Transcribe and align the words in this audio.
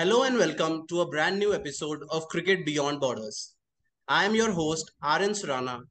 Hello 0.00 0.22
and 0.22 0.38
welcome 0.38 0.86
to 0.88 1.02
a 1.02 1.06
brand 1.06 1.38
new 1.38 1.52
episode 1.52 2.02
of 2.08 2.26
Cricket 2.28 2.64
Beyond 2.64 3.00
Borders. 3.00 3.56
I 4.08 4.24
am 4.24 4.34
your 4.34 4.50
host, 4.50 4.90
Aryan 5.02 5.32
Surana, 5.32 5.82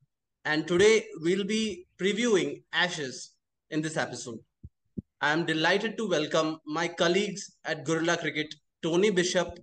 and 0.46 0.68
today 0.68 1.06
we'll 1.22 1.44
be 1.44 1.86
previewing 2.02 2.64
Ashes 2.74 3.36
in 3.70 3.84
this 3.84 3.98
episode. 3.98 4.40
I 5.22 5.32
am 5.32 5.46
delighted 5.46 5.96
to 5.98 6.10
welcome 6.10 6.58
my 6.66 6.88
colleagues 6.88 7.56
at 7.66 7.86
Guerilla 7.86 8.18
Cricket, 8.18 8.52
Tony 8.82 9.12
Bishop, 9.12 9.60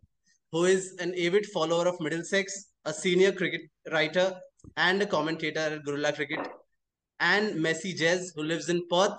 who 0.53 0.67
is 0.67 0.95
an 1.01 1.13
avid 1.19 1.47
follower 1.47 1.89
of 1.89 1.99
Middlesex, 1.99 2.67
a 2.85 2.95
senior 2.95 3.33
cricket 3.33 3.63
writer 3.91 4.33
and 4.77 5.03
a 5.03 5.07
commentator 5.07 5.59
at 5.59 5.85
Guerilla 5.85 6.13
Cricket, 6.13 6.47
and 7.19 7.57
Messi 7.57 7.99
Jez, 7.99 8.29
who 8.37 8.45
lives 8.45 8.69
in 8.69 8.87
Perth. 8.89 9.19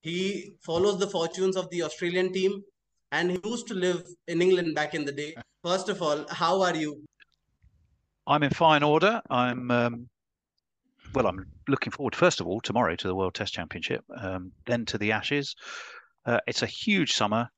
He 0.00 0.54
follows 0.60 0.98
the 0.98 1.06
fortunes 1.06 1.56
of 1.56 1.70
the 1.70 1.84
Australian 1.84 2.32
team 2.32 2.64
and 3.12 3.30
he 3.30 3.40
used 3.44 3.66
to 3.68 3.74
live 3.74 4.04
in 4.28 4.40
England 4.40 4.74
back 4.74 4.94
in 4.94 5.04
the 5.04 5.12
day. 5.12 5.34
First 5.64 5.88
of 5.88 6.00
all, 6.02 6.24
how 6.30 6.62
are 6.62 6.76
you? 6.76 7.02
I'm 8.26 8.42
in 8.42 8.50
fine 8.50 8.82
order. 8.82 9.20
I'm 9.28 9.70
um, 9.70 10.08
well. 11.14 11.26
I'm 11.26 11.46
looking 11.68 11.90
forward, 11.90 12.14
first 12.14 12.40
of 12.40 12.46
all, 12.46 12.60
tomorrow 12.60 12.94
to 12.96 13.08
the 13.08 13.14
World 13.14 13.34
Test 13.34 13.54
Championship, 13.54 14.04
um, 14.16 14.52
then 14.66 14.84
to 14.86 14.98
the 14.98 15.12
Ashes. 15.12 15.54
Uh, 16.24 16.38
it's 16.46 16.62
a 16.62 16.66
huge 16.66 17.12
summer. 17.12 17.48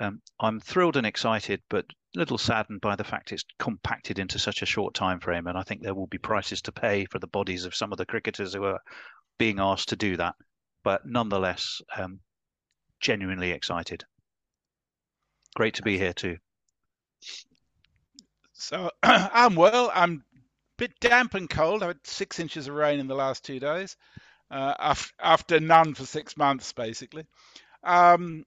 Um, 0.00 0.20
I'm 0.40 0.60
thrilled 0.60 0.96
and 0.96 1.06
excited, 1.06 1.60
but 1.68 1.84
a 1.84 2.18
little 2.18 2.38
saddened 2.38 2.80
by 2.80 2.96
the 2.96 3.04
fact 3.04 3.32
it's 3.32 3.44
compacted 3.58 4.18
into 4.18 4.38
such 4.38 4.62
a 4.62 4.66
short 4.66 4.94
time 4.94 5.20
frame. 5.20 5.46
And 5.46 5.58
I 5.58 5.62
think 5.62 5.82
there 5.82 5.94
will 5.94 6.06
be 6.06 6.18
prices 6.18 6.62
to 6.62 6.72
pay 6.72 7.04
for 7.04 7.18
the 7.18 7.26
bodies 7.26 7.64
of 7.64 7.74
some 7.74 7.92
of 7.92 7.98
the 7.98 8.06
cricketers 8.06 8.54
who 8.54 8.64
are 8.64 8.80
being 9.38 9.60
asked 9.60 9.90
to 9.90 9.96
do 9.96 10.16
that. 10.16 10.34
But 10.82 11.02
nonetheless, 11.04 11.80
um, 11.96 12.20
genuinely 13.00 13.50
excited. 13.50 14.04
Great 15.54 15.74
to 15.74 15.82
be 15.82 15.96
here 15.96 16.12
too. 16.12 16.38
So 18.52 18.90
I'm 19.02 19.54
well. 19.54 19.90
I'm 19.94 20.24
a 20.34 20.42
bit 20.78 20.92
damp 21.00 21.34
and 21.34 21.48
cold. 21.48 21.82
I 21.82 21.88
had 21.88 22.06
six 22.06 22.40
inches 22.40 22.66
of 22.66 22.74
rain 22.74 22.98
in 22.98 23.06
the 23.06 23.14
last 23.14 23.44
two 23.44 23.60
days, 23.60 23.96
uh, 24.50 24.74
after, 24.78 25.12
after 25.20 25.60
none 25.60 25.94
for 25.94 26.04
six 26.04 26.36
months, 26.36 26.72
basically. 26.72 27.26
Um, 27.84 28.44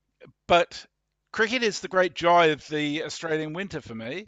but 0.48 0.86
cricket 1.32 1.64
is 1.64 1.80
the 1.80 1.88
great 1.88 2.14
joy 2.14 2.52
of 2.52 2.68
the 2.68 3.04
Australian 3.04 3.54
winter 3.54 3.82
for 3.82 3.96
me. 3.96 4.28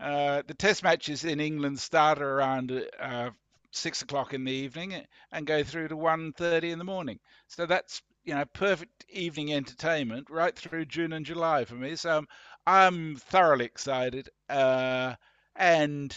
Uh, 0.00 0.42
the 0.46 0.54
Test 0.54 0.82
matches 0.82 1.24
in 1.24 1.40
England 1.40 1.78
start 1.78 2.20
around 2.20 2.72
uh, 3.00 3.30
six 3.72 4.02
o'clock 4.02 4.32
in 4.34 4.44
the 4.44 4.52
evening 4.52 5.04
and 5.32 5.46
go 5.46 5.62
through 5.62 5.88
to 5.88 5.96
1.30 5.96 6.70
in 6.72 6.78
the 6.78 6.84
morning. 6.84 7.18
So 7.48 7.66
that's 7.66 8.00
you 8.28 8.34
know 8.34 8.44
perfect 8.52 9.06
evening 9.08 9.54
entertainment 9.54 10.28
right 10.28 10.54
through 10.54 10.84
June 10.84 11.14
and 11.14 11.24
July 11.24 11.64
for 11.64 11.76
me. 11.76 11.96
So 11.96 12.18
I'm, 12.18 12.26
I'm 12.66 13.16
thoroughly 13.16 13.64
excited, 13.64 14.28
uh, 14.50 15.14
and 15.56 16.14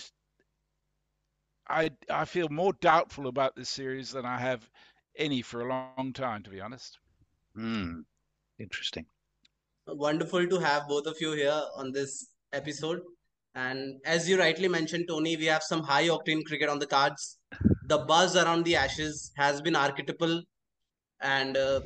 I 1.69 1.91
I 2.09 2.25
feel 2.25 2.49
more 2.49 2.73
doubtful 2.73 3.27
about 3.27 3.55
this 3.55 3.69
series 3.69 4.11
than 4.11 4.25
I 4.25 4.37
have 4.39 4.69
any 5.15 5.41
for 5.41 5.61
a 5.61 5.69
long 5.69 6.11
time, 6.13 6.43
to 6.43 6.49
be 6.49 6.59
honest. 6.59 6.99
Hmm. 7.55 8.01
Interesting. 8.59 9.05
Wonderful 9.87 10.47
to 10.47 10.59
have 10.59 10.89
both 10.89 11.07
of 11.07 11.15
you 11.21 11.31
here 11.31 11.61
on 11.77 11.93
this 11.93 12.27
episode. 12.51 12.99
And 13.55 14.01
as 14.05 14.29
you 14.29 14.37
rightly 14.37 14.67
mentioned, 14.67 15.05
Tony, 15.07 15.37
we 15.37 15.45
have 15.45 15.63
some 15.63 15.83
high 15.83 16.07
octane 16.09 16.43
cricket 16.45 16.69
on 16.69 16.79
the 16.79 16.87
cards. 16.87 17.37
The 17.87 17.99
buzz 17.99 18.35
around 18.35 18.65
the 18.65 18.75
Ashes 18.75 19.31
has 19.37 19.61
been 19.61 19.75
archetypal, 19.75 20.43
and 21.21 21.57
uh, 21.57 21.81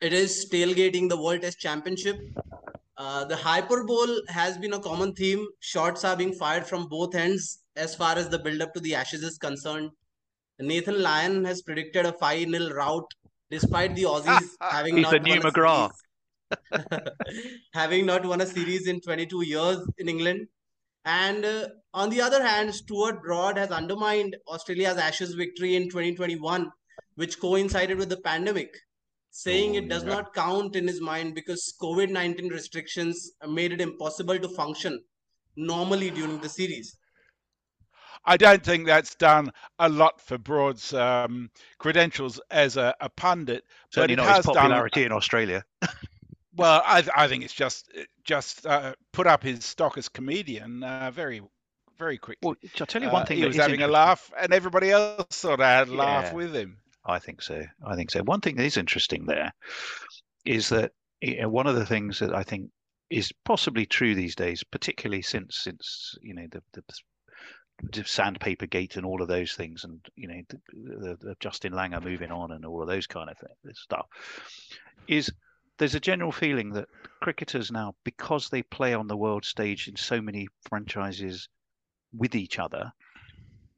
it 0.00 0.12
is 0.12 0.48
tailgating 0.52 1.08
the 1.08 1.20
World 1.20 1.42
Test 1.42 1.58
Championship. 1.60 2.16
Uh, 2.98 3.24
the 3.24 3.36
hyperbole 3.36 4.20
has 4.28 4.56
been 4.58 4.72
a 4.72 4.80
common 4.80 5.12
theme. 5.14 5.46
Shots 5.60 6.04
are 6.04 6.16
being 6.16 6.32
fired 6.32 6.66
from 6.66 6.88
both 6.88 7.14
ends 7.14 7.62
as 7.76 7.94
far 7.94 8.16
as 8.16 8.28
the 8.28 8.38
build 8.38 8.62
up 8.62 8.72
to 8.74 8.80
the 8.80 8.94
Ashes 8.94 9.22
is 9.22 9.38
concerned. 9.38 9.90
Nathan 10.58 11.02
Lyon 11.02 11.44
has 11.44 11.62
predicted 11.62 12.06
a 12.06 12.12
5 12.12 12.48
0 12.50 12.70
rout 12.74 13.04
despite 13.50 13.94
the 13.94 14.04
Aussies 14.04 14.48
having 14.70 14.96
He's 14.96 15.02
not 15.02 15.10
the 15.10 15.20
new 15.20 15.40
won 15.40 15.42
a 15.42 15.50
McGrath. 15.52 15.92
series. 16.72 16.86
having 17.74 18.06
not 18.06 18.24
won 18.24 18.40
a 18.40 18.46
series 18.46 18.86
in 18.86 19.00
22 19.00 19.44
years 19.46 19.78
in 19.98 20.08
England. 20.08 20.46
And 21.04 21.44
uh, 21.44 21.68
on 21.94 22.10
the 22.10 22.20
other 22.20 22.42
hand, 22.42 22.74
Stuart 22.74 23.22
Broad 23.22 23.56
has 23.58 23.70
undermined 23.70 24.36
Australia's 24.48 24.96
Ashes 24.98 25.34
victory 25.34 25.76
in 25.76 25.88
2021, 25.88 26.70
which 27.16 27.40
coincided 27.40 27.98
with 27.98 28.08
the 28.08 28.16
pandemic, 28.18 28.74
saying 29.30 29.74
Oh, 29.74 29.78
it 29.78 29.88
does 29.88 30.04
yeah. 30.04 30.10
not 30.14 30.34
count 30.34 30.76
in 30.76 30.86
his 30.86 31.00
mind 31.00 31.34
because 31.34 31.74
COVID 31.80 32.10
19 32.10 32.48
restrictions 32.48 33.32
made 33.48 33.72
it 33.72 33.80
impossible 33.80 34.38
to 34.38 34.48
function 34.48 35.02
normally 35.56 36.10
during 36.10 36.40
the 36.40 36.48
series. 36.48 36.96
I 38.24 38.36
don't 38.36 38.62
think 38.64 38.86
that's 38.86 39.14
done 39.14 39.52
a 39.78 39.88
lot 39.88 40.20
for 40.20 40.36
Broad's 40.36 40.92
um, 40.92 41.48
credentials 41.78 42.40
as 42.50 42.76
a, 42.76 42.94
a 43.00 43.08
pundit, 43.08 43.64
but 43.94 44.10
Certainly 44.10 44.14
it 44.14 44.16
not 44.16 44.26
his 44.28 44.36
has 44.36 44.44
done. 44.46 44.54
popularity 44.54 45.04
in 45.04 45.12
Australia. 45.12 45.64
Well, 46.58 46.82
I, 46.86 47.06
I 47.14 47.28
think 47.28 47.44
it's 47.44 47.52
just 47.52 47.92
just 48.24 48.64
uh, 48.66 48.94
put 49.12 49.26
up 49.26 49.42
his 49.42 49.62
stock 49.62 49.98
as 49.98 50.08
comedian 50.08 50.82
uh, 50.82 51.10
very 51.10 51.42
very 51.98 52.16
quickly. 52.16 52.38
Well, 52.48 52.56
I'll 52.80 52.86
tell 52.86 53.02
you 53.02 53.10
one 53.10 53.22
Uh, 53.22 53.24
thing 53.26 53.36
he 53.36 53.44
was 53.44 53.56
is 53.56 53.60
having 53.60 53.82
a 53.82 53.86
laugh, 53.86 54.32
and 54.40 54.54
everybody 54.54 54.90
else 54.90 55.36
sort 55.36 55.60
of 55.60 55.66
had 55.66 55.88
a 55.88 55.94
laugh 55.94 56.24
Yeah. 56.28 56.32
with 56.32 56.54
him. 56.54 56.78
I 57.06 57.18
think 57.18 57.40
so. 57.42 57.62
I 57.86 57.94
think 57.94 58.10
so. 58.10 58.22
One 58.22 58.40
thing 58.40 58.56
that 58.56 58.64
is 58.64 58.76
interesting 58.76 59.26
there 59.26 59.52
is 60.44 60.68
that 60.70 60.92
you 61.20 61.40
know, 61.40 61.48
one 61.48 61.66
of 61.66 61.76
the 61.76 61.86
things 61.86 62.18
that 62.18 62.34
I 62.34 62.42
think 62.42 62.70
is 63.10 63.32
possibly 63.44 63.86
true 63.86 64.14
these 64.14 64.34
days, 64.34 64.64
particularly 64.64 65.22
since 65.22 65.56
since 65.56 66.16
you 66.20 66.34
know 66.34 66.46
the, 66.50 66.62
the, 66.72 68.04
sandpaper 68.04 68.66
gate 68.66 68.96
and 68.96 69.06
all 69.06 69.22
of 69.22 69.28
those 69.28 69.52
things, 69.54 69.84
and 69.84 70.04
you 70.16 70.28
know 70.28 70.42
the, 70.48 71.16
the, 71.20 71.36
Justin 71.40 71.72
Langer 71.72 72.02
moving 72.02 72.32
on 72.32 72.52
and 72.52 72.64
all 72.64 72.82
of 72.82 72.88
those 72.88 73.06
kind 73.06 73.30
of 73.30 73.36
stuff, 73.76 74.06
is 75.06 75.32
there's 75.78 75.94
a 75.94 76.00
general 76.00 76.32
feeling 76.32 76.70
that 76.70 76.88
cricketers 77.22 77.70
now, 77.70 77.94
because 78.02 78.48
they 78.48 78.62
play 78.62 78.94
on 78.94 79.06
the 79.06 79.16
world 79.16 79.44
stage 79.44 79.88
in 79.88 79.96
so 79.96 80.20
many 80.20 80.48
franchises 80.68 81.48
with 82.12 82.34
each 82.34 82.58
other, 82.58 82.92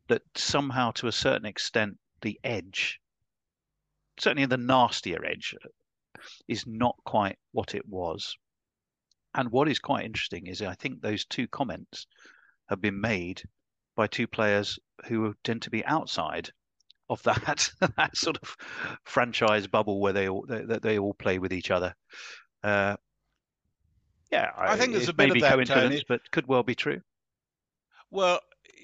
that 0.09 0.23
somehow 0.35 0.93
to 0.93 1.09
a 1.09 1.13
certain 1.13 1.47
extent 1.47 1.99
the 2.23 2.39
edge 2.45 3.01
certainly 4.19 4.47
the 4.47 4.57
nastier 4.57 5.25
edge 5.25 5.55
is 6.47 6.65
not 6.67 6.97
quite 7.05 7.39
what 7.53 7.75
it 7.75 7.87
was. 7.87 8.37
And 9.35 9.51
what 9.51 9.69
is 9.69 9.79
quite 9.79 10.05
interesting 10.05 10.47
is 10.47 10.63
I 10.63 10.75
think 10.75 11.01
those 11.01 11.25
two 11.25 11.47
comments 11.49 12.07
have 12.69 12.81
been 12.81 13.01
made 13.01 13.43
by 13.95 14.07
two 14.07 14.27
players 14.27 14.79
who 15.07 15.35
tend 15.45 15.63
to 15.63 15.71
be 15.71 15.85
outside 15.85 16.51
of 17.11 17.23
that 17.23 17.71
that 17.97 18.17
sort 18.17 18.39
of 18.43 18.57
franchise 19.05 19.67
bubble 19.67 20.01
where 20.01 20.13
they 20.13 20.29
all 20.29 20.45
they, 20.49 20.79
they 20.83 20.99
all 20.99 21.15
play 21.15 21.39
with 21.39 21.53
each 21.53 21.71
other. 21.71 21.95
Uh, 22.63 22.97
yeah, 24.31 24.51
I 24.57 24.77
think 24.77 24.93
there's 24.93 25.09
a 25.09 25.15
bit 25.15 25.31
of 25.31 25.41
that, 25.41 25.55
coincidence, 25.55 25.95
Tony. 25.95 26.05
but 26.07 26.31
could 26.31 26.47
well 26.47 26.63
be 26.63 26.75
true. 26.75 27.01
Well, 28.11 28.41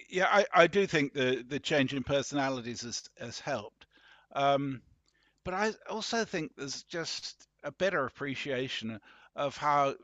yeah, 0.09 0.27
I, 0.31 0.47
I 0.55 0.66
do 0.66 0.87
think 0.87 1.12
the 1.12 1.45
the 1.47 1.61
change 1.61 1.93
in 1.93 2.03
personalities 2.03 2.83
has 2.83 3.03
has 3.19 3.41
helped, 3.41 3.87
um, 4.34 4.81
but 5.44 5.55
I 5.55 5.72
also 5.88 6.25
think 6.25 6.53
there's 6.56 6.82
just 6.84 7.47
a 7.62 7.72
better 7.72 8.05
appreciation 8.05 9.00
of 9.37 9.56
how 9.56 9.94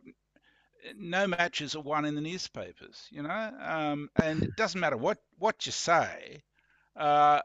no 0.97 1.27
matches 1.27 1.75
are 1.75 1.83
won 1.83 2.05
in 2.05 2.15
the 2.15 2.21
newspapers, 2.21 3.07
you 3.11 3.23
know, 3.23 3.53
um, 3.61 4.09
and 4.17 4.43
it 4.43 4.57
doesn't 4.57 4.81
matter 4.81 4.97
what 4.97 5.19
what 5.39 5.67
you 5.67 5.73
say, 5.73 6.43
uh, 6.97 7.41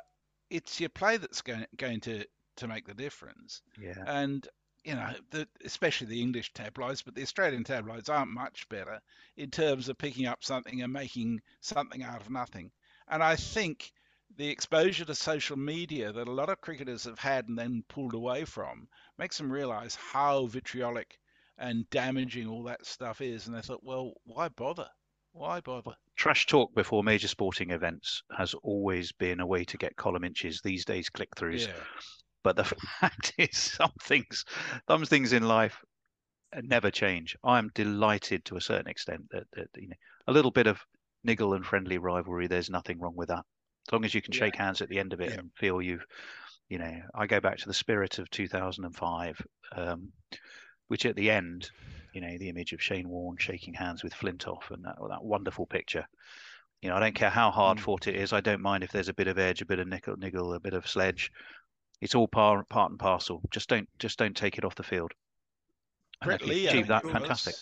it's 0.49 0.79
your 0.79 0.89
play 0.89 1.17
that's 1.17 1.41
going 1.41 1.65
going 1.77 1.99
to 2.01 2.25
to 2.57 2.67
make 2.67 2.85
the 2.85 2.93
difference. 2.93 3.61
Yeah, 3.77 4.05
And 4.05 4.47
you 4.83 4.95
know, 4.95 5.13
the, 5.31 5.47
especially 5.65 6.07
the 6.07 6.21
English 6.21 6.53
tabloids, 6.53 7.01
but 7.01 7.15
the 7.15 7.23
Australian 7.23 7.63
tabloids 7.63 8.09
aren't 8.09 8.31
much 8.31 8.69
better 8.69 9.01
in 9.35 9.49
terms 9.49 9.89
of 9.89 9.97
picking 9.97 10.27
up 10.27 10.43
something 10.43 10.81
and 10.81 10.93
making 10.93 11.41
something 11.61 12.03
out 12.03 12.21
of 12.21 12.29
nothing. 12.29 12.71
And 13.07 13.23
I 13.23 13.35
think 13.35 13.91
the 14.37 14.49
exposure 14.49 15.05
to 15.05 15.15
social 15.15 15.57
media 15.57 16.11
that 16.11 16.27
a 16.27 16.31
lot 16.31 16.49
of 16.49 16.61
cricketers 16.61 17.05
have 17.05 17.19
had 17.19 17.47
and 17.47 17.57
then 17.57 17.83
pulled 17.87 18.13
away 18.13 18.45
from 18.45 18.87
makes 19.17 19.37
them 19.37 19.51
realise 19.51 19.95
how 19.95 20.45
vitriolic 20.47 21.17
and 21.57 21.89
damaging 21.89 22.47
all 22.47 22.63
that 22.63 22.85
stuff 22.85 23.21
is. 23.21 23.47
And 23.47 23.55
they 23.55 23.61
thought, 23.61 23.83
well, 23.83 24.13
why 24.25 24.49
bother? 24.49 24.89
Why 25.31 25.61
bother? 25.61 25.95
trash 26.15 26.45
talk 26.45 26.73
before 26.73 27.03
major 27.03 27.27
sporting 27.27 27.71
events 27.71 28.23
has 28.35 28.53
always 28.63 29.11
been 29.11 29.39
a 29.39 29.45
way 29.45 29.63
to 29.65 29.77
get 29.77 29.95
column 29.95 30.23
inches. 30.23 30.61
These 30.61 30.85
days, 30.85 31.09
click 31.09 31.29
throughs. 31.35 31.67
Yeah. 31.67 31.73
But 32.43 32.55
the 32.55 32.63
fact 32.99 33.33
is, 33.37 33.57
some 33.57 33.93
things, 34.01 34.45
some 34.87 35.05
things 35.05 35.33
in 35.33 35.43
life 35.43 35.77
never 36.63 36.89
change. 36.89 37.35
I 37.43 37.57
am 37.57 37.71
delighted 37.73 38.45
to 38.45 38.57
a 38.57 38.61
certain 38.61 38.87
extent 38.87 39.25
that, 39.31 39.43
that 39.53 39.67
you 39.75 39.89
know 39.89 39.95
a 40.27 40.31
little 40.31 40.51
bit 40.51 40.67
of 40.67 40.79
niggle 41.23 41.53
and 41.53 41.65
friendly 41.65 41.97
rivalry. 41.97 42.47
There's 42.47 42.69
nothing 42.69 42.99
wrong 42.99 43.15
with 43.15 43.29
that, 43.29 43.45
as 43.87 43.91
long 43.93 44.05
as 44.05 44.13
you 44.13 44.21
can 44.21 44.33
Yeah. 44.33 44.39
shake 44.39 44.55
hands 44.55 44.81
at 44.81 44.89
the 44.89 44.99
end 44.99 45.13
of 45.13 45.21
it 45.21 45.31
Yeah. 45.31 45.39
and 45.39 45.51
feel 45.55 45.81
you've, 45.81 46.05
you 46.69 46.77
know. 46.79 47.01
I 47.13 47.27
go 47.27 47.39
back 47.39 47.57
to 47.59 47.67
the 47.67 47.73
spirit 47.73 48.19
of 48.19 48.29
2005. 48.29 49.41
Um, 49.73 50.11
which 50.87 51.07
at 51.07 51.15
the 51.15 51.31
end, 51.31 51.71
you 52.13 52.21
know, 52.21 52.37
the 52.37 52.47
image 52.47 52.71
of 52.71 52.79
Shane 52.81 53.09
Warne 53.09 53.37
shaking 53.37 53.73
hands 53.73 54.03
with 54.03 54.13
Flintoff 54.13 54.69
and 54.69 54.85
that, 54.85 54.97
that 55.09 55.23
wonderful 55.23 55.65
picture. 55.65 56.05
You 56.83 56.89
know, 56.89 56.95
I 56.95 56.99
don't 56.99 57.15
care 57.15 57.31
how 57.31 57.49
hard 57.49 57.79
Mm. 57.79 57.81
fought 57.81 58.07
it 58.07 58.15
is. 58.15 58.33
I 58.33 58.39
don't 58.41 58.61
mind 58.61 58.83
if 58.83 58.91
there's 58.91 59.09
a 59.09 59.13
bit 59.13 59.27
of 59.27 59.39
edge, 59.39 59.63
a 59.63 59.65
bit 59.65 59.79
of 59.79 59.87
nickel, 59.87 60.15
niggle, 60.15 60.53
a 60.53 60.59
bit 60.59 60.75
of 60.75 60.87
sledge. 60.87 61.31
It's 62.01 62.13
all 62.13 62.27
part, 62.27 62.69
part 62.69 62.91
and 62.91 62.99
parcel. 62.99 63.41
Just 63.49 63.67
don't, 63.67 63.89
just 63.97 64.19
don't 64.19 64.37
take 64.37 64.59
it 64.59 64.63
off 64.63 64.75
the 64.75 64.83
field. 64.83 65.11
And 66.21 66.27
Brett 66.27 66.43
Lee, 66.45 66.67
achieve 66.67 66.85
that, 66.87 67.01
fantastic. 67.03 67.55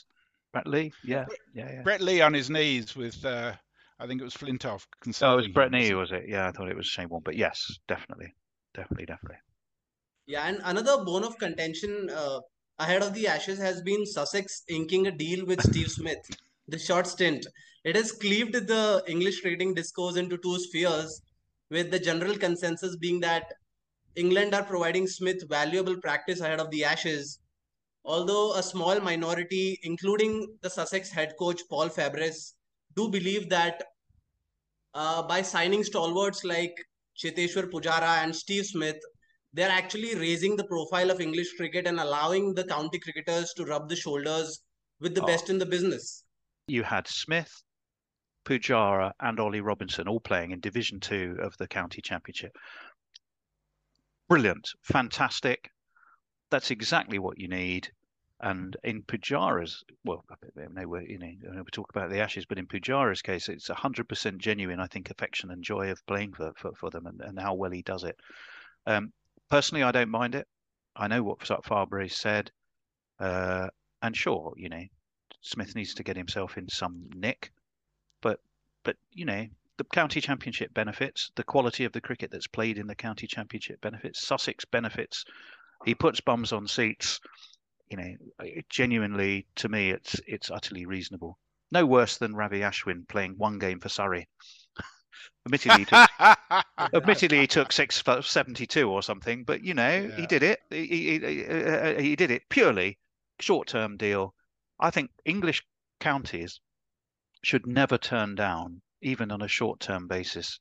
Brett 0.52 0.68
Lee, 0.68 0.92
yeah, 1.02 1.26
yeah, 1.54 1.72
yeah. 1.76 1.81
Brett 1.84 2.02
Lee 2.02 2.19
on 2.19 2.34
his 2.34 2.50
knees 2.50 2.94
with, 2.94 3.24
uh, 3.24 3.54
I 4.00 4.07
think 4.07 4.22
it 4.22 4.24
was 4.24 4.34
Flintoff. 4.34 4.66
Oh, 4.66 4.74
it 4.74 4.74
was 4.74 4.88
consoling 5.01 5.54
Brett 5.54 5.74
him, 5.74 5.98
wasn't 5.98 6.24
it? 6.24 6.30
Yeah, 6.30 6.48
I 6.48 6.51
thought 6.51 6.69
it 6.69 6.75
was 6.75 6.88
Shane 6.88 7.10
Warne, 7.10 7.22
but 7.24 7.36
yes, 7.36 7.80
definitely, 7.88 8.34
definitely, 8.74 9.06
definitely. 9.06 9.38
Yeah, 10.25 10.48
and 10.48 10.62
another 10.63 11.04
bone 11.04 11.24
of 11.24 11.38
contention 11.38 12.10
uh, 12.10 12.40
ahead 12.80 13.04
of 13.04 13.13
the 13.13 13.28
Ashes 13.28 13.60
has 13.60 13.81
been 13.81 14.06
Sussex 14.06 14.63
inking 14.69 15.07
a 15.07 15.12
deal 15.12 15.45
with 15.45 15.62
Steve 15.62 15.90
Smith. 15.90 16.19
The 16.68 16.80
short 16.80 17.07
stint. 17.07 17.45
It 17.84 17.95
has 17.95 18.13
cleaved 18.13 18.54
the 18.54 19.04
English 19.07 19.44
rating 19.44 19.74
discourse 19.74 20.16
into 20.16 20.38
two 20.38 20.57
spheres, 20.60 21.22
with 21.69 21.92
the 21.92 22.00
general 22.00 22.38
consensus 22.38 22.95
being 22.95 23.19
that 23.19 23.54
England 24.16 24.54
are 24.56 24.63
providing 24.63 25.07
Smith 25.07 25.48
valuable 25.50 26.00
practice 26.00 26.40
ahead 26.40 26.60
of 26.60 26.72
the 26.72 26.84
Ashes. 26.86 27.40
Although 28.06 28.54
a 28.56 28.63
small 28.63 29.00
minority, 29.00 29.80
including 29.84 30.57
the 30.62 30.69
Sussex 30.69 31.10
head 31.10 31.34
coach 31.38 31.62
Paul 31.69 31.90
Farbrace, 31.90 32.53
do 32.95 33.10
believe 33.10 33.50
that 33.50 33.84
uh, 34.94 35.24
by 35.24 35.42
signing 35.42 35.84
stalwarts 35.84 36.44
like 36.44 36.75
Cheteshwar 37.18 37.69
Pujara 37.72 38.24
and 38.24 38.36
Steve 38.36 38.66
Smith, 38.66 38.98
they're 39.54 39.69
actually 39.69 40.16
raising 40.16 40.56
the 40.56 40.63
profile 40.66 41.12
of 41.12 41.22
English 41.22 41.56
cricket 41.57 41.88
and 41.88 42.00
allowing 42.00 42.54
the 42.54 42.63
county 42.63 43.00
cricketers 43.00 43.54
to 43.54 43.66
rub 43.66 43.90
the 43.90 43.95
shoulders 43.95 44.62
with 45.00 45.16
the 45.16 45.22
Oh. 45.22 45.25
best 45.28 45.50
in 45.50 45.57
the 45.57 45.66
business. 45.66 46.24
You 46.68 46.84
had 46.84 47.07
Smith, 47.07 47.51
Pujara, 48.45 49.12
and 49.19 49.40
Ollie 49.40 49.62
Robinson 49.62 50.07
all 50.07 50.19
playing 50.19 50.51
in 50.51 50.60
Division 50.60 51.00
Two 51.00 51.38
of 51.42 51.56
the 51.57 51.68
County 51.68 52.01
Championship. 52.01 52.56
Brilliant, 54.30 54.69
fantastic. 54.81 55.69
That's 56.50 56.72
exactly 56.72 57.19
what 57.19 57.38
you 57.38 57.48
need. 57.48 57.90
And 58.41 58.75
in 58.83 59.03
Pujara's, 59.03 59.83
well, 60.03 60.25
no, 60.56 60.88
we 60.88 61.07
you 61.07 61.18
know, 61.18 61.63
we 61.63 61.63
talk 61.71 61.89
about 61.89 62.09
the 62.09 62.19
Ashes, 62.19 62.45
but 62.45 62.57
in 62.57 62.68
Pujara's 62.68 63.21
case, 63.21 63.47
it's 63.47 63.69
hundred 63.69 64.09
percent 64.09 64.39
genuine. 64.39 64.80
I 64.80 64.88
think 64.88 65.09
affection 65.09 65.51
and 65.51 65.63
joy 65.63 65.91
of 65.91 66.06
playing 66.07 66.33
for 66.33 66.51
for, 66.57 66.71
for 66.74 66.89
them, 66.89 67.06
and, 67.06 67.21
and 67.21 67.39
how 67.39 67.53
well 67.53 67.71
he 67.71 67.83
does 67.83 68.03
it. 68.03 68.18
Um, 68.85 69.13
personally, 69.50 69.83
I 69.83 69.91
don't 69.91 70.09
mind 70.09 70.35
it. 70.35 70.47
I 70.95 71.07
know 71.07 71.24
what 71.24 71.39
Farbrace 71.39 72.13
said, 72.13 72.51
uh, 73.19 73.69
and 74.01 74.15
sure, 74.15 74.53
you 74.57 74.69
know, 74.69 74.83
Smith 75.41 75.75
needs 75.75 75.94
to 75.95 76.03
get 76.03 76.18
himself 76.18 76.57
in 76.57 76.68
some 76.68 77.09
nick, 77.15 77.51
but 78.21 78.39
but 78.83 78.97
you 79.12 79.25
know, 79.25 79.47
the 79.77 79.83
county 79.85 80.21
championship 80.21 80.74
benefits, 80.74 81.31
the 81.35 81.44
quality 81.44 81.85
of 81.85 81.94
the 81.94 82.01
cricket 82.01 82.31
that's 82.31 82.47
played 82.47 82.77
in 82.77 82.88
the 82.88 82.95
county 82.95 83.27
championship 83.27 83.81
benefits, 83.81 84.25
Sussex 84.25 84.65
benefits. 84.65 85.25
He 85.85 85.95
puts 85.95 86.21
bums 86.21 86.53
on 86.53 86.68
seats. 86.68 87.19
You 87.89 87.97
know, 87.97 88.15
genuinely 88.69 89.45
to 89.56 89.69
me, 89.69 89.91
it's 89.91 90.19
it's 90.27 90.50
utterly 90.50 90.85
reasonable. 90.85 91.38
No 91.71 91.85
worse 91.85 92.18
than 92.18 92.35
Ravi 92.35 92.59
Ashwin 92.59 93.07
playing 93.07 93.35
one 93.38 93.59
game 93.59 93.80
for 93.80 93.89
Surrey. 93.89 94.27
Admittedly, 95.45 95.80
he 95.80 95.85
took, 95.85 96.09
admittedly 96.94 97.39
he 97.39 97.47
took 97.47 97.71
six 97.71 98.01
72 98.21 98.89
or 98.89 99.01
something, 99.03 99.44
but 99.44 99.63
you 99.63 99.74
know 99.74 100.09
he 100.15 100.25
did 100.25 100.44
it. 100.44 100.59
He 100.69 100.85
he, 100.88 101.19
he, 101.19 101.45
uh, 101.45 102.00
he 102.00 102.15
did 102.15 102.31
it 102.31 102.44
purely 102.50 102.97
short-term 103.39 103.97
deal. 103.97 104.33
I 104.80 104.89
think 104.89 105.12
English 105.25 105.63
counties 106.00 106.59
should 107.44 107.68
never 107.68 107.97
turn 107.97 108.35
down, 108.35 108.81
even 109.01 109.31
on 109.31 109.41
a 109.41 109.47
short-term 109.47 110.07
basis, 110.07 110.59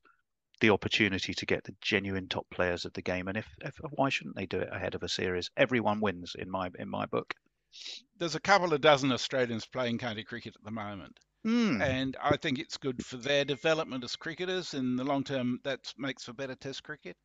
the 0.62 0.70
opportunity 0.70 1.34
to 1.34 1.44
get 1.44 1.64
the 1.64 1.74
genuine 1.82 2.28
top 2.28 2.48
players 2.48 2.86
of 2.86 2.94
the 2.94 3.02
game. 3.02 3.28
And 3.28 3.36
if, 3.36 3.46
if 3.60 3.76
why 3.90 4.08
shouldn't 4.08 4.36
they 4.36 4.46
do 4.46 4.60
it 4.60 4.68
ahead 4.72 4.94
of 4.94 5.02
a 5.02 5.08
series? 5.08 5.50
Everyone 5.58 6.00
wins 6.00 6.34
in 6.38 6.50
my 6.50 6.70
in 6.78 6.88
my 6.88 7.04
book. 7.04 7.34
There's 8.18 8.36
a 8.36 8.40
couple 8.40 8.72
of 8.72 8.80
dozen 8.80 9.12
Australians 9.12 9.66
playing 9.66 9.98
county 9.98 10.24
cricket 10.24 10.54
at 10.56 10.64
the 10.64 10.70
moment. 10.70 11.18
Hmm. 11.44 11.82
and 11.82 12.16
I 12.22 12.36
think 12.36 12.60
it's 12.60 12.76
good 12.76 13.04
for 13.04 13.16
their 13.16 13.44
development 13.44 14.04
as 14.04 14.14
cricketers 14.14 14.74
in 14.74 14.94
the 14.94 15.02
long 15.02 15.24
term. 15.24 15.58
That 15.64 15.92
makes 15.98 16.24
for 16.24 16.32
better 16.32 16.54
Test 16.54 16.84
cricket, 16.84 17.16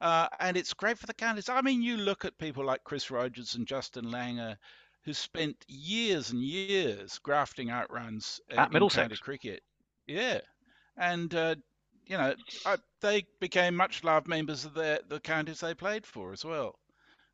uh, 0.00 0.28
and 0.38 0.56
it's 0.56 0.72
great 0.74 0.96
for 0.96 1.06
the 1.06 1.14
counties. 1.14 1.48
I 1.48 1.60
mean, 1.60 1.82
you 1.82 1.96
look 1.96 2.24
at 2.24 2.38
people 2.38 2.64
like 2.64 2.84
Chris 2.84 3.10
Rogers 3.10 3.56
and 3.56 3.66
Justin 3.66 4.04
Langer, 4.04 4.56
who 5.02 5.12
spent 5.12 5.64
years 5.66 6.30
and 6.30 6.40
years 6.40 7.18
grafting 7.18 7.70
out 7.70 7.90
runs 7.90 8.40
At 8.50 8.68
in 8.68 8.72
Middlesex. 8.74 9.18
cricket. 9.18 9.64
Yeah, 10.06 10.40
and 10.96 11.34
uh, 11.34 11.56
you 12.06 12.16
know 12.18 12.34
I, 12.66 12.76
they 13.00 13.24
became 13.40 13.76
much 13.76 14.04
loved 14.04 14.28
members 14.28 14.64
of 14.64 14.74
the 14.74 15.02
the 15.08 15.20
counties 15.20 15.60
they 15.60 15.74
played 15.74 16.06
for 16.06 16.32
as 16.32 16.44
well. 16.44 16.78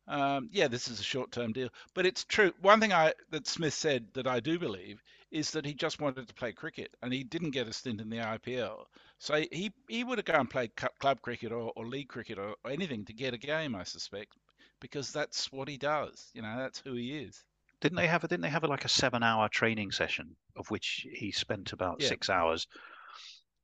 Um, 0.07 0.49
yeah, 0.51 0.67
this 0.67 0.87
is 0.87 0.99
a 0.99 1.03
short-term 1.03 1.53
deal, 1.53 1.69
but 1.93 2.05
it's 2.05 2.23
true. 2.25 2.51
One 2.61 2.79
thing 2.79 2.91
I 2.91 3.13
that 3.29 3.47
Smith 3.47 3.73
said 3.73 4.07
that 4.13 4.27
I 4.27 4.39
do 4.39 4.59
believe 4.59 5.01
is 5.31 5.51
that 5.51 5.65
he 5.65 5.73
just 5.73 6.01
wanted 6.01 6.27
to 6.27 6.33
play 6.33 6.51
cricket 6.51 6.95
and 7.01 7.13
he 7.13 7.23
didn't 7.23 7.51
get 7.51 7.67
a 7.67 7.73
stint 7.73 8.01
in 8.01 8.09
the 8.09 8.19
IPL. 8.19 8.87
So 9.19 9.35
he 9.51 9.71
he 9.87 10.03
would 10.03 10.17
have 10.17 10.25
gone 10.25 10.41
and 10.41 10.49
played 10.49 10.75
club 10.75 11.21
cricket 11.21 11.51
or, 11.51 11.71
or 11.75 11.85
league 11.85 12.09
cricket 12.09 12.39
or, 12.39 12.55
or 12.63 12.71
anything 12.71 13.05
to 13.05 13.13
get 13.13 13.33
a 13.33 13.37
game, 13.37 13.75
I 13.75 13.83
suspect, 13.83 14.33
because 14.81 15.11
that's 15.13 15.51
what 15.51 15.69
he 15.69 15.77
does. 15.77 16.29
You 16.33 16.41
know, 16.41 16.57
that's 16.57 16.79
who 16.79 16.93
he 16.93 17.17
is. 17.19 17.43
Didn't 17.79 17.95
they 17.97 18.07
have 18.07 18.23
a, 18.23 18.27
didn't 18.27 18.41
they 18.41 18.49
have 18.49 18.63
a, 18.63 18.67
like 18.67 18.85
a 18.85 18.89
seven-hour 18.89 19.49
training 19.49 19.91
session 19.91 20.35
of 20.55 20.69
which 20.69 21.07
he 21.13 21.31
spent 21.31 21.73
about 21.73 22.01
Yeah. 22.01 22.07
six 22.09 22.29
hours 22.29 22.67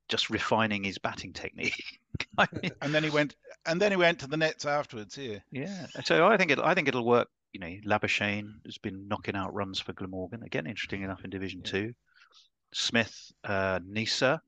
just 0.10 0.30
refining 0.30 0.84
his 0.84 0.98
batting 0.98 1.34
technique? 1.34 2.00
I 2.38 2.48
mean, 2.62 2.72
And 2.82 2.94
then 2.94 3.04
he 3.04 3.10
went 3.10 3.36
and 3.66 3.82
then 3.82 3.92
he 3.92 3.98
went 3.98 4.20
to 4.20 4.28
the 4.28 4.38
nets 4.38 4.66
afterwards. 4.66 5.18
Yeah. 5.18 5.40
Yeah, 5.52 5.88
so 6.06 6.28
I 6.28 6.38
think 6.38 6.52
it. 6.52 6.60
I 6.60 6.74
think 6.74 6.88
it'll 6.88 7.06
work. 7.06 7.30
You 7.54 7.60
know, 7.60 7.76
Labuschagne 7.86 8.50
has 8.66 8.78
been 8.78 9.08
knocking 9.08 9.36
out 9.36 9.54
runs 9.54 9.80
for 9.80 9.94
Glamorgan 9.94 10.44
again. 10.44 10.68
Interesting 10.68 11.02
enough 11.02 11.24
in 11.24 11.30
Division 11.30 11.62
Yeah. 11.66 11.72
Two. 11.72 11.94
Smith, 12.74 13.32
uh, 13.46 13.80
Neser, 13.80 14.40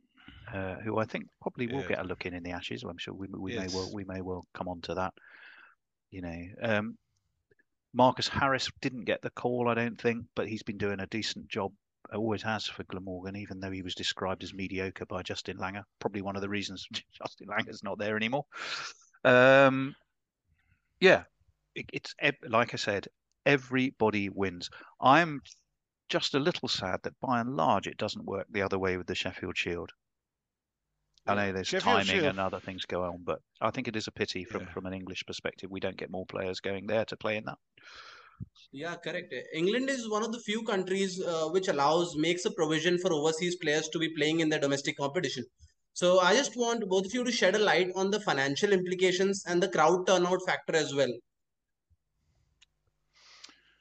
uh, 0.53 0.75
who 0.75 0.97
I 1.00 1.06
think 1.06 1.25
probably 1.41 1.67
will 1.67 1.81
Yeah. 1.81 1.88
get 1.88 2.00
a 2.00 2.03
look 2.03 2.25
in 2.25 2.33
in 2.33 2.44
the 2.44 2.51
Ashes. 2.51 2.83
I'm 2.83 2.97
sure 2.97 3.13
we 3.13 3.27
we 3.27 3.56
may 3.57 3.67
well 3.67 3.89
we 3.94 4.03
may 4.03 4.21
well 4.21 4.45
come 4.53 4.67
on 4.67 4.81
to 4.81 4.95
that. 4.95 5.13
You 6.11 6.21
know, 6.21 6.45
um, 6.61 6.97
Marcus 7.94 8.28
Harris 8.28 8.69
didn't 8.81 9.06
get 9.06 9.21
the 9.21 9.30
call, 9.31 9.69
I 9.69 9.73
don't 9.73 9.99
think, 9.99 10.25
but 10.35 10.47
he's 10.47 10.63
been 10.63 10.78
doing 10.78 10.99
a 10.99 11.07
decent 11.07 11.47
job. 11.47 11.71
Always 12.13 12.42
has 12.42 12.66
for 12.66 12.83
Glamorgan, 12.83 13.35
even 13.35 13.59
though 13.59 13.71
he 13.71 13.81
was 13.83 13.94
described 13.94 14.44
as 14.44 14.54
mediocre 14.54 15.06
by 15.06 15.21
Justin 15.21 15.57
Langer. 15.57 15.83
Probably 15.99 16.21
one 16.21 16.35
of 16.35 16.42
the 16.42 16.49
reasons 16.49 16.87
Justin 17.21 17.47
Langer's 17.47 17.83
not 17.83 17.99
there 17.99 18.16
anymore. 18.16 18.45
Um, 19.23 19.95
yeah, 20.99 21.23
it, 21.75 21.85
it's 21.94 22.16
like 22.47 22.73
I 22.73 22.78
said, 22.78 23.07
everybody 23.45 24.30
wins. 24.30 24.69
I'm 24.99 25.42
just 26.09 26.33
a 26.33 26.39
little 26.39 26.68
sad 26.68 26.99
that 27.04 27.19
by 27.19 27.39
and 27.39 27.56
large 27.56 27.87
it 27.87 27.97
doesn't 27.97 28.25
work 28.25 28.47
the 28.49 28.63
other 28.63 28.80
way 28.80 28.97
with 28.97 29.07
the 29.07 29.16
Sheffield 29.16 29.57
Shield. 29.57 29.92
I 31.28 31.35
know 31.35 31.51
there's 31.51 31.68
Sheffield 31.68 31.97
timing 31.97 32.06
Shield- 32.07 32.25
and 32.25 32.39
other 32.39 32.59
things 32.59 32.85
go 32.85 33.04
on, 33.04 33.21
but 33.23 33.39
I 33.61 33.69
think 33.69 33.87
it 33.87 33.95
is 33.95 34.07
a 34.07 34.11
pity 34.11 34.45
from, 34.45 34.61
Yeah. 34.61 34.71
from 34.71 34.87
an 34.87 34.94
English 34.94 35.23
perspective 35.28 35.69
we 35.69 35.80
don't 35.80 35.97
get 35.97 36.09
more 36.09 36.25
players 36.25 36.59
going 36.59 36.87
there 36.87 37.06
to 37.06 37.18
play 37.18 37.37
in 37.37 37.45
that. 37.45 37.59
Yeah, 38.72 38.96
correct. 38.96 39.31
England 39.54 39.92
is 39.92 40.10
one 40.10 40.24
of 40.24 40.31
the 40.31 40.40
few 40.40 40.64
countries 40.64 41.22
uh, 41.22 41.50
which 41.50 41.68
allows, 41.68 42.16
makes 42.18 42.46
a 42.46 42.52
provision 42.52 42.98
for 42.98 43.14
overseas 43.14 43.56
players 43.58 43.88
to 43.90 44.00
be 44.00 44.12
playing 44.16 44.40
in 44.40 44.50
their 44.50 44.60
domestic 44.60 44.98
competition. 44.98 45.44
So 45.94 46.19
I 46.19 46.36
just 46.36 46.56
want 46.58 46.90
both 46.90 47.06
of 47.06 47.14
you 47.14 47.24
to 47.24 47.31
shed 47.31 47.56
a 47.56 47.60
light 47.60 47.92
on 47.96 48.10
the 48.10 48.19
financial 48.19 48.74
implications 48.74 49.44
and 49.46 49.62
the 49.62 49.69
crowd 49.69 50.08
turnout 50.08 50.40
factor 50.48 50.76
as 50.76 50.96
well. 50.96 51.14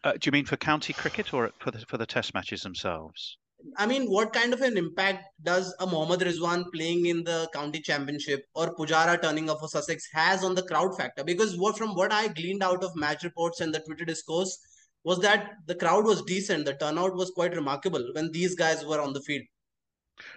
Uh, 0.02 0.12
do 0.14 0.26
you 0.26 0.32
mean 0.32 0.44
for 0.44 0.56
county 0.56 0.92
cricket 0.92 1.32
or 1.32 1.52
for 1.60 1.70
the 1.70 1.86
for 1.86 1.98
the 1.98 2.06
Test 2.06 2.34
matches 2.34 2.62
themselves? 2.62 3.38
I 3.76 3.86
mean, 3.86 4.06
what 4.06 4.32
kind 4.32 4.52
of 4.52 4.60
an 4.60 4.76
impact 4.76 5.24
does 5.42 5.74
a 5.80 5.86
Mohammad 5.86 6.20
Rizwan 6.20 6.64
playing 6.72 7.06
in 7.06 7.24
the 7.24 7.48
county 7.52 7.80
championship 7.80 8.44
or 8.54 8.74
Pujara 8.74 9.20
turning 9.20 9.50
up 9.50 9.60
for 9.60 9.68
Sussex 9.68 10.08
has 10.12 10.44
on 10.44 10.54
the 10.54 10.62
crowd 10.62 10.96
factor? 10.96 11.24
Because 11.24 11.56
what 11.56 11.76
from 11.76 11.94
what 11.94 12.12
I 12.12 12.28
gleaned 12.28 12.62
out 12.62 12.84
of 12.84 12.94
match 12.94 13.24
reports 13.24 13.60
and 13.60 13.74
the 13.74 13.80
Twitter 13.80 14.04
discourse 14.04 14.58
was 15.04 15.18
that 15.20 15.50
the 15.66 15.74
crowd 15.74 16.04
was 16.04 16.22
decent, 16.22 16.66
the 16.66 16.74
turnout 16.74 17.14
was 17.14 17.30
quite 17.30 17.54
remarkable 17.54 18.04
when 18.14 18.30
these 18.30 18.54
guys 18.54 18.84
were 18.84 19.00
on 19.00 19.12
the 19.12 19.22
field. 19.22 19.44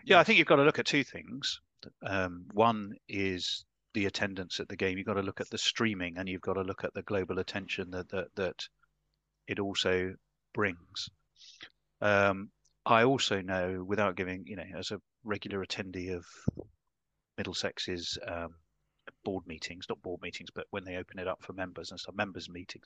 Yeah, 0.05 0.19
I 0.19 0.23
think 0.23 0.37
you've 0.37 0.47
got 0.47 0.57
to 0.57 0.63
look 0.63 0.79
at 0.79 0.85
two 0.85 1.03
things. 1.03 1.59
Um, 2.05 2.45
one 2.53 2.93
is 3.09 3.65
the 3.93 4.05
attendance 4.05 4.59
at 4.59 4.69
the 4.69 4.75
game. 4.75 4.97
You've 4.97 5.07
got 5.07 5.15
to 5.15 5.21
look 5.21 5.41
at 5.41 5.49
the 5.49 5.57
streaming, 5.57 6.17
and 6.17 6.29
you've 6.29 6.41
got 6.41 6.53
to 6.53 6.61
look 6.61 6.83
at 6.83 6.93
the 6.93 7.01
global 7.01 7.39
attention 7.39 7.91
that 7.91 8.09
that, 8.09 8.27
that 8.35 8.67
it 9.47 9.59
also 9.59 10.13
brings. 10.53 11.09
Um, 12.01 12.49
I 12.85 13.03
also 13.03 13.41
know, 13.41 13.83
without 13.83 14.15
giving, 14.15 14.45
you 14.47 14.55
know, 14.55 14.65
as 14.75 14.91
a 14.91 15.01
regular 15.23 15.63
attendee 15.63 16.15
of 16.15 16.25
Middlesex's 17.37 18.17
um, 18.27 18.55
board 19.23 19.45
meetings, 19.47 19.85
not 19.89 20.01
board 20.01 20.21
meetings, 20.21 20.49
but 20.51 20.67
when 20.71 20.83
they 20.83 20.97
open 20.97 21.19
it 21.19 21.27
up 21.27 21.43
for 21.43 21.53
members 21.53 21.91
and 21.91 21.99
stuff, 21.99 22.15
members 22.15 22.49
meetings, 22.49 22.85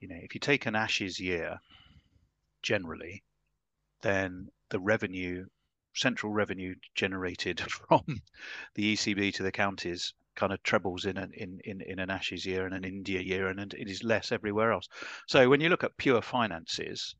You 0.00 0.08
know, 0.08 0.16
if 0.22 0.34
you 0.34 0.40
take 0.40 0.66
an 0.66 0.76
Ashes 0.76 1.18
year, 1.18 1.58
generally, 2.62 3.22
then 4.02 4.48
the 4.70 4.80
revenue, 4.80 5.46
central 5.94 6.32
revenue 6.32 6.74
generated 6.94 7.60
from 7.88 8.22
the 8.74 8.94
ECB 8.94 9.34
to 9.34 9.42
the 9.42 9.52
counties 9.52 10.14
kind 10.36 10.52
of 10.52 10.62
trebles 10.62 11.04
in 11.04 11.16
an 11.16 11.32
in, 11.32 11.60
in, 11.64 11.80
in 11.80 11.98
an 11.98 12.10
Ashes 12.10 12.44
year 12.46 12.66
and 12.66 12.74
an 12.74 12.84
India 12.84 13.20
year, 13.20 13.48
and, 13.48 13.60
and 13.60 13.74
it 13.74 13.88
is 13.88 14.04
less 14.04 14.32
everywhere 14.32 14.72
else. 14.72 14.88
So 15.26 15.48
when 15.48 15.60
you 15.60 15.68
look 15.68 15.84
at 15.84 15.96
pure 15.96 16.22
finances, 16.22 17.14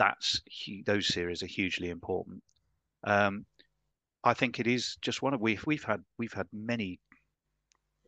that's 0.00 0.40
those 0.86 1.06
series 1.06 1.42
are 1.42 1.46
hugely 1.46 1.90
important. 1.90 2.42
Um, 3.04 3.44
I 4.24 4.32
think 4.32 4.58
it 4.58 4.66
is 4.66 4.96
just 5.02 5.20
one 5.20 5.34
of 5.34 5.40
we've 5.42 5.64
we've 5.66 5.84
had 5.84 6.02
we've 6.18 6.32
had 6.32 6.46
many 6.54 6.98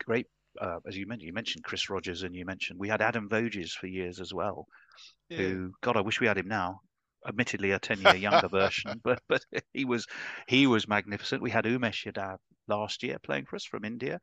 great 0.02 0.26
uh, 0.60 0.78
as 0.86 0.96
you 0.96 1.06
mentioned 1.06 1.26
you 1.26 1.34
mentioned 1.34 1.64
Chris 1.64 1.90
Rogers 1.90 2.22
and 2.22 2.34
you 2.34 2.46
mentioned 2.46 2.80
we 2.80 2.88
had 2.88 3.02
Adam 3.02 3.28
Voges 3.28 3.72
for 3.72 3.88
years 3.88 4.20
as 4.20 4.32
well. 4.32 4.66
Yeah. 5.28 5.38
Who 5.38 5.72
God 5.82 5.98
I 5.98 6.00
wish 6.00 6.18
we 6.18 6.26
had 6.26 6.38
him 6.38 6.48
now. 6.48 6.80
Admittedly 7.28 7.72
a 7.72 7.78
ten 7.78 8.00
year 8.00 8.16
younger 8.16 8.48
version, 8.60 8.98
but 9.04 9.20
but 9.28 9.44
he 9.74 9.84
was 9.84 10.06
he 10.48 10.66
was 10.66 10.88
magnificent. 10.88 11.42
We 11.42 11.50
had 11.50 11.66
Umesh 11.66 12.10
Yadav 12.10 12.38
last 12.68 13.02
year 13.02 13.18
playing 13.18 13.44
for 13.44 13.56
us 13.56 13.64
from 13.64 13.84
India. 13.84 14.18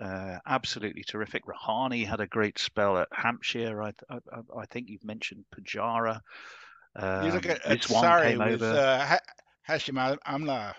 Uh, 0.00 0.38
absolutely 0.46 1.04
terrific. 1.04 1.44
Rahane 1.46 2.06
had 2.06 2.20
a 2.20 2.26
great 2.26 2.58
spell 2.58 2.98
at 2.98 3.08
Hampshire. 3.12 3.82
I, 3.82 3.92
I, 4.10 4.18
I 4.62 4.66
think 4.66 4.88
you've 4.88 5.04
mentioned 5.04 5.44
Pujara. 5.54 6.20
Um, 6.96 7.26
you 7.26 7.32
look 7.32 7.46
at, 7.46 7.64
at 7.64 7.84
Surrey 7.84 8.36
with 8.36 8.62
uh, 8.62 9.18
Hashim 9.68 10.18
Amla 10.26 10.74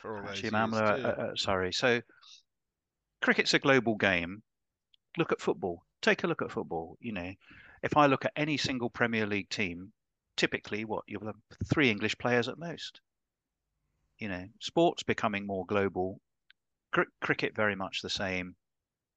for 0.00 0.18
all 0.18 0.24
Hashim 0.24 0.50
Amla, 0.50 1.04
uh, 1.04 1.08
uh, 1.08 1.34
sorry. 1.36 1.72
So 1.72 2.00
cricket's 3.22 3.54
a 3.54 3.58
global 3.58 3.96
game. 3.96 4.42
Look 5.16 5.32
at 5.32 5.40
football. 5.40 5.82
Take 6.02 6.24
a 6.24 6.26
look 6.26 6.42
at 6.42 6.50
football. 6.50 6.96
You 7.00 7.12
know, 7.12 7.32
if 7.82 7.96
I 7.96 8.06
look 8.06 8.24
at 8.24 8.32
any 8.36 8.56
single 8.56 8.90
Premier 8.90 9.26
League 9.26 9.48
team, 9.48 9.92
typically 10.36 10.84
what 10.84 11.04
you'll 11.06 11.26
have 11.26 11.36
three 11.72 11.90
English 11.90 12.18
players 12.18 12.48
at 12.48 12.58
most. 12.58 13.00
You 14.18 14.28
know, 14.28 14.44
sports 14.60 15.02
becoming 15.02 15.46
more 15.46 15.66
global. 15.66 16.20
Cr- 16.92 17.02
cricket 17.20 17.56
very 17.56 17.74
much 17.74 18.02
the 18.02 18.10
same. 18.10 18.54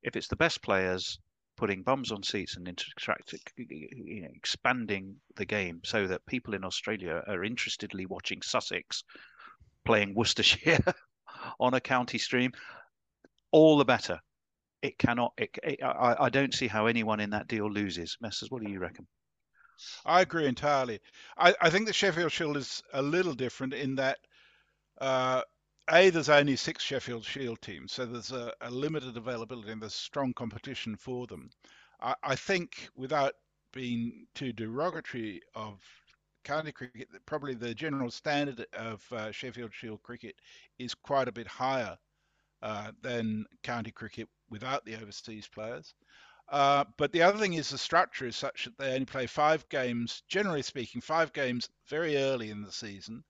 If 0.02 0.16
it's 0.16 0.28
the 0.28 0.36
best 0.36 0.62
players 0.62 1.20
putting 1.58 1.82
bums 1.82 2.12
on 2.12 2.24
seats 2.24 2.56
and 2.56 2.68
interacting, 2.68 3.40
you 3.58 4.22
know, 4.22 4.30
expanding 4.34 5.16
the 5.36 5.46
game 5.46 5.82
so 5.84 6.08
that 6.08 6.26
people 6.26 6.54
in 6.54 6.64
Australia 6.64 7.24
are 7.28 7.44
interestedly 7.44 8.06
watching 8.06 8.42
Sussex 8.42 9.04
playing 9.84 10.14
Worcestershire 10.14 10.80
on 11.60 11.74
a 11.74 11.82
county 11.82 12.20
stream, 12.20 12.52
all 13.52 13.78
the 13.78 13.86
better. 13.86 14.20
It 14.82 14.98
cannot. 15.00 15.34
It, 15.38 15.50
it, 15.64 15.84
I, 15.84 16.16
I 16.20 16.30
don't 16.30 16.54
see 16.54 16.68
how 16.68 16.86
anyone 16.86 17.20
in 17.20 17.32
that 17.32 17.48
deal 17.48 17.70
loses. 17.70 18.18
Messers, 18.24 18.52
what 18.52 18.64
do 18.64 18.70
you 18.70 18.80
reckon? 18.80 19.08
I 20.06 20.22
agree 20.22 20.48
entirely. 20.48 21.00
I, 21.38 21.56
I 21.62 21.70
think 21.70 21.88
the 21.88 21.94
Sheffield 21.94 22.32
Shield 22.32 22.58
is 22.58 22.84
a 22.94 23.02
little 23.02 23.34
different 23.34 23.74
in 23.74 23.96
that 23.96 24.18
uh, 25.02 25.42
a 25.90 26.10
there's 26.10 26.30
only 26.30 26.56
six 26.56 26.84
Sheffield 26.84 27.26
Shield 27.26 27.62
teams, 27.62 27.94
so 27.94 28.06
there's 28.06 28.32
a, 28.32 28.54
a 28.62 28.70
limited 28.70 29.18
availability 29.18 29.72
and 29.72 29.82
there's 29.82 29.94
strong 29.94 30.34
competition 30.34 30.96
for 30.96 31.28
them. 31.28 31.50
I, 32.02 32.16
I, 32.24 32.36
think, 32.36 32.90
without 32.96 33.34
being 33.72 34.28
too 34.36 34.54
derogatory 34.54 35.42
of 35.56 35.82
county 36.44 36.72
cricket, 36.72 37.08
probably 37.26 37.54
the 37.54 37.74
general 37.74 38.12
standard 38.12 38.66
of 38.74 39.04
uh, 39.12 39.32
Sheffield 39.32 39.74
Shield 39.74 40.02
cricket 40.04 40.36
is 40.80 40.94
quite 40.94 41.28
a 41.28 41.34
bit 41.34 41.48
higher 41.48 41.98
uh, 42.62 42.92
than 43.02 43.46
county 43.64 43.92
cricket 43.92 44.28
without 44.50 44.86
the 44.86 44.96
overseas 44.96 45.48
players. 45.48 45.94
Uh, 46.50 46.86
but 46.98 47.12
the 47.12 47.22
other 47.22 47.38
thing 47.38 47.54
is 47.54 47.70
the 47.70 47.78
structure 47.78 48.26
is 48.26 48.36
such 48.36 48.66
that 48.66 48.78
they 48.78 48.94
only 48.94 49.06
play 49.06 49.28
five 49.28 49.68
games, 49.70 50.24
generally 50.30 50.62
speaking, 50.62 51.02
five 51.02 51.34
games 51.34 51.70
very 51.88 52.16
early 52.18 52.50
in 52.50 52.62
the 52.62 52.72
season. 52.72 53.24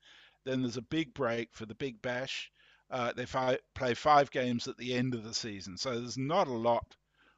Then 0.48 0.62
there's 0.62 0.78
a 0.78 0.82
big 0.82 1.14
break 1.14 1.50
for 1.52 1.66
the 1.66 1.76
Big 1.76 2.02
Bash. 2.02 2.50
Uh, 2.90 3.12
they 3.14 3.26
fi- 3.26 3.60
play 3.76 3.94
five 3.94 4.32
games 4.32 4.66
at 4.68 4.78
the 4.78 4.94
end 4.94 5.14
of 5.14 5.26
the 5.26 5.34
season. 5.34 5.78
So 5.78 5.92
there's 6.00 6.18
not 6.18 6.48
a 6.48 6.54
lot 6.54 6.96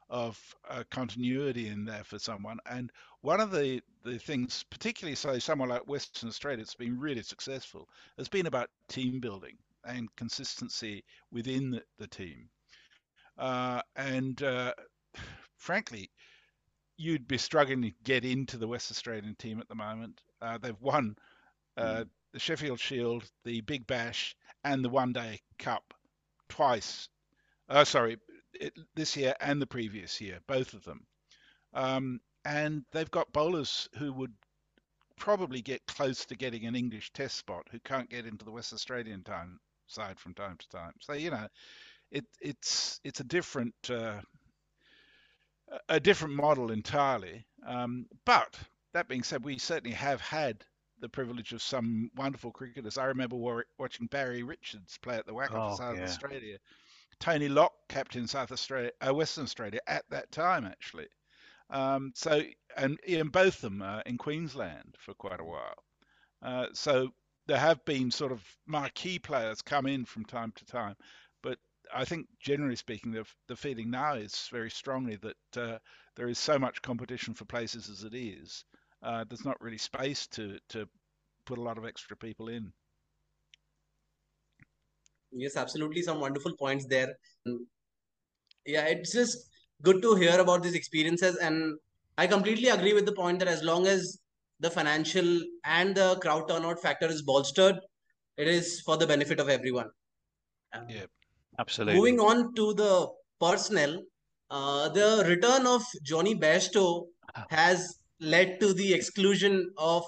of 0.08 0.38
uh, 0.68 0.84
continuity 0.90 1.66
in 1.66 1.84
there 1.84 2.04
for 2.04 2.20
someone. 2.20 2.58
And 2.70 2.92
one 3.22 3.40
of 3.40 3.50
the, 3.50 3.82
the 4.04 4.18
things, 4.18 4.64
particularly 4.70 5.16
say 5.16 5.40
someone 5.40 5.68
like 5.68 5.88
Western 5.88 6.28
Australia, 6.28 6.58
that's 6.58 6.76
been 6.76 7.00
really 7.00 7.22
successful, 7.22 7.88
has 8.16 8.28
been 8.28 8.46
about 8.46 8.70
team 8.88 9.18
building 9.18 9.56
and 9.84 10.14
consistency 10.14 11.02
within 11.32 11.72
the, 11.72 11.82
the 11.98 12.06
team. 12.06 12.48
Uh, 13.36 13.82
and 13.96 14.40
uh, 14.44 14.72
frankly, 15.56 16.10
you'd 16.96 17.26
be 17.26 17.38
struggling 17.38 17.82
to 17.82 17.92
get 18.04 18.24
into 18.24 18.56
the 18.56 18.68
West 18.68 18.92
Australian 18.92 19.34
team 19.34 19.58
at 19.58 19.68
the 19.68 19.74
moment. 19.74 20.20
Uh, 20.40 20.58
they've 20.58 20.80
won 20.80 21.16
mm. 21.76 22.08
The 22.32 22.38
Sheffield 22.38 22.80
Shield, 22.80 23.24
the 23.44 23.60
Big 23.62 23.86
Bash, 23.86 24.36
and 24.64 24.84
the 24.84 24.88
One 24.88 25.12
Day 25.12 25.40
Cup 25.58 25.94
twice. 26.48 27.08
Uh, 27.68 27.84
sorry, 27.84 28.18
it, 28.54 28.72
this 28.94 29.16
year 29.16 29.34
and 29.40 29.60
the 29.60 29.66
previous 29.66 30.20
year, 30.20 30.40
both 30.46 30.74
of 30.74 30.84
them. 30.84 31.06
Um, 31.72 32.20
and 32.44 32.84
they've 32.92 33.10
got 33.10 33.32
bowlers 33.32 33.88
who 33.98 34.12
would 34.12 34.34
probably 35.16 35.60
get 35.62 35.86
close 35.86 36.24
to 36.26 36.36
getting 36.36 36.66
an 36.66 36.74
English 36.74 37.12
Test 37.12 37.36
spot 37.36 37.66
who 37.70 37.78
can't 37.80 38.10
get 38.10 38.26
into 38.26 38.44
the 38.44 38.50
West 38.50 38.72
Australian 38.72 39.22
time 39.22 39.60
side 39.86 40.18
from 40.18 40.34
time 40.34 40.56
to 40.58 40.68
time. 40.68 40.92
So 41.00 41.12
you 41.12 41.30
know, 41.30 41.46
it 42.10 42.24
it's 42.40 43.00
it's 43.04 43.20
a 43.20 43.24
different 43.24 43.74
uh, 43.88 44.20
a 45.88 46.00
different 46.00 46.34
model 46.34 46.72
entirely. 46.72 47.44
Um, 47.66 48.06
but 48.24 48.58
that 48.94 49.08
being 49.08 49.22
said, 49.22 49.44
we 49.44 49.58
certainly 49.58 49.94
have 49.94 50.20
had 50.20 50.64
the 51.00 51.08
privilege 51.08 51.52
of 51.52 51.62
some 51.62 52.10
wonderful 52.16 52.50
cricketers. 52.50 52.98
I 52.98 53.06
remember 53.06 53.36
watching 53.78 54.06
Barry 54.06 54.42
Richards 54.42 54.98
play 54.98 55.16
at 55.16 55.26
the 55.26 55.32
WACA 55.32 55.50
oh, 55.52 55.70
for 55.70 55.76
South 55.76 55.96
yeah. 55.96 56.04
Australia. 56.04 56.58
Tony 57.18 57.48
Lock 57.48 57.72
captain 57.88 58.26
South 58.26 58.50
Australia, 58.50 58.90
uh, 59.06 59.14
Western 59.14 59.44
Australia 59.44 59.80
at 59.86 60.08
that 60.10 60.32
time 60.32 60.64
actually. 60.64 61.08
Um, 61.68 62.12
so 62.14 62.42
and 62.76 62.98
Ian 63.06 63.28
Botham 63.28 63.82
uh, 63.82 64.00
in 64.06 64.16
Queensland 64.18 64.96
for 64.98 65.14
quite 65.14 65.40
a 65.40 65.44
while. 65.44 65.84
Uh, 66.42 66.66
so 66.72 67.10
there 67.46 67.58
have 67.58 67.84
been 67.84 68.10
sort 68.10 68.32
of 68.32 68.42
marquee 68.66 69.18
players 69.18 69.62
come 69.62 69.86
in 69.86 70.04
from 70.04 70.24
time 70.24 70.52
to 70.56 70.64
time, 70.64 70.96
but 71.42 71.58
I 71.92 72.04
think 72.04 72.26
generally 72.40 72.76
speaking, 72.76 73.12
the 73.12 73.26
the 73.48 73.56
feeling 73.56 73.90
now 73.90 74.14
is 74.14 74.48
very 74.50 74.70
strongly 74.70 75.16
that 75.16 75.60
uh, 75.60 75.78
there 76.16 76.28
is 76.28 76.38
so 76.38 76.58
much 76.58 76.82
competition 76.82 77.34
for 77.34 77.44
places 77.44 77.88
as 77.88 78.04
it 78.04 78.14
is. 78.14 78.64
Uh, 79.02 79.24
there's 79.28 79.44
not 79.44 79.60
really 79.60 79.78
space 79.78 80.26
to 80.26 80.58
to 80.68 80.86
put 81.46 81.58
a 81.58 81.62
lot 81.62 81.78
of 81.78 81.84
extra 81.84 82.16
people 82.16 82.48
in. 82.48 82.72
Yes, 85.32 85.56
absolutely. 85.56 86.02
Some 86.02 86.20
wonderful 86.20 86.56
points 86.56 86.86
there. 86.86 87.16
Yeah, 88.66 88.86
it's 88.86 89.12
just 89.12 89.48
good 89.82 90.02
to 90.02 90.14
hear 90.14 90.38
about 90.40 90.62
these 90.62 90.74
experiences. 90.74 91.36
And 91.36 91.78
I 92.18 92.26
completely 92.26 92.68
agree 92.68 92.92
with 92.92 93.06
the 93.06 93.12
point 93.12 93.38
that 93.38 93.48
as 93.48 93.62
long 93.62 93.86
as 93.86 94.18
the 94.58 94.70
financial 94.70 95.40
and 95.64 95.94
the 95.94 96.16
crowd 96.16 96.48
turnout 96.48 96.80
factor 96.80 97.06
is 97.06 97.22
bolstered, 97.22 97.78
it 98.36 98.48
is 98.48 98.80
for 98.80 98.96
the 98.96 99.06
benefit 99.06 99.40
of 99.40 99.48
everyone. 99.48 99.90
Um, 100.72 100.86
yeah, 100.88 101.06
absolutely. 101.58 101.98
Moving 101.98 102.20
on 102.20 102.54
to 102.54 102.74
the 102.74 103.08
personnel, 103.40 104.02
uh, 104.50 104.88
the 104.90 105.24
return 105.26 105.66
of 105.66 105.82
Jonny 106.02 106.34
Bairstow 106.34 107.06
ah. 107.34 107.46
has 107.48 107.99
led 108.20 108.60
to 108.60 108.72
the 108.72 108.92
exclusion 108.92 109.72
of 109.76 110.04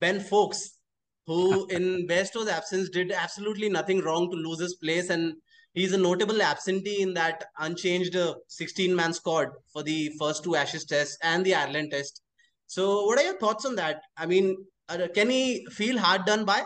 Ben 0.00 0.20
Foakes 0.20 0.78
who 1.26 1.66
in 1.70 2.06
Bairstow's 2.06 2.48
absence 2.48 2.88
did 2.88 3.12
absolutely 3.12 3.68
nothing 3.68 4.00
wrong 4.00 4.30
to 4.30 4.36
lose 4.36 4.60
his 4.60 4.74
place 4.74 5.10
and 5.10 5.34
he's 5.74 5.92
a 5.92 5.98
notable 5.98 6.42
absentee 6.42 7.02
in 7.02 7.14
that 7.14 7.44
unchanged 7.58 8.14
16-man 8.14 9.10
uh, 9.10 9.12
squad 9.12 9.48
for 9.72 9.82
the 9.82 10.10
first 10.18 10.42
two 10.44 10.56
Ashes 10.56 10.84
tests 10.84 11.18
and 11.22 11.44
the 11.44 11.54
Ireland 11.54 11.92
test. 11.92 12.22
So 12.66 13.04
what 13.04 13.18
are 13.18 13.24
your 13.24 13.38
thoughts 13.38 13.64
on 13.64 13.76
that? 13.76 14.02
I 14.16 14.26
mean, 14.26 14.56
uh, 14.88 15.08
can 15.14 15.30
he 15.30 15.66
feel 15.70 15.98
hard 15.98 16.24
done 16.24 16.44
by? 16.44 16.64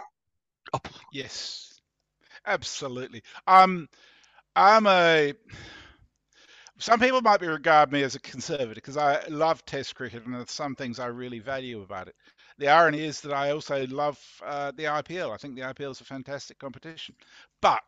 Oh, 0.73 0.81
yes, 1.13 1.81
absolutely. 2.47 3.23
Um, 3.47 3.89
I'm 4.55 4.87
a. 4.87 5.35
Some 6.83 7.01
people 7.01 7.23
might 7.23 7.41
be 7.41 7.47
regard 7.47 7.93
me 7.93 8.03
as 8.03 8.15
a 8.15 8.21
conservative 8.21 8.75
because 8.75 8.97
I 8.97 9.25
love 9.29 9.65
Test 9.65 9.95
cricket 9.95 10.25
and 10.25 10.35
there's 10.35 10.51
some 10.51 10.75
things 10.75 10.99
I 10.99 11.07
really 11.07 11.39
value 11.39 11.83
about 11.83 12.09
it 12.09 12.17
the 12.59 12.69
irony 12.69 13.01
is 13.01 13.21
that 13.23 13.33
I 13.33 13.51
also 13.51 13.87
love 13.89 14.19
uh, 14.45 14.73
the 14.73 14.85
IPL. 14.85 15.33
I 15.33 15.37
think 15.37 15.57
the 15.57 15.63
IPL 15.63 15.91
is 15.91 16.01
a 16.01 16.05
fantastic 16.05 16.59
competition. 16.59 17.15
But 17.61 17.81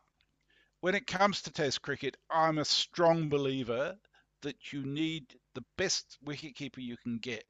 when 0.81 0.95
it 0.95 1.07
comes 1.07 1.43
to 1.43 1.53
Test 1.53 1.83
cricket, 1.83 2.17
I'm 2.31 2.59
a 2.59 2.65
strong 2.65 3.29
believer 3.29 3.97
that 4.43 4.73
you 4.73 4.85
need 4.85 5.27
the 5.55 5.65
best 5.79 6.19
wicketkeeper 6.25 6.79
you 6.79 6.97
can 6.97 7.19
get. 7.19 7.45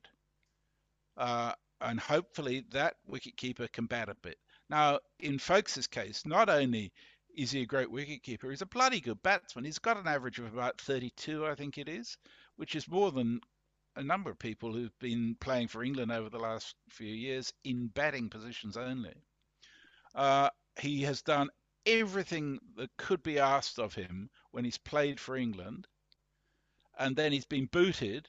Uh, 1.16 1.52
and 1.80 1.98
hopefully 1.98 2.64
that 2.72 2.96
wicketkeeper 3.10 3.70
can 3.72 3.86
bat 3.86 4.08
a 4.08 4.16
bit. 4.22 4.38
Now, 4.70 4.98
in 5.20 5.38
Foakes' 5.38 5.86
case, 5.86 6.24
not 6.24 6.48
only 6.48 6.92
is 7.36 7.50
he 7.50 7.62
a 7.62 7.66
great 7.66 7.88
wicketkeeper, 7.88 8.50
he's 8.50 8.62
a 8.62 8.66
bloody 8.66 9.00
good 9.00 9.22
batsman. 9.22 9.64
He's 9.64 9.78
got 9.78 9.96
an 9.96 10.06
average 10.06 10.38
of 10.38 10.52
about 10.52 10.80
32, 10.80 11.46
I 11.46 11.54
think 11.54 11.78
it 11.78 11.88
is, 11.88 12.16
which 12.56 12.74
is 12.74 12.88
more 12.88 13.10
than 13.12 13.40
a 13.96 14.02
number 14.02 14.30
of 14.30 14.38
people 14.38 14.72
who've 14.72 14.98
been 14.98 15.36
playing 15.40 15.68
for 15.68 15.84
England 15.84 16.10
over 16.10 16.28
the 16.28 16.38
last 16.38 16.74
few 16.90 17.12
years 17.12 17.52
in 17.64 17.88
batting 17.88 18.28
positions 18.28 18.76
only. 18.76 19.14
Uh, 20.14 20.50
he 20.80 21.02
has 21.02 21.22
done 21.22 21.48
everything 21.86 22.58
that 22.76 22.96
could 22.96 23.22
be 23.22 23.38
asked 23.38 23.78
of 23.78 23.94
him 23.94 24.30
when 24.50 24.64
he's 24.64 24.78
played 24.78 25.20
for 25.20 25.36
England, 25.36 25.86
and 26.98 27.16
then 27.16 27.32
he's 27.32 27.44
been 27.44 27.66
booted 27.66 28.28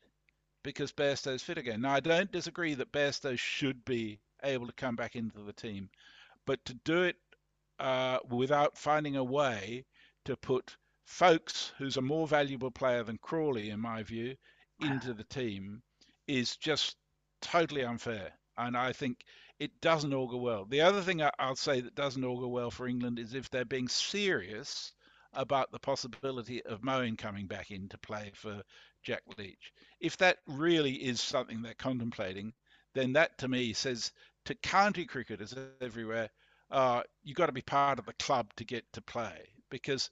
because 0.63 0.91
Bairstow's 0.91 1.43
fit 1.43 1.57
again. 1.57 1.81
Now, 1.81 1.93
I 1.93 1.99
don't 1.99 2.31
disagree 2.31 2.73
that 2.73 2.91
Bairstow 2.91 3.37
should 3.37 3.85
be 3.85 4.19
able 4.43 4.67
to 4.67 4.73
come 4.73 4.95
back 4.95 5.15
into 5.15 5.39
the 5.39 5.53
team, 5.53 5.89
but 6.45 6.63
to 6.65 6.73
do 6.73 7.03
it 7.03 7.17
uh, 7.79 8.19
without 8.29 8.77
finding 8.77 9.15
a 9.15 9.23
way 9.23 9.85
to 10.25 10.35
put 10.37 10.77
Foakes, 11.05 11.71
who's 11.77 11.97
a 11.97 12.01
more 12.01 12.27
valuable 12.27 12.71
player 12.71 13.03
than 13.03 13.19
Crawley, 13.19 13.69
in 13.69 13.79
my 13.79 14.01
view, 14.01 14.35
into 14.81 15.13
the 15.13 15.23
team 15.23 15.81
is 16.27 16.57
just 16.57 16.97
totally 17.41 17.83
unfair. 17.83 18.33
And 18.57 18.75
I 18.75 18.91
think 18.91 19.23
it 19.59 19.79
doesn't 19.81 20.13
augur 20.13 20.37
well. 20.37 20.65
The 20.65 20.81
other 20.81 21.01
thing 21.01 21.21
I'll 21.39 21.55
say 21.55 21.81
that 21.81 21.95
doesn't 21.95 22.23
augur 22.23 22.47
well 22.47 22.71
for 22.71 22.87
England 22.87 23.19
is 23.19 23.33
if 23.33 23.49
they're 23.49 23.65
being 23.65 23.87
serious 23.87 24.93
about 25.33 25.71
the 25.71 25.79
possibility 25.79 26.63
of 26.65 26.81
Moeen 26.81 27.17
coming 27.17 27.45
back 27.45 27.71
in 27.71 27.87
to 27.89 27.97
play 27.97 28.31
for 28.33 28.63
Jack 29.03 29.21
Leach. 29.37 29.73
If 29.99 30.17
that 30.17 30.39
really 30.47 30.93
is 30.93 31.21
something 31.21 31.61
they're 31.61 31.73
contemplating, 31.75 32.53
then 32.93 33.13
that 33.13 33.37
to 33.39 33.47
me 33.47 33.73
says 33.73 34.11
to 34.45 34.55
county 34.55 35.05
cricketers 35.05 35.53
everywhere, 35.81 36.29
uh, 36.71 37.01
you've 37.23 37.37
got 37.37 37.47
to 37.47 37.51
be 37.51 37.61
part 37.61 37.99
of 37.99 38.05
the 38.05 38.13
club 38.13 38.47
to 38.57 38.65
get 38.65 38.83
to 38.93 39.01
play 39.01 39.49
because 39.69 40.09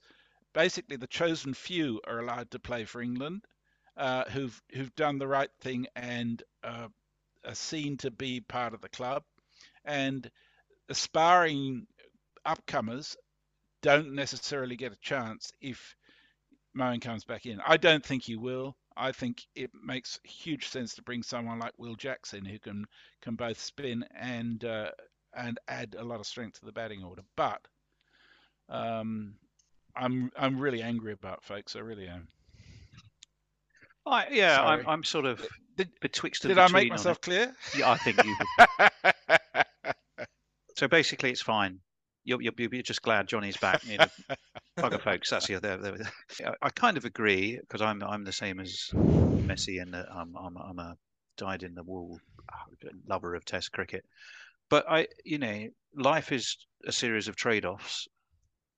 basically 0.52 0.96
the 0.96 1.06
chosen 1.06 1.54
few 1.54 2.00
are 2.06 2.20
allowed 2.20 2.50
to 2.50 2.58
play 2.58 2.84
for 2.84 3.02
England 3.02 3.42
uh, 3.96 4.24
who've 4.30 4.60
who've 4.72 4.94
done 4.96 5.18
the 5.18 5.26
right 5.28 5.50
thing 5.60 5.86
and 5.94 6.42
uh, 6.62 6.88
are 7.44 7.54
seen 7.54 7.96
to 7.98 8.10
be 8.10 8.40
part 8.40 8.74
of 8.74 8.80
the 8.80 8.88
club, 8.88 9.22
and 9.84 10.30
aspiring 10.88 11.86
upcomers 12.46 13.16
don't 13.82 14.14
necessarily 14.14 14.76
get 14.76 14.92
a 14.92 14.96
chance 14.96 15.52
if 15.60 15.94
Moeen 16.76 17.00
comes 17.00 17.24
back 17.24 17.46
in. 17.46 17.60
I 17.66 17.76
don't 17.76 18.04
think 18.04 18.24
he 18.24 18.36
will. 18.36 18.76
I 18.96 19.12
think 19.12 19.42
it 19.54 19.70
makes 19.84 20.20
huge 20.24 20.68
sense 20.68 20.94
to 20.94 21.02
bring 21.02 21.22
someone 21.22 21.58
like 21.58 21.72
Will 21.78 21.96
Jackson 21.96 22.44
who 22.44 22.58
can 22.58 22.84
can 23.22 23.34
both 23.34 23.60
spin 23.60 24.04
and 24.18 24.64
uh, 24.64 24.90
and 25.36 25.58
add 25.68 25.96
a 25.98 26.04
lot 26.04 26.20
of 26.20 26.26
strength 26.26 26.60
to 26.60 26.66
the 26.66 26.72
batting 26.72 27.02
order. 27.02 27.22
But 27.36 27.60
um, 28.68 29.34
I'm 29.96 30.30
I'm 30.36 30.58
really 30.58 30.82
angry 30.82 31.12
about 31.12 31.44
Foakes. 31.44 31.76
I 31.76 31.80
really 31.80 32.06
am. 32.08 32.28
I, 34.06 34.26
yeah, 34.30 34.62
I'm, 34.62 34.86
I'm 34.86 35.02
sort 35.02 35.24
of 35.24 35.46
did, 35.76 35.88
betwixt. 36.00 36.42
Did 36.42 36.58
I 36.58 36.68
make 36.68 36.90
myself 36.90 37.20
clear? 37.20 37.54
Yeah, 37.76 37.90
I 37.90 37.96
think 37.96 38.22
you. 38.22 38.36
so 40.76 40.88
basically, 40.88 41.30
it's 41.30 41.40
fine. 41.40 41.80
You're, 42.24 42.40
you're, 42.42 42.52
you're 42.58 42.82
just 42.82 43.02
glad 43.02 43.28
Jonny's 43.28 43.56
back. 43.56 43.82
You 43.84 43.98
know, 43.98 44.06
bugger 44.78 45.00
Foakes. 45.00 45.30
That's. 45.30 45.46
They're, 45.46 45.58
they're, 45.60 45.96
I 46.60 46.68
kind 46.70 46.96
of 46.96 47.04
agree 47.04 47.58
because 47.60 47.80
I'm 47.80 48.02
I'm 48.02 48.24
the 48.24 48.32
same 48.32 48.60
as 48.60 48.90
Messi 48.94 49.80
and 49.80 49.96
I'm 49.96 50.36
I'm 50.36 50.56
I'm 50.58 50.78
a 50.78 50.96
dyed 51.36 51.62
in 51.62 51.74
the 51.74 51.82
wool 51.82 52.18
lover 53.06 53.34
of 53.34 53.44
Test 53.44 53.72
cricket. 53.72 54.04
But 54.70 54.84
I, 54.88 55.06
you 55.24 55.38
know, 55.38 55.68
life 55.94 56.32
is 56.32 56.56
a 56.86 56.92
series 56.92 57.28
of 57.28 57.36
trade-offs, 57.36 58.08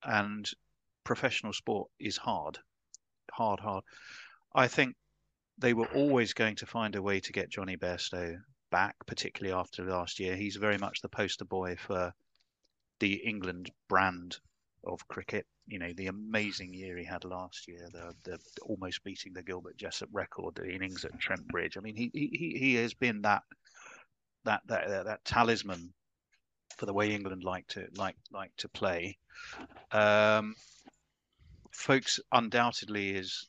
and 0.05 0.49
professional 1.05 1.53
sport 1.53 1.89
is 1.99 2.17
hard, 2.17 2.59
hard, 3.33 3.61
hard. 3.61 3.85
I 4.55 4.69
think 4.69 4.95
they 5.59 5.75
were 5.75 5.89
always 5.95 6.35
going 6.35 6.57
to 6.57 6.67
find 6.67 6.95
a 6.97 7.03
way 7.03 7.21
to 7.21 7.33
get 7.33 7.51
Jonny 7.51 7.77
Bairstow 7.77 8.37
back, 8.71 8.95
particularly 9.07 9.59
after 9.59 9.85
last 9.85 10.19
year. 10.21 10.37
He's 10.37 10.57
very 10.57 10.79
much 10.79 11.01
the 11.01 11.09
poster 11.09 11.45
boy 11.45 11.77
for 11.77 12.13
the 13.01 13.15
England 13.15 13.71
brand 13.89 14.37
of 14.85 15.07
cricket. 15.09 15.47
You 15.67 15.79
know, 15.79 15.93
the 15.97 16.07
amazing 16.09 16.75
year 16.75 16.97
he 16.97 17.05
had 17.05 17.25
last 17.25 17.67
year, 17.69 17.89
the, 17.93 18.13
the 18.25 18.39
almost 18.63 19.03
beating 19.03 19.33
the 19.33 19.43
Gilbert 19.43 19.77
Jessop 19.77 20.09
record, 20.13 20.55
the 20.57 20.71
innings 20.71 21.05
at 21.05 21.19
Trent 21.19 21.47
Bridge. 21.49 21.77
I 21.77 21.81
mean, 21.81 21.97
he 21.97 22.11
he 22.13 22.57
he 22.59 22.75
has 22.75 22.95
been 22.95 23.23
that 23.23 23.43
that 24.47 24.63
that 24.67 24.89
that, 24.89 25.05
that 25.05 25.25
talisman 25.25 25.93
for 26.77 26.87
the 26.87 26.95
way 26.95 27.15
England 27.15 27.45
like 27.45 27.67
to 27.69 27.87
like 27.95 28.17
like 28.33 28.53
to 28.59 28.69
play. 28.69 29.19
Um, 29.93 30.55
Foakes 31.73 32.19
undoubtedly 32.33 33.11
is 33.11 33.49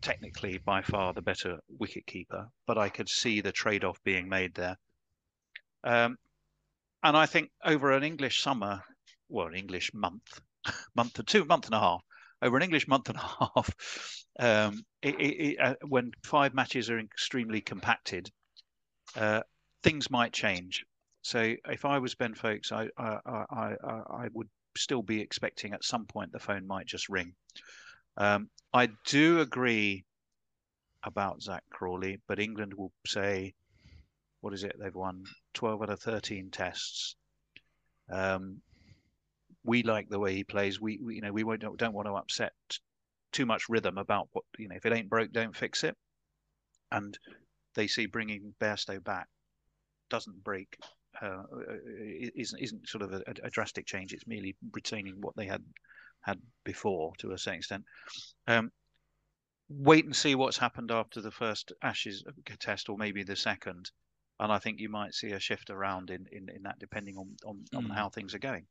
technically 0.00 0.58
by 0.58 0.82
far 0.82 1.12
the 1.12 1.22
better 1.22 1.58
wicketkeeper, 1.80 2.48
but 2.66 2.78
I 2.78 2.88
could 2.88 3.08
see 3.08 3.40
the 3.40 3.52
trade 3.52 3.84
off 3.84 4.02
being 4.04 4.28
made 4.28 4.54
there. 4.54 4.76
Um, 5.84 6.18
and 7.02 7.16
I 7.16 7.26
think 7.26 7.50
over 7.64 7.92
an 7.92 8.04
English 8.04 8.42
summer, 8.42 8.82
well, 9.28 9.46
an 9.46 9.54
English 9.54 9.92
month, 9.94 10.40
month 10.94 11.18
or 11.18 11.22
two, 11.22 11.44
month 11.44 11.66
and 11.66 11.74
a 11.74 11.80
half, 11.80 12.02
over 12.42 12.56
an 12.56 12.62
English 12.62 12.86
month 12.88 13.08
and 13.08 13.18
a 13.18 13.20
half, 13.54 14.24
um, 14.38 14.82
it, 15.02 15.14
it, 15.18 15.60
uh, 15.60 15.74
when 15.86 16.12
five 16.22 16.54
matches 16.54 16.90
are 16.90 16.98
extremely 16.98 17.60
compacted, 17.60 18.30
uh, 19.16 19.42
things 19.82 20.10
might 20.10 20.32
change. 20.32 20.84
So 21.22 21.54
if 21.68 21.84
I 21.84 21.98
was 21.98 22.14
Ben 22.14 22.34
Foakes, 22.34 22.72
I, 22.72 22.88
I, 22.96 23.18
I, 23.26 23.74
I, 23.84 24.28
would 24.32 24.48
still 24.76 25.02
be 25.02 25.20
expecting 25.20 25.72
at 25.72 25.84
some 25.84 26.06
point 26.06 26.32
the 26.32 26.38
phone 26.38 26.66
might 26.66 26.86
just 26.86 27.08
ring. 27.08 27.34
Um, 28.16 28.48
I 28.72 28.88
do 29.06 29.40
agree 29.40 30.04
about 31.02 31.42
Zak 31.42 31.64
Crawley, 31.70 32.20
but 32.26 32.38
England 32.38 32.74
will 32.74 32.92
say, 33.06 33.54
what 34.40 34.54
is 34.54 34.64
it? 34.64 34.76
They've 34.78 34.94
won 34.94 35.24
12 35.54 35.82
out 35.82 35.90
of 35.90 36.00
13 36.00 36.50
tests. 36.50 37.16
Um, 38.10 38.60
we 39.64 39.82
like 39.82 40.08
the 40.08 40.18
way 40.18 40.34
he 40.34 40.44
plays. 40.44 40.80
We, 40.80 40.98
we 41.02 41.16
you 41.16 41.20
know, 41.20 41.32
we 41.32 41.44
don't, 41.56 41.78
don't 41.78 41.94
want 41.94 42.06
to 42.06 42.14
upset 42.14 42.52
too 43.32 43.46
much 43.46 43.68
rhythm 43.68 43.98
about 43.98 44.28
what 44.32 44.44
you 44.58 44.68
know. 44.68 44.76
If 44.76 44.86
it 44.86 44.92
ain't 44.92 45.10
broke, 45.10 45.32
don't 45.32 45.54
fix 45.54 45.84
it. 45.84 45.96
And 46.90 47.18
they 47.74 47.86
see 47.86 48.06
bringing 48.06 48.54
Bairstow 48.60 49.02
back 49.04 49.28
doesn't 50.10 50.42
break. 50.44 50.76
Uh, 51.20 51.42
isn't 52.34 52.60
isn't 52.60 52.88
sort 52.88 53.02
of 53.02 53.12
a, 53.12 53.22
a 53.42 53.50
drastic 53.50 53.86
change. 53.86 54.12
It's 54.12 54.26
merely 54.26 54.56
retaining 54.72 55.16
what 55.20 55.34
they 55.36 55.46
had 55.46 55.62
had 56.22 56.38
before 56.64 57.12
to 57.18 57.32
a 57.32 57.38
certain 57.38 57.58
extent. 57.58 57.84
Um, 58.46 58.70
wait 59.68 60.04
and 60.04 60.16
see 60.16 60.34
what's 60.34 60.58
happened 60.58 60.90
after 60.90 61.20
the 61.20 61.30
first 61.30 61.72
Ashes 61.82 62.24
test 62.58 62.88
or 62.88 62.96
maybe 62.96 63.22
the 63.22 63.36
second. 63.36 63.90
And 64.40 64.52
I 64.52 64.58
think 64.58 64.78
you 64.78 64.88
might 64.88 65.14
see 65.14 65.32
a 65.32 65.40
shift 65.40 65.70
around 65.70 66.10
in, 66.10 66.26
in, 66.30 66.48
in 66.54 66.62
that 66.62 66.78
depending 66.78 67.16
on, 67.16 67.36
on, 67.44 67.56
mm. 67.56 67.78
on 67.78 67.84
hmm. 67.84 67.90
how 67.90 68.08
things 68.08 68.34
are 68.34 68.38
going. 68.38 68.66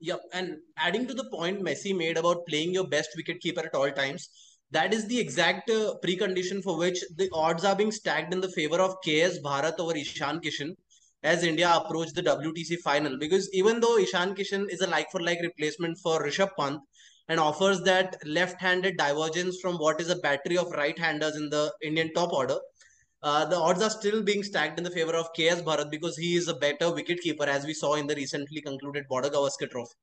Yep, 0.00 0.20
and 0.32 0.56
adding 0.76 1.06
to 1.06 1.14
the 1.14 1.30
point 1.30 1.62
Messi 1.62 1.96
made 1.96 2.18
about 2.18 2.46
playing 2.46 2.74
your 2.74 2.86
best 2.86 3.10
wicketkeeper 3.16 3.64
at 3.64 3.74
all 3.74 3.90
times, 3.90 4.28
that 4.74 4.92
is 4.92 5.06
the 5.06 5.18
exact 5.18 5.70
uh, 5.70 5.94
precondition 6.04 6.62
for 6.62 6.76
which 6.76 6.98
the 7.16 7.28
odds 7.32 7.64
are 7.64 7.76
being 7.76 7.92
stacked 7.92 8.34
in 8.34 8.40
the 8.40 8.48
favor 8.48 8.80
of 8.80 8.96
KS 9.04 9.38
Bharat 9.38 9.78
over 9.78 9.96
Ishan 9.96 10.40
Kishan 10.40 10.74
as 11.22 11.44
India 11.44 11.70
approach 11.72 12.12
the 12.12 12.22
WTC 12.22 12.78
final. 12.80 13.16
Because 13.18 13.48
even 13.54 13.78
though 13.78 13.96
Ishan 13.98 14.34
Kishan 14.34 14.68
is 14.68 14.80
a 14.80 14.88
like 14.88 15.10
for 15.12 15.20
like 15.20 15.38
replacement 15.42 15.96
for 15.98 16.20
Rishabh 16.24 16.50
Pant 16.58 16.80
and 17.28 17.38
offers 17.38 17.82
that 17.82 18.16
left 18.26 18.60
handed 18.60 18.96
divergence 18.96 19.60
from 19.62 19.76
what 19.76 20.00
is 20.00 20.10
a 20.10 20.16
battery 20.16 20.58
of 20.58 20.72
right 20.72 20.98
handers 20.98 21.36
in 21.36 21.48
the 21.50 21.72
Indian 21.80 22.12
top 22.12 22.32
order, 22.32 22.58
uh, 23.22 23.44
the 23.44 23.56
odds 23.56 23.80
are 23.80 23.90
still 23.90 24.22
being 24.22 24.42
stacked 24.42 24.76
in 24.76 24.84
the 24.84 24.90
favor 24.90 25.14
of 25.14 25.32
KS 25.34 25.62
Bharat 25.62 25.90
because 25.90 26.16
he 26.16 26.34
is 26.34 26.48
a 26.48 26.54
better 26.54 26.92
wicket 26.92 27.20
keeper, 27.20 27.44
as 27.44 27.64
we 27.64 27.74
saw 27.74 27.94
in 27.94 28.08
the 28.08 28.16
recently 28.16 28.60
concluded 28.60 29.06
Border 29.08 29.30
Gavaskar 29.30 29.70
Trophy. 29.70 29.94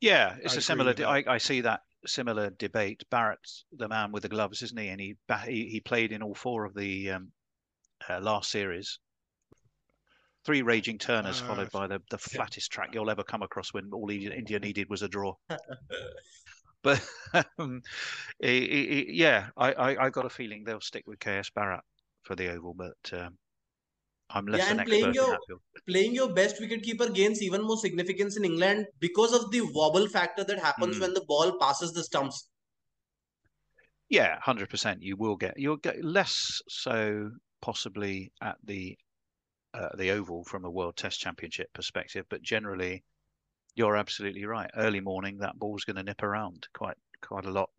Yeah, 0.00 0.36
it's 0.42 0.54
I 0.54 0.58
a 0.58 0.60
similar. 0.60 0.94
I, 1.04 1.24
I 1.26 1.38
see 1.38 1.62
that 1.62 1.80
similar 2.08 2.50
debate. 2.50 3.02
Bharat's 3.10 3.64
the 3.72 3.88
man 3.88 4.12
with 4.12 4.22
the 4.22 4.28
gloves, 4.28 4.62
isn't 4.62 4.78
he? 4.78 4.88
And 4.88 5.00
he 5.00 5.16
he, 5.46 5.68
he 5.68 5.80
played 5.80 6.12
in 6.12 6.22
all 6.22 6.34
four 6.34 6.64
of 6.64 6.74
the 6.74 7.10
um, 7.12 7.32
uh, 8.08 8.20
last 8.20 8.50
series 8.50 8.98
three 10.48 10.62
raging 10.62 10.96
turners, 10.96 11.42
uh, 11.42 11.44
followed 11.44 11.70
by 11.72 11.86
the, 11.86 12.00
the 12.10 12.16
flattest 12.16 12.72
track 12.72 12.88
you'll 12.94 13.10
ever 13.10 13.22
come 13.22 13.42
across 13.42 13.74
when 13.74 13.90
all 13.92 14.08
India 14.08 14.58
needed 14.58 14.88
was 14.88 15.02
a 15.02 15.08
draw. 15.08 15.34
but 16.82 17.06
um, 17.58 17.82
it, 18.40 18.48
it, 18.48 19.14
yeah, 19.14 19.48
I, 19.58 19.72
I, 19.72 20.06
I 20.06 20.10
got 20.10 20.24
a 20.24 20.30
feeling 20.30 20.64
they'll 20.64 20.80
stick 20.80 21.06
with 21.06 21.20
KS 21.20 21.50
Bharat 21.50 21.82
for 22.22 22.34
the 22.34 22.48
Oval, 22.48 22.72
but 22.72 23.12
um, 23.12 23.36
I'm 24.30 24.46
less 24.46 24.60
yeah, 24.60 24.70
and 24.72 24.84
playing 24.84 25.14
your 25.14 25.38
playing 25.88 26.14
your 26.14 26.32
best 26.34 26.60
wicketkeeper 26.60 27.14
gains 27.14 27.42
even 27.42 27.62
more 27.62 27.78
significance 27.78 28.36
in 28.36 28.44
England 28.44 28.86
because 29.00 29.32
of 29.32 29.50
the 29.50 29.62
wobble 29.62 30.06
factor 30.06 30.44
that 30.44 30.58
happens 30.58 30.96
mm. 30.96 31.00
when 31.00 31.14
the 31.14 31.24
ball 31.26 31.56
passes 31.58 31.92
the 31.92 32.04
stumps. 32.04 32.48
Yeah, 34.10 34.38
hundred 34.40 34.68
percent. 34.68 35.02
You 35.02 35.16
will 35.16 35.36
get 35.36 35.54
you'll 35.58 35.76
get 35.76 36.04
less 36.04 36.60
so 36.68 37.30
possibly 37.60 38.32
at 38.42 38.56
the 38.64 38.98
uh, 39.74 39.88
the 39.96 40.10
oval 40.10 40.44
from 40.44 40.64
a 40.64 40.70
World 40.70 40.96
Test 40.96 41.20
Championship 41.20 41.72
perspective, 41.72 42.24
but 42.28 42.42
generally, 42.42 43.04
you're 43.74 43.96
absolutely 43.96 44.44
right. 44.44 44.70
Early 44.76 45.00
morning, 45.00 45.38
that 45.38 45.58
ball's 45.58 45.84
going 45.84 45.96
to 45.96 46.02
nip 46.02 46.22
around 46.22 46.68
quite 46.74 46.96
quite 47.20 47.46
a 47.46 47.50
lot. 47.50 47.70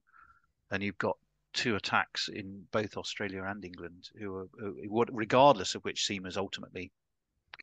and 0.71 0.83
you've 0.83 0.97
got 0.97 1.17
two 1.59 1.75
attacks 1.75 2.29
in 2.29 2.63
both 2.71 2.95
Australia 2.95 3.43
and 3.43 3.65
England, 3.65 4.09
who 4.17 4.33
are, 4.33 4.47
who, 4.57 5.05
regardless 5.11 5.75
of 5.75 5.83
which 5.83 6.07
seamers 6.07 6.37
ultimately 6.37 6.89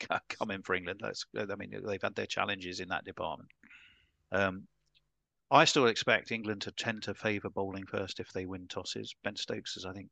come 0.29 0.51
in 0.51 0.63
for 0.63 0.75
England. 0.75 1.01
That's, 1.03 1.25
I 1.35 1.55
mean, 1.57 1.75
they've 1.83 2.03
had 2.03 2.15
their 2.15 2.27
challenges 2.27 2.81
in 2.81 2.89
that 2.89 3.07
department. 3.07 3.49
Um, 4.33 4.67
I 5.51 5.65
still 5.65 5.87
expect 5.87 6.31
England 6.31 6.61
to 6.63 6.73
tend 6.73 7.05
to 7.05 7.15
favour 7.15 7.49
bowling 7.49 7.87
first 7.87 8.21
if 8.21 8.31
they 8.33 8.45
win 8.45 8.67
tosses. 8.69 9.15
Ben 9.25 9.35
Stokes 9.35 9.75
has, 9.75 9.87
I 9.87 9.95
think, 9.95 10.11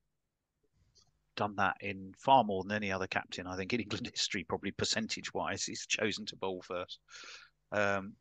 done 1.36 1.56
that 1.56 1.76
in 1.82 2.14
far 2.16 2.42
more 2.42 2.62
than 2.62 2.72
any 2.72 2.90
other 2.90 3.06
captain. 3.06 3.46
I 3.46 3.56
think 3.56 3.74
in 3.74 3.80
England 3.80 4.08
history, 4.14 4.44
probably 4.44 4.70
percentage-wise, 4.70 5.62
he's 5.62 5.84
chosen 5.84 6.24
to 6.26 6.36
bowl 6.36 6.62
first. 6.62 7.00
Um, 7.70 8.14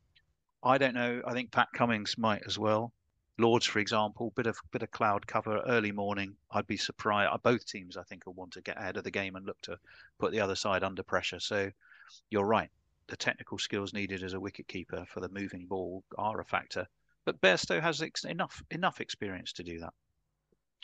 I 0.61 0.77
don't 0.77 0.95
know. 0.95 1.21
I 1.25 1.31
think 1.31 1.53
Pat 1.53 1.69
Cummins 1.73 2.17
might 2.17 2.41
as 2.45 2.59
well. 2.59 2.91
Lords, 3.39 3.65
for 3.65 3.79
example, 3.79 4.31
bit 4.35 4.45
of 4.45 4.57
bit 4.71 4.83
of 4.83 4.91
cloud 4.91 5.25
cover 5.25 5.59
early 5.65 5.91
morning. 5.91 6.35
I'd 6.51 6.67
be 6.67 6.77
surprised. 6.77 7.31
Uh, 7.33 7.37
both 7.37 7.65
teams, 7.65 7.97
I 7.97 8.03
think, 8.03 8.25
will 8.25 8.33
want 8.33 8.53
to 8.53 8.61
get 8.61 8.77
ahead 8.77 8.97
of 8.97 9.03
the 9.03 9.11
game 9.11 9.35
and 9.35 9.45
look 9.45 9.59
to 9.63 9.79
put 10.19 10.31
the 10.31 10.39
other 10.39 10.55
side 10.55 10.83
under 10.83 11.01
pressure. 11.01 11.39
So, 11.39 11.71
you're 12.29 12.45
right. 12.45 12.69
The 13.07 13.17
technical 13.17 13.57
skills 13.57 13.93
needed 13.93 14.23
as 14.23 14.33
a 14.33 14.39
wicketkeeper 14.39 15.07
for 15.07 15.19
the 15.19 15.29
moving 15.29 15.65
ball 15.65 16.03
are 16.17 16.39
a 16.39 16.45
factor. 16.45 16.87
But 17.25 17.41
Bairstow 17.41 17.81
has 17.81 18.01
ex- 18.01 18.23
enough 18.23 18.61
enough 18.69 19.01
experience 19.01 19.53
to 19.53 19.63
do 19.63 19.79
that. 19.79 19.93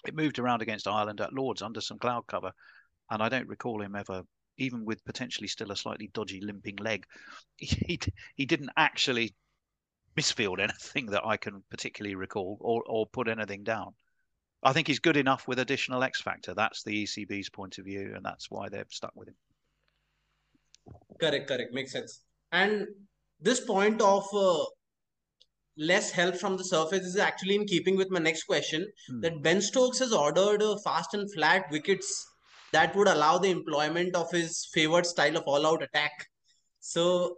It 0.07 0.15
moved 0.15 0.39
around 0.39 0.61
against 0.61 0.87
Ireland 0.87 1.21
at 1.21 1.33
Lords 1.33 1.61
under 1.61 1.81
some 1.81 1.99
cloud 1.99 2.25
cover, 2.25 2.51
and 3.11 3.21
I 3.21 3.29
don't 3.29 3.47
recall 3.47 3.81
him 3.81 3.95
ever, 3.95 4.23
even 4.57 4.85
with 4.85 5.05
potentially 5.05 5.47
still 5.47 5.71
a 5.71 5.75
slightly 5.75 6.07
dodgy 6.13 6.41
limping 6.41 6.77
leg, 6.77 7.05
he 7.57 7.99
he 8.35 8.45
didn't 8.45 8.71
actually 8.75 9.35
misfield 10.17 10.59
anything 10.59 11.07
that 11.07 11.25
I 11.25 11.37
can 11.37 11.63
particularly 11.69 12.15
recall 12.15 12.57
or, 12.61 12.83
or 12.87 13.07
put 13.07 13.27
anything 13.27 13.63
down. 13.63 13.93
I 14.61 14.73
think 14.73 14.87
he's 14.87 14.99
good 14.99 15.17
enough 15.17 15.47
with 15.47 15.59
additional 15.59 16.03
X 16.03 16.21
factor. 16.21 16.53
That's 16.53 16.83
the 16.83 17.05
ECB's 17.05 17.49
point 17.49 17.77
of 17.77 17.85
view, 17.85 18.13
and 18.15 18.25
that's 18.25 18.51
why 18.51 18.67
they've 18.67 18.85
stuck 18.89 19.15
with 19.15 19.29
him. 19.29 19.35
Correct, 21.19 21.47
correct, 21.47 21.73
makes 21.73 21.93
sense. 21.93 22.21
And 22.51 22.87
this 23.39 23.61
point 23.61 24.01
of 24.01 24.27
uh, 24.33 24.65
less 25.77 26.11
help 26.11 26.35
from 26.35 26.57
the 26.57 26.63
surface 26.63 27.05
is 27.05 27.15
actually 27.15 27.55
in 27.55 27.65
keeping 27.65 27.95
with 27.95 28.11
my 28.11 28.19
next 28.19 28.43
question. 28.43 28.85
Hmm. 29.09 29.21
That 29.21 29.41
Ben 29.41 29.61
Stokes 29.61 29.99
has 29.99 30.11
ordered 30.11 30.61
uh, 30.61 30.77
fast 30.83 31.13
and 31.13 31.31
flat 31.33 31.65
wickets 31.71 32.25
that 32.71 32.95
would 32.95 33.07
allow 33.07 33.37
the 33.37 33.49
employment 33.49 34.15
of 34.15 34.29
his 34.31 34.67
favored 34.73 35.05
style 35.05 35.37
of 35.37 35.43
all-out 35.45 35.81
attack. 35.83 36.11
So, 36.79 37.37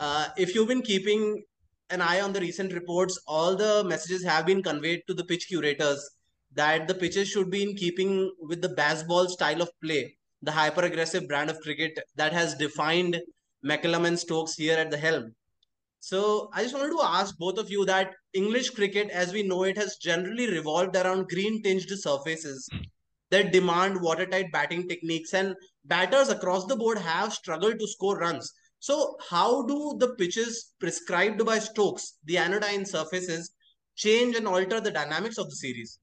uh, 0.00 0.28
if 0.36 0.54
you've 0.54 0.68
been 0.68 0.82
keeping 0.82 1.42
an 1.90 2.00
eye 2.00 2.20
on 2.20 2.32
the 2.32 2.40
recent 2.40 2.72
reports, 2.72 3.18
all 3.26 3.56
the 3.56 3.84
messages 3.84 4.24
have 4.24 4.46
been 4.46 4.62
conveyed 4.62 5.02
to 5.06 5.14
the 5.14 5.24
pitch 5.24 5.46
curators 5.48 6.08
that 6.54 6.88
the 6.88 6.94
pitches 6.94 7.28
should 7.28 7.50
be 7.50 7.62
in 7.62 7.76
keeping 7.76 8.32
with 8.40 8.62
the 8.62 8.70
Bazball 8.70 9.28
style 9.28 9.62
of 9.62 9.70
play, 9.82 10.16
the 10.42 10.50
hyper 10.50 10.82
aggressive 10.82 11.28
brand 11.28 11.50
of 11.50 11.60
cricket 11.60 11.98
that 12.16 12.32
has 12.32 12.54
defined 12.54 13.20
McCullum 13.64 14.06
and 14.06 14.18
Stokes 14.18 14.54
here 14.54 14.76
at 14.76 14.90
the 14.90 14.96
helm. 14.96 15.34
So 16.00 16.50
I 16.52 16.62
just 16.62 16.74
wanted 16.74 16.90
to 16.90 17.02
ask 17.02 17.36
both 17.36 17.58
of 17.58 17.70
you 17.70 17.84
that 17.86 18.12
English 18.32 18.70
cricket, 18.70 19.10
as 19.10 19.32
we 19.32 19.42
know 19.42 19.64
it, 19.64 19.76
has 19.76 19.96
generally 19.96 20.50
revolved 20.50 20.96
around 20.96 21.28
green 21.28 21.62
tinged 21.62 21.88
surfaces 21.88 22.68
that 23.30 23.52
demand 23.52 24.00
watertight 24.00 24.52
batting 24.52 24.88
techniques, 24.88 25.34
and 25.34 25.54
batters 25.84 26.28
across 26.28 26.64
the 26.66 26.76
board 26.76 26.98
have 26.98 27.32
struggled 27.32 27.78
to 27.78 27.88
score 27.88 28.18
runs. 28.18 28.52
So, 28.86 29.16
how 29.28 29.62
do 29.66 29.96
the 29.98 30.14
pitches 30.14 30.72
prescribed 30.78 31.44
by 31.44 31.58
Stokes, 31.58 32.18
the 32.24 32.38
anodyne 32.38 32.86
surfaces, 32.86 33.50
change 33.96 34.36
and 34.36 34.46
alter 34.46 34.80
the 34.80 34.92
dynamics 34.92 35.38
of 35.38 35.50
the 35.50 35.56
series? 35.56 35.98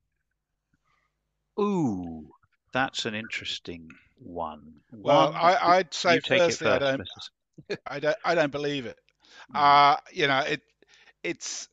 Ooh, 1.58 2.28
that's 2.74 3.06
an 3.06 3.16
interesting 3.16 3.88
one. 4.18 4.82
Well, 4.92 5.32
one, 5.32 5.36
I, 5.42 5.78
would 5.78 5.94
say 5.94 6.20
firstly, 6.20 6.40
first, 6.40 6.62
I 6.62 6.78
don't, 6.80 7.10
I 7.88 8.00
don't, 8.02 8.18
I 8.26 8.36
don't 8.36 8.52
believe 8.52 8.86
it. 8.86 9.00
Hmm. 9.52 9.56
Uh, 9.56 9.96
you 10.12 10.28
know, 10.28 10.40
it, 10.40 10.62
it's, 11.24 11.70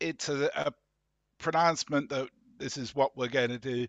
it's 0.00 0.28
a, 0.28 0.50
a 0.56 0.72
pronouncement 1.38 2.08
that 2.08 2.28
this 2.58 2.76
is 2.76 2.92
what 2.92 3.16
we're 3.16 3.28
going 3.28 3.50
to 3.50 3.60
do. 3.60 3.86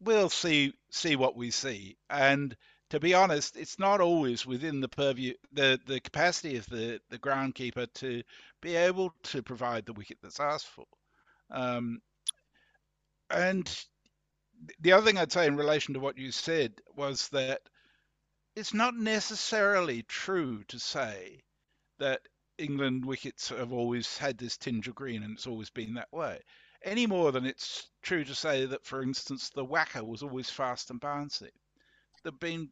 We'll 0.00 0.30
see, 0.30 0.72
see 0.90 1.16
what 1.16 1.36
we 1.36 1.50
see, 1.50 1.98
and 2.08 2.56
to 2.90 3.00
be 3.00 3.14
honest, 3.14 3.56
it's 3.56 3.78
not 3.78 4.00
always 4.00 4.44
within 4.44 4.80
the 4.80 4.88
purview, 4.88 5.34
the, 5.52 5.80
the 5.86 6.00
capacity 6.00 6.56
of 6.56 6.66
the, 6.66 7.00
the 7.08 7.18
groundkeeper 7.18 7.92
to 7.94 8.22
be 8.60 8.74
able 8.76 9.14
to 9.22 9.42
provide 9.42 9.86
the 9.86 9.92
wicket 9.92 10.18
that's 10.22 10.40
asked 10.40 10.66
for. 10.66 10.86
Um, 11.50 12.00
and 13.30 13.84
the 14.80 14.92
other 14.92 15.06
thing 15.06 15.18
I'd 15.18 15.32
say 15.32 15.46
in 15.46 15.56
relation 15.56 15.94
to 15.94 16.00
what 16.00 16.18
you 16.18 16.32
said 16.32 16.74
was 16.96 17.28
that 17.28 17.62
it's 18.56 18.74
not 18.74 18.96
necessarily 18.96 20.02
true 20.02 20.64
to 20.64 20.78
say 20.80 21.40
that 21.98 22.20
England 22.58 23.04
wickets 23.04 23.48
have 23.50 23.72
always 23.72 24.18
had 24.18 24.36
this 24.36 24.56
tinge 24.56 24.88
of 24.88 24.96
green 24.96 25.22
and 25.22 25.34
it's 25.34 25.46
always 25.46 25.70
been 25.70 25.94
that 25.94 26.12
way. 26.12 26.40
Any 26.82 27.06
more 27.06 27.30
than 27.30 27.46
it's 27.46 27.88
true 28.02 28.24
to 28.24 28.34
say 28.34 28.66
that, 28.66 28.84
for 28.84 29.02
instance, 29.02 29.50
the 29.50 29.64
WACA 29.64 30.04
was 30.04 30.22
always 30.22 30.50
fast 30.50 30.90
and 30.90 31.00
bouncy. 31.00 31.50
There 32.22 32.32
have 32.32 32.40
been 32.40 32.70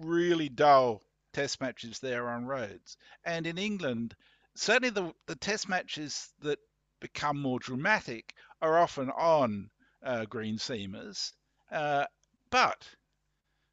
really 0.00 0.48
dull 0.48 1.02
test 1.32 1.60
matches 1.60 2.00
there 2.00 2.28
on 2.28 2.46
roads. 2.46 2.96
And 3.24 3.46
in 3.46 3.58
England, 3.58 4.14
certainly 4.54 4.90
the, 4.90 5.14
the 5.26 5.36
test 5.36 5.68
matches 5.68 6.28
that 6.40 6.58
become 7.00 7.40
more 7.40 7.58
dramatic 7.58 8.34
are 8.60 8.78
often 8.78 9.10
on 9.10 9.70
uh, 10.02 10.24
green 10.26 10.56
seamers. 10.56 11.32
Uh, 11.70 12.04
but 12.50 12.86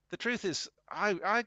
the 0.10 0.18
truth 0.18 0.46
is, 0.46 0.70
I, 0.90 1.16
I, 1.26 1.44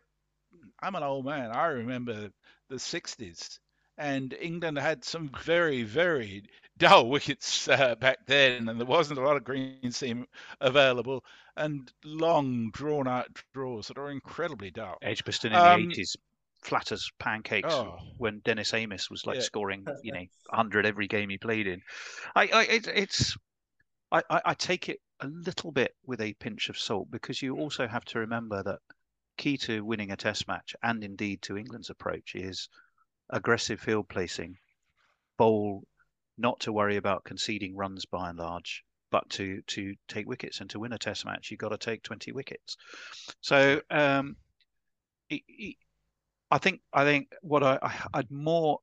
I'm 0.83 0.95
an 0.95 1.03
old 1.03 1.25
man. 1.25 1.51
I 1.51 1.67
remember 1.67 2.31
the 2.69 2.77
60s, 2.77 3.59
and 3.97 4.33
England 4.35 4.79
had 4.79 5.05
some 5.05 5.31
very, 5.43 5.83
very 5.83 6.45
dull 6.81 7.09
wickets 7.09 7.69
uh, 7.69 7.95
back 7.95 8.27
then, 8.27 8.69
and 8.69 8.81
there 8.81 8.87
wasn't 8.87 9.21
a 9.21 9.23
lot 9.23 9.37
of 9.37 9.45
green 9.45 9.93
seam 9.93 10.27
available, 10.61 11.25
and 11.57 11.93
long 12.05 12.71
drawn 12.73 13.07
out 13.07 13.29
draws 13.55 13.87
that 13.87 13.99
are 13.99 14.11
incredibly 14.11 14.73
dull. 14.73 14.97
Edgbaston 15.01 15.53
in 15.53 15.59
um, 15.59 15.89
the 15.89 15.95
80s, 15.95 16.17
flat 16.63 16.91
as 16.91 17.09
pancakes 17.21 17.73
oh, 17.73 17.99
when 18.19 18.41
Dennis 18.41 18.75
Amiss 18.75 19.09
was 19.09 19.27
like 19.27 19.37
yeah. 19.37 19.43
scoring, 19.43 19.87
you 20.03 20.13
know, 20.13 20.25
100 20.49 20.87
every 20.87 21.07
game 21.07 21.31
he 21.31 21.39
played 21.39 21.69
in. 21.69 21.81
I, 22.35 22.49
I 22.53 22.63
it, 22.65 22.89
it's, 22.89 23.37
I, 24.11 24.23
I 24.29 24.55
take 24.55 24.89
it 24.89 24.99
a 25.21 25.29
little 25.29 25.71
bit 25.71 25.95
with 26.05 26.21
a 26.21 26.35
pinch 26.35 26.69
of 26.69 26.79
salt 26.79 27.11
because 27.11 27.41
you 27.41 27.57
also 27.57 27.87
have 27.87 28.05
to 28.07 28.19
remember 28.19 28.63
that 28.63 28.79
key 29.37 29.57
to 29.57 29.85
winning 29.85 30.11
a 30.11 30.17
test 30.17 30.49
match 30.49 30.75
and 30.83 31.05
indeed 31.05 31.41
to 31.43 31.57
England's 31.57 31.91
approach 31.91 32.35
is 32.35 32.69
aggressive 33.31 33.81
field 33.81 34.09
placing, 34.09 34.57
bowl 35.39 35.85
not 36.41 36.61
to 36.61 36.73
worry 36.73 36.97
about 36.97 37.25
conceding 37.25 37.77
runs 37.77 38.07
by 38.07 38.31
and 38.31 38.39
large, 38.39 38.83
but 39.11 39.29
to 39.31 39.63
to 39.69 39.95
take 40.09 40.27
wickets 40.27 40.61
and 40.61 40.71
to 40.71 40.81
win 40.81 40.93
a 40.93 40.99
Test 40.99 41.25
match, 41.25 41.51
you've 41.51 41.61
got 41.61 41.71
to 41.71 41.79
take 41.79 42.03
twenty 42.03 42.33
wickets. 42.33 42.77
So 43.41 43.81
um, 43.91 44.37
I 46.51 46.59
think 46.59 46.81
I 46.93 47.05
think 47.05 47.29
what 47.43 47.63
I, 47.63 47.79
I 47.83 48.19
would 48.19 48.31
more 48.31 48.79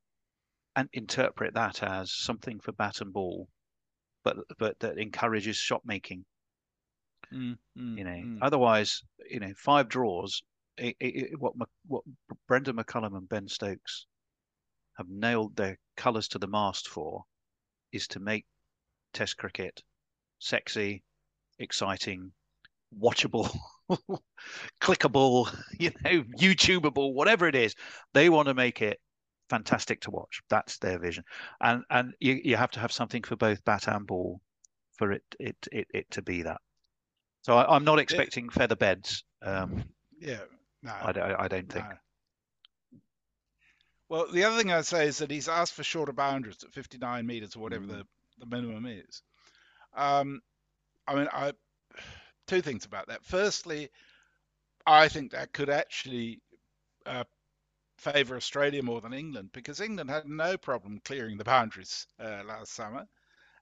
and 0.75 0.89
interpret 0.93 1.55
that 1.55 1.81
as 1.81 2.13
something 2.13 2.59
for 2.59 2.71
bat 2.71 3.01
and 3.01 3.11
ball, 3.11 3.47
but 4.23 4.37
but 4.59 4.79
that 4.79 4.97
encourages 4.97 5.57
shot 5.57 5.81
making. 5.85 6.23
Mm, 7.33 7.57
mm, 7.77 7.97
you 7.97 8.03
know, 8.03 8.11
mm. 8.11 8.37
otherwise, 8.41 9.01
you 9.29 9.39
know, 9.39 9.51
five 9.57 9.89
draws. 9.89 10.43
It, 10.77 10.95
it, 10.99 11.39
what 11.39 11.53
what 11.87 12.03
Brendon 12.47 12.75
McCullum 12.75 13.17
and 13.17 13.27
Ben 13.27 13.47
Stokes 13.47 14.05
have 14.97 15.09
nailed 15.09 15.55
their 15.55 15.77
colours 15.95 16.27
to 16.29 16.39
the 16.39 16.47
mast 16.47 16.87
for 16.87 17.23
is 17.91 18.07
to 18.09 18.19
make 18.19 18.45
Test 19.13 19.37
cricket 19.37 19.81
sexy, 20.39 21.03
exciting, 21.59 22.31
watchable, 23.01 23.49
clickable, 24.81 25.51
you 25.79 25.91
know, 26.03 26.23
YouTubeable, 26.39 27.13
whatever 27.13 27.47
it 27.47 27.55
is. 27.55 27.75
They 28.13 28.29
want 28.29 28.47
to 28.47 28.53
make 28.53 28.81
it 28.81 28.99
fantastic 29.49 30.01
to 30.01 30.11
watch. 30.11 30.41
That's 30.49 30.77
their 30.77 30.99
vision, 30.99 31.23
and 31.61 31.83
and 31.89 32.13
you, 32.19 32.39
you 32.43 32.55
have 32.57 32.71
to 32.71 32.79
have 32.79 32.91
something 32.91 33.23
for 33.23 33.35
both 33.35 33.63
bat 33.65 33.87
and 33.87 34.05
ball 34.05 34.41
for 34.97 35.11
it 35.11 35.23
it 35.39 35.55
it, 35.71 35.87
it 35.93 36.11
to 36.11 36.21
be 36.21 36.43
that. 36.43 36.61
So 37.41 37.57
I, 37.57 37.75
am 37.75 37.85
not 37.85 37.99
expecting 37.99 38.47
it, 38.47 38.53
feather 38.53 38.75
beds. 38.75 39.23
Um, 39.41 39.83
yeah, 40.19 40.41
no, 40.83 40.91
I, 40.91 41.45
I 41.45 41.47
don't 41.47 41.71
think. 41.71 41.85
No. 41.85 41.95
Well, 44.09 44.27
the 44.31 44.43
other 44.43 44.57
thing 44.57 44.71
I'd 44.71 44.85
say 44.85 45.07
is 45.07 45.17
that 45.17 45.31
he's 45.31 45.49
asked 45.49 45.73
for 45.73 45.83
shorter 45.83 46.13
boundaries 46.13 46.63
at 46.63 46.71
59 46.71 47.25
meters 47.25 47.55
or 47.55 47.59
whatever 47.59 47.85
mm. 47.85 47.89
the, 47.89 48.07
the 48.39 48.45
minimum 48.45 48.85
is. 48.85 49.21
Um, 49.95 50.41
I 51.07 51.15
mean, 51.15 51.27
I 51.31 51.53
two 52.47 52.61
things 52.61 52.85
about 52.85 53.07
that. 53.07 53.23
Firstly, 53.23 53.89
I 54.85 55.09
think 55.09 55.31
that 55.31 55.51
could 55.51 55.69
actually 55.69 56.39
uh, 57.05 57.25
favour 57.97 58.37
Australia 58.37 58.81
more 58.83 59.01
than 59.01 59.13
England 59.13 59.49
because 59.53 59.81
England 59.81 60.09
had 60.09 60.27
no 60.27 60.57
problem 60.57 61.01
clearing 61.03 61.37
the 61.37 61.43
boundaries 61.43 62.07
uh, 62.19 62.43
last 62.45 62.73
summer, 62.73 63.05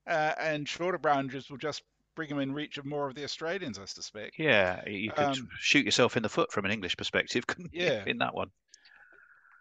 uh, 0.07 0.33
and 0.39 0.67
shorter 0.67 0.99
boundaries 0.99 1.49
will 1.49 1.57
just 1.57 1.81
bring 2.15 2.29
them 2.29 2.39
in 2.39 2.53
reach 2.53 2.77
of 2.77 2.85
more 2.85 3.07
of 3.07 3.15
the 3.15 3.23
Australians, 3.23 3.77
I 3.77 3.85
suspect. 3.85 4.39
Yeah, 4.39 4.87
you 4.87 5.11
could 5.11 5.25
Um, 5.25 5.49
shoot 5.59 5.83
yourself 5.85 6.15
in 6.15 6.23
the 6.23 6.29
foot 6.29 6.51
from 6.51 6.65
an 6.65 6.71
English 6.71 6.95
perspective, 6.95 7.45
couldn't 7.45 7.73
you, 7.73 7.85
Yeah. 7.85 8.03
in 8.05 8.19
that 8.19 8.33
one? 8.33 8.51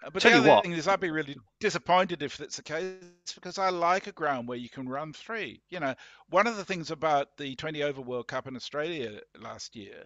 Uh, 0.04 0.10
But 0.10 0.22
Tell 0.22 0.32
the 0.32 0.38
other 0.38 0.48
what- 0.48 0.62
thing 0.64 0.72
is, 0.72 0.86
I'd 0.86 1.00
be 1.00 1.10
really 1.10 1.36
disappointed 1.60 2.22
if 2.22 2.36
that's 2.36 2.56
the 2.56 2.62
case 2.62 3.00
because 3.34 3.58
I 3.58 3.70
like 3.70 4.06
a 4.06 4.12
ground 4.12 4.48
where 4.48 4.58
you 4.58 4.68
can 4.68 4.88
run 4.88 5.12
three. 5.12 5.62
You 5.70 5.80
know, 5.80 5.94
one 6.28 6.46
of 6.46 6.56
the 6.56 6.64
things 6.64 6.90
about 6.90 7.36
the 7.36 7.54
20 7.56 7.82
over 7.82 8.00
World 8.00 8.28
Cup 8.28 8.46
in 8.46 8.56
Australia 8.56 9.20
last 9.38 9.74
year 9.74 10.04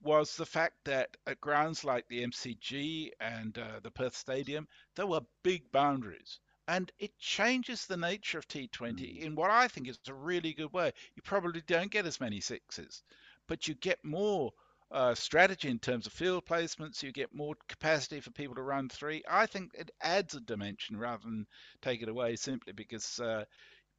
was 0.00 0.36
the 0.36 0.46
fact 0.46 0.84
that 0.84 1.16
at 1.26 1.40
grounds 1.40 1.84
like 1.84 2.06
the 2.08 2.22
MCG 2.22 3.10
and 3.20 3.56
uh, 3.58 3.80
the 3.82 3.90
Perth 3.90 4.16
Stadium, 4.16 4.66
there 4.96 5.06
were 5.06 5.20
big 5.42 5.70
boundaries. 5.72 6.40
And 6.66 6.90
it 6.98 7.18
changes 7.18 7.86
the 7.86 7.96
nature 7.96 8.38
of 8.38 8.48
T20 8.48 9.20
in 9.20 9.34
what 9.34 9.50
I 9.50 9.68
think 9.68 9.88
is 9.88 9.98
a 10.08 10.14
really 10.14 10.54
good 10.54 10.72
way. 10.72 10.92
You 11.14 11.22
probably 11.22 11.60
don't 11.62 11.90
get 11.90 12.06
as 12.06 12.20
many 12.20 12.40
sixes, 12.40 13.02
but 13.46 13.68
you 13.68 13.74
get 13.74 14.02
more 14.02 14.52
uh, 14.90 15.14
strategy 15.14 15.68
in 15.68 15.78
terms 15.78 16.06
of 16.06 16.12
field 16.12 16.44
placements. 16.46 17.02
You 17.02 17.12
get 17.12 17.34
more 17.34 17.54
capacity 17.68 18.20
for 18.20 18.30
people 18.30 18.54
to 18.56 18.62
run 18.62 18.88
three. 18.88 19.22
I 19.28 19.46
think 19.46 19.72
it 19.74 19.90
adds 20.00 20.34
a 20.34 20.40
dimension 20.40 20.96
rather 20.96 21.22
than 21.24 21.46
take 21.82 22.02
it 22.02 22.08
away 22.08 22.36
simply 22.36 22.72
because 22.72 23.18
uh, 23.20 23.44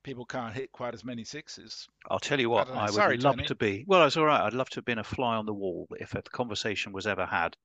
people 0.04 0.26
can't 0.26 0.54
hit 0.54 0.72
quite 0.72 0.94
as 0.94 1.04
many 1.04 1.24
sixes. 1.24 1.88
I'll 2.10 2.20
tell 2.20 2.40
you 2.40 2.50
what, 2.50 2.68
don't. 2.68 2.78
I, 2.78 2.86
would 2.86 2.94
Sorry, 2.94 3.18
love 3.18 3.36
Tony. 3.36 3.48
to 3.48 3.56
be. 3.56 3.84
Well, 3.88 4.06
it's 4.06 4.18
all 4.18 4.26
right. 4.26 4.42
I'd 4.42 4.54
love 4.54 4.70
to 4.70 4.78
have 4.78 4.86
been 4.86 5.00
a 5.00 5.04
fly 5.04 5.36
on 5.36 5.46
the 5.46 5.54
wall 5.54 5.88
if 6.00 6.14
a 6.14 6.22
conversation 6.22 6.94
was 6.94 7.08
ever 7.08 7.26
had 7.26 7.58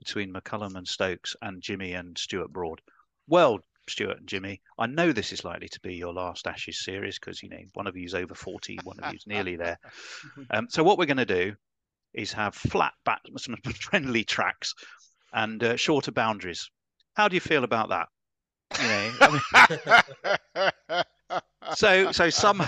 between 0.00 0.32
McCullum 0.32 0.76
and 0.76 0.86
Stokes 0.86 1.36
and 1.40 1.62
Jimmy 1.62 1.92
and 1.94 2.18
Stuart 2.18 2.52
Broad. 2.52 2.80
Well, 3.28 3.60
Stuart 3.88 4.18
and 4.18 4.26
Jimmy, 4.26 4.60
I 4.78 4.86
know 4.86 5.12
this 5.12 5.32
is 5.32 5.44
likely 5.44 5.68
to 5.68 5.80
be 5.80 5.94
your 5.94 6.12
last 6.12 6.46
Ashes 6.46 6.84
series 6.84 7.18
because 7.18 7.42
you 7.42 7.48
know 7.48 7.58
one 7.74 7.86
of 7.86 7.96
you's 7.96 8.14
over 8.14 8.34
forty, 8.34 8.78
one 8.82 8.98
of 9.00 9.12
you's 9.12 9.26
nearly 9.26 9.56
there. 9.56 9.78
Um, 10.50 10.66
so 10.68 10.82
what 10.82 10.98
we're 10.98 11.06
going 11.06 11.16
to 11.18 11.24
do 11.24 11.54
is 12.14 12.32
have 12.32 12.54
flat 12.54 12.92
batsman 13.04 13.58
friendly 13.80 14.24
tracks 14.24 14.74
and 15.32 15.62
uh, 15.62 15.76
shorter 15.76 16.12
boundaries. 16.12 16.70
How 17.14 17.28
do 17.28 17.34
you 17.34 17.40
feel 17.40 17.64
about 17.64 17.88
that? 17.90 18.08
You 18.80 18.88
know, 18.88 19.12
I 19.20 21.02
mean, 21.28 21.44
so 21.74 22.12
so 22.12 22.30
some 22.30 22.62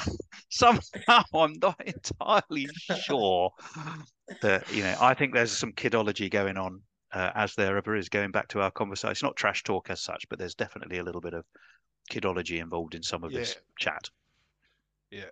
somehow 0.50 1.22
I'm 1.34 1.54
not 1.60 1.80
entirely 1.84 2.68
sure 3.04 3.50
that 4.42 4.70
you 4.72 4.82
know 4.82 4.96
I 5.00 5.14
think 5.14 5.34
there's 5.34 5.56
some 5.56 5.72
kidology 5.72 6.30
going 6.30 6.56
on 6.56 6.80
uh, 7.12 7.30
as 7.34 7.54
there 7.54 7.76
ever 7.76 7.96
is 7.96 8.08
going 8.08 8.30
back 8.30 8.48
to 8.48 8.60
our 8.60 8.70
conversation. 8.70 9.12
It's 9.12 9.22
not 9.22 9.36
trash 9.36 9.62
talk 9.62 9.90
as 9.90 10.00
such, 10.00 10.28
but 10.28 10.38
there's 10.38 10.54
definitely 10.54 10.98
a 10.98 11.02
little 11.02 11.20
bit 11.20 11.34
of 11.34 11.44
kidology 12.10 12.60
involved 12.60 12.94
in 12.94 13.02
some 13.02 13.24
of 13.24 13.32
this 13.32 13.56
chat. 13.78 14.10
Yeah. 15.10 15.30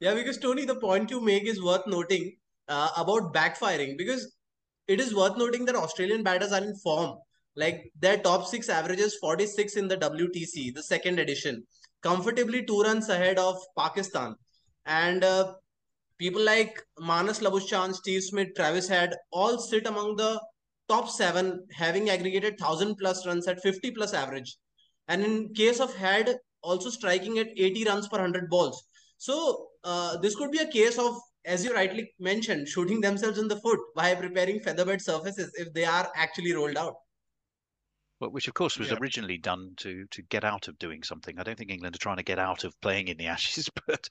Yeah, 0.00 0.14
because 0.14 0.38
Tony, 0.38 0.64
the 0.64 0.76
point 0.76 1.10
you 1.10 1.20
make 1.20 1.44
is 1.44 1.60
worth 1.60 1.86
noting 1.86 2.36
uh, 2.68 2.90
about 2.96 3.32
backfiring 3.34 3.96
because 3.96 4.34
it 4.86 5.00
is 5.00 5.14
worth 5.14 5.36
noting 5.36 5.64
that 5.66 5.76
Australian 5.76 6.22
batters 6.22 6.52
are 6.52 6.62
in 6.62 6.74
form. 6.76 7.18
Like 7.56 7.90
their 7.98 8.18
top 8.18 8.46
six 8.46 8.68
averages 8.68 9.16
46 9.16 9.76
in 9.76 9.88
the 9.88 9.96
WTC, 9.96 10.74
the 10.74 10.82
second 10.82 11.18
edition, 11.18 11.64
comfortably 12.02 12.64
two 12.64 12.80
runs 12.82 13.08
ahead 13.08 13.38
of 13.38 13.56
Pakistan. 13.76 14.34
And 14.86 15.24
uh, 15.24 15.54
people 16.18 16.42
like 16.42 16.80
Marnus 17.00 17.40
Labuschagne, 17.40 17.94
Steve 17.94 18.22
Smith, 18.22 18.48
Travis 18.56 18.88
Head 18.88 19.14
all 19.32 19.58
sit 19.58 19.86
among 19.86 20.16
the 20.16 20.40
top 20.88 21.10
seven, 21.10 21.64
having 21.72 22.10
aggregated 22.10 22.54
1000 22.58 22.96
plus 22.96 23.26
runs 23.26 23.46
at 23.46 23.60
50 23.60 23.90
plus 23.90 24.14
average. 24.14 24.56
And 25.08 25.22
in 25.22 25.54
case 25.54 25.80
of 25.80 25.94
Head, 25.94 26.36
also 26.62 26.90
striking 26.90 27.38
at 27.38 27.48
80 27.56 27.84
runs 27.84 28.08
per 28.08 28.16
100 28.16 28.48
balls. 28.50 28.84
So 29.16 29.68
uh, 29.84 30.16
this 30.18 30.34
could 30.34 30.50
be 30.50 30.58
a 30.58 30.70
case 30.70 30.98
of, 30.98 31.16
as 31.44 31.64
you 31.64 31.72
rightly 31.74 32.14
mentioned, 32.18 32.68
shooting 32.68 33.00
themselves 33.00 33.38
in 33.38 33.48
the 33.48 33.60
foot 33.60 33.80
by 33.94 34.14
preparing 34.14 34.60
featherbed 34.60 35.00
surfaces 35.02 35.52
if 35.54 35.72
they 35.74 35.84
are 35.84 36.10
actually 36.16 36.52
rolled 36.52 36.76
out. 36.76 36.94
But 38.20 38.32
which 38.32 38.48
of 38.48 38.54
course 38.54 38.78
was 38.78 38.90
Yeah. 38.90 38.98
originally 38.98 39.38
done 39.38 39.74
to 39.76 40.06
to 40.08 40.22
get 40.22 40.42
out 40.44 40.66
of 40.66 40.78
doing 40.78 41.02
something. 41.04 41.38
I 41.38 41.44
don't 41.44 41.56
think 41.56 41.70
England 41.70 41.94
are 41.94 41.98
trying 42.00 42.16
to 42.16 42.24
get 42.24 42.38
out 42.38 42.64
of 42.64 42.80
playing 42.80 43.08
in 43.08 43.16
the 43.16 43.26
Ashes, 43.26 43.68
but 43.86 44.08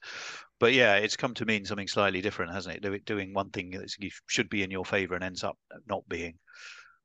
but 0.58 0.72
yeah, 0.72 0.96
it's 0.96 1.16
come 1.16 1.34
to 1.34 1.44
mean 1.44 1.66
something 1.66 1.88
slightly 1.88 2.22
different, 2.22 2.52
hasn't 2.52 2.76
it? 2.76 2.84
It 2.84 3.04
doing 3.04 3.34
one 3.34 3.50
thing 3.50 3.70
that 3.72 3.90
should 4.26 4.48
be 4.48 4.62
in 4.62 4.70
your 4.70 4.84
favour 4.86 5.14
and 5.14 5.24
ends 5.24 5.44
up 5.44 5.58
not 5.86 6.08
being. 6.08 6.38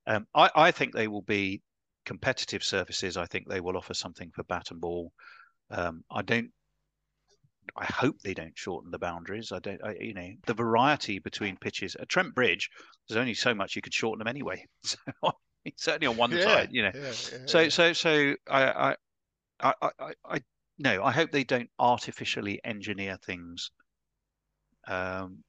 Um, 0.07 0.27
I 0.33 0.49
I 0.55 0.71
think 0.71 0.93
they 0.93 1.09
will 1.09 1.21
be 1.23 1.61
competitive 2.05 2.63
surfaces. 2.63 3.17
I 3.17 3.25
think 3.25 3.47
they 3.47 3.61
will 3.61 3.77
offer 3.77 3.93
something 3.93 4.31
for 4.31 4.43
bat 4.43 4.71
and 4.71 4.79
ball. 4.79 5.11
Um, 5.69 6.05
I 6.09 6.21
don't. 6.21 6.51
I 7.75 7.85
hope 7.85 8.19
they 8.19 8.33
don't 8.33 8.57
shorten 8.57 8.91
the 8.91 8.99
boundaries. 8.99 9.51
I 9.51 9.59
don't. 9.59 9.83
I, 9.83 9.95
you 9.99 10.13
know, 10.13 10.31
the 10.45 10.53
variety 10.53 11.19
between 11.19 11.57
pitches 11.57 11.95
at 11.95 12.09
Trent 12.09 12.35
Bridge. 12.35 12.69
There's 13.07 13.17
only 13.17 13.33
so 13.33 13.53
much 13.53 13.75
you 13.75 13.81
could 13.81 13.93
shorten 13.93 14.19
them 14.19 14.27
anyway. 14.27 14.65
So 15.25 15.31
certainly 15.77 16.07
on 16.07 16.17
one 16.17 16.31
Yeah, 16.31 16.39
side, 16.39 16.67
you 16.71 16.81
know. 16.83 16.91
yeah, 16.93 17.13
yeah, 17.31 17.47
So 17.47 17.69
so 17.69 17.93
so 17.93 18.35
I 18.49 18.63
I 18.91 18.95
I 19.61 19.73
I, 19.99 20.13
I- 20.25 20.41
no, 20.79 21.03
I 21.03 21.11
hope 21.11 21.31
they 21.31 21.43
don't 21.45 21.69
artificially 21.79 22.59
engineer 22.65 23.17
things. 23.17 23.71
Um, 24.87 25.43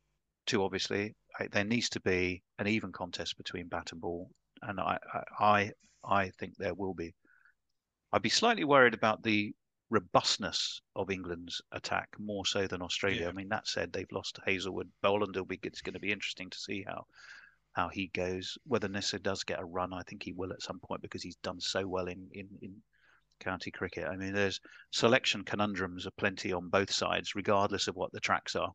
to 0.46 0.62
obviously 0.62 1.14
I, 1.38 1.48
there 1.48 1.64
needs 1.64 1.88
to 1.90 2.00
be 2.00 2.42
an 2.58 2.66
even 2.66 2.92
contest 2.92 3.36
between 3.36 3.68
bat 3.68 3.92
and 3.92 4.00
ball, 4.00 4.30
and 4.62 4.80
I 4.80 4.98
I 5.12 5.24
I, 5.40 5.72
I 6.04 6.30
think 6.30 6.56
there 6.56 6.74
will 6.74 6.94
be. 6.94 7.14
I'd 8.12 8.22
be 8.22 8.30
slightly 8.30 8.64
worried 8.64 8.94
about 8.94 9.22
the 9.22 9.54
robustness 9.90 10.80
of 10.96 11.10
England's 11.10 11.60
attack 11.72 12.08
more 12.18 12.44
so 12.46 12.66
than 12.66 12.82
Australia. 12.82 13.22
Yeah. 13.22 13.28
I 13.28 13.32
mean, 13.32 13.48
that 13.50 13.68
said, 13.68 13.92
they've 13.92 14.10
lost 14.12 14.38
Hazlewood. 14.46 14.90
Boland 15.02 15.36
will 15.36 15.44
be. 15.44 15.58
It's 15.62 15.82
going 15.82 15.94
to 15.94 16.00
be 16.00 16.12
interesting 16.12 16.50
to 16.50 16.58
see 16.58 16.84
how 16.86 17.04
how 17.72 17.88
he 17.88 18.10
goes. 18.14 18.56
Whether 18.66 18.88
Neser 18.88 19.22
does 19.22 19.42
get 19.44 19.60
a 19.60 19.64
run, 19.64 19.92
I 19.92 20.02
think 20.02 20.22
he 20.22 20.32
will 20.32 20.52
at 20.52 20.62
some 20.62 20.78
point 20.80 21.02
because 21.02 21.22
he's 21.22 21.36
done 21.36 21.60
so 21.60 21.86
well 21.86 22.06
in 22.06 22.28
in, 22.32 22.48
in 22.62 22.74
county 23.40 23.70
cricket. 23.70 24.06
I 24.08 24.16
mean, 24.16 24.32
there's 24.32 24.60
selection 24.92 25.42
conundrums 25.44 26.06
aplenty 26.06 26.52
on 26.52 26.68
both 26.68 26.90
sides, 26.92 27.34
regardless 27.34 27.88
of 27.88 27.96
what 27.96 28.12
the 28.12 28.20
tracks 28.20 28.54
are. 28.56 28.72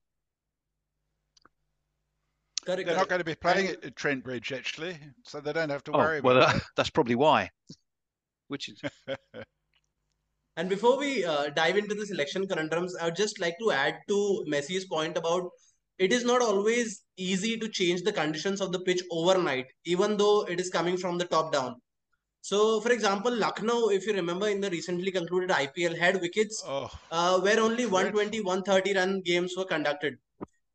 They're 2.66 2.76
not 2.78 2.86
correct. 2.86 3.10
going 3.10 3.20
to 3.20 3.26
be 3.26 3.36
playing 3.36 3.68
And- 3.70 3.86
at 3.86 3.96
Trent 3.96 4.24
Bridge 4.24 4.52
actually, 4.52 4.98
so 5.26 5.40
they 5.40 5.54
don't 5.54 5.70
have 5.70 5.84
to 5.86 5.92
Oh, 5.94 5.98
worry 5.98 6.22
well, 6.22 6.38
about 6.38 6.54
that, 6.54 6.64
that's 6.76 6.90
probably 6.90 7.16
why. 7.16 7.50
Which 8.48 8.70
is 8.70 8.82
that. 9.08 9.20
And 10.60 10.68
before 10.68 10.98
we 10.98 11.24
uh, 11.24 11.52
dive 11.56 11.78
into 11.78 11.96
the 11.96 12.06
selection 12.06 12.46
conundrums, 12.46 12.94
I 12.98 13.06
would 13.06 13.16
just 13.16 13.40
like 13.40 13.58
to 13.62 13.72
add 13.72 13.96
to 14.10 14.44
Messi's 14.46 14.84
point 14.84 15.16
about 15.16 15.50
it 15.98 16.12
is 16.12 16.26
not 16.26 16.42
always 16.42 17.04
easy 17.16 17.58
to 17.58 17.70
change 17.70 18.02
the 18.02 18.12
conditions 18.12 18.60
of 18.60 18.74
the 18.74 18.82
pitch 18.82 19.02
overnight, 19.10 19.68
even 19.86 20.18
though 20.18 20.46
it 20.50 20.60
is 20.60 20.70
coming 20.70 20.98
from 20.98 21.18
the 21.18 21.24
top 21.24 21.54
down. 21.54 21.78
So, 22.42 22.82
for 22.82 22.92
example, 22.92 23.34
Lucknow, 23.34 23.88
if 23.88 24.06
you 24.06 24.12
remember 24.12 24.50
in 24.50 24.60
the 24.60 24.70
recently 24.70 25.12
concluded 25.12 25.50
IPL, 25.50 25.98
had 25.98 26.20
wickets 26.20 26.62
oh, 26.68 26.90
uh, 27.10 27.40
where 27.40 27.62
only 27.62 27.86
120, 27.86 28.42
130 28.42 29.00
run 29.00 29.22
games 29.22 29.54
were 29.58 29.64
conducted. 29.64 30.18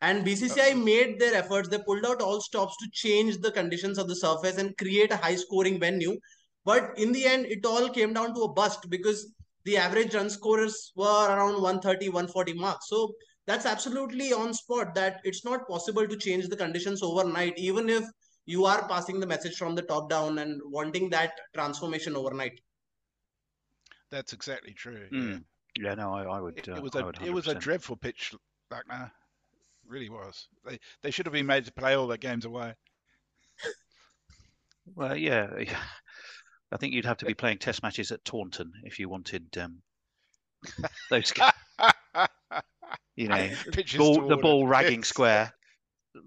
And 0.01 0.25
BCCI 0.25 0.83
made 0.83 1.19
their 1.19 1.35
efforts. 1.35 1.69
They 1.69 1.79
pulled 1.79 2.07
out 2.07 2.23
all 2.23 2.41
stops 2.41 2.75
to 2.79 2.89
change 2.95 3.37
the 3.37 3.53
conditions 3.53 3.99
of 3.99 4.09
the 4.09 4.17
surface 4.17 4.57
and 4.57 4.75
create 4.79 5.13
a 5.13 5.19
high 5.19 5.37
scoring 5.37 5.79
venue. 5.79 6.19
But 6.65 6.93
in 6.97 7.13
the 7.13 7.27
end, 7.27 7.45
it 7.45 7.67
all 7.67 7.91
came 7.91 8.15
down 8.15 8.35
to 8.35 8.45
a 8.45 8.53
bust 8.53 8.89
because 8.89 9.34
the 9.65 9.77
average 9.77 10.15
run 10.15 10.31
scorers 10.31 10.93
were 10.97 11.27
around 11.29 11.55
130, 11.55 12.09
140 12.09 12.55
marks. 12.55 12.89
So 12.89 13.13
that's 13.47 13.67
absolutely 13.67 14.33
on 14.33 14.55
spot 14.55 14.95
that 14.95 15.21
it's 15.25 15.45
not 15.45 15.69
possible 15.69 16.07
to 16.07 16.17
change 16.17 16.49
the 16.49 16.57
conditions 16.57 17.03
overnight, 17.03 17.59
even 17.59 17.89
if 17.89 18.05
you 18.47 18.65
are 18.65 18.87
passing 18.89 19.21
the 19.21 19.27
message 19.27 19.57
from 19.57 19.75
the 19.75 19.83
top 19.83 20.11
down 20.11 20.39
and 20.39 20.61
wanting 20.65 21.11
that 21.11 21.33
transformation 21.55 22.17
overnight. 22.17 22.61
that's 24.11 24.33
exactly 24.33 24.73
true. 24.73 25.09
Mm, 25.13 25.45
yeah, 25.77 25.95
no, 25.95 26.13
I, 26.15 26.23
I 26.25 26.41
would. 26.41 26.59
It, 26.59 26.69
uh, 26.69 26.77
it 26.77 26.83
was 26.83 26.95
a 26.95 27.13
it 27.25 27.33
was 27.33 27.49
a 27.49 27.55
dreadful 27.55 27.97
pitch, 27.97 28.33
Lucknow. 28.71 29.11
Really 29.87 30.09
was. 30.09 30.49
They 30.65 30.79
they 31.03 31.11
should 31.11 31.27
have 31.27 31.33
been 31.33 31.47
made 31.47 31.65
to 31.65 31.73
play 31.73 31.95
all 31.95 32.07
their 32.07 32.17
games 32.19 32.45
away. 32.45 32.75
Well, 34.95 35.17
yeah, 35.17 35.49
yeah. 35.59 35.79
I 36.73 36.77
think 36.77 36.93
you'd 36.93 37.05
have 37.05 37.19
to 37.19 37.27
be 37.27 37.35
playing 37.35 37.59
test 37.59 37.83
matches 37.83 38.11
at 38.11 38.25
Taunton 38.25 38.73
if 38.83 38.99
you 38.99 39.09
wanted 39.09 39.47
um, 39.59 39.83
those, 41.11 41.33
you 43.17 43.29
know, 43.29 43.51
ball, 43.97 44.29
the 44.29 44.37
ball 44.37 44.67
ragging 44.67 45.05
square. 45.05 45.53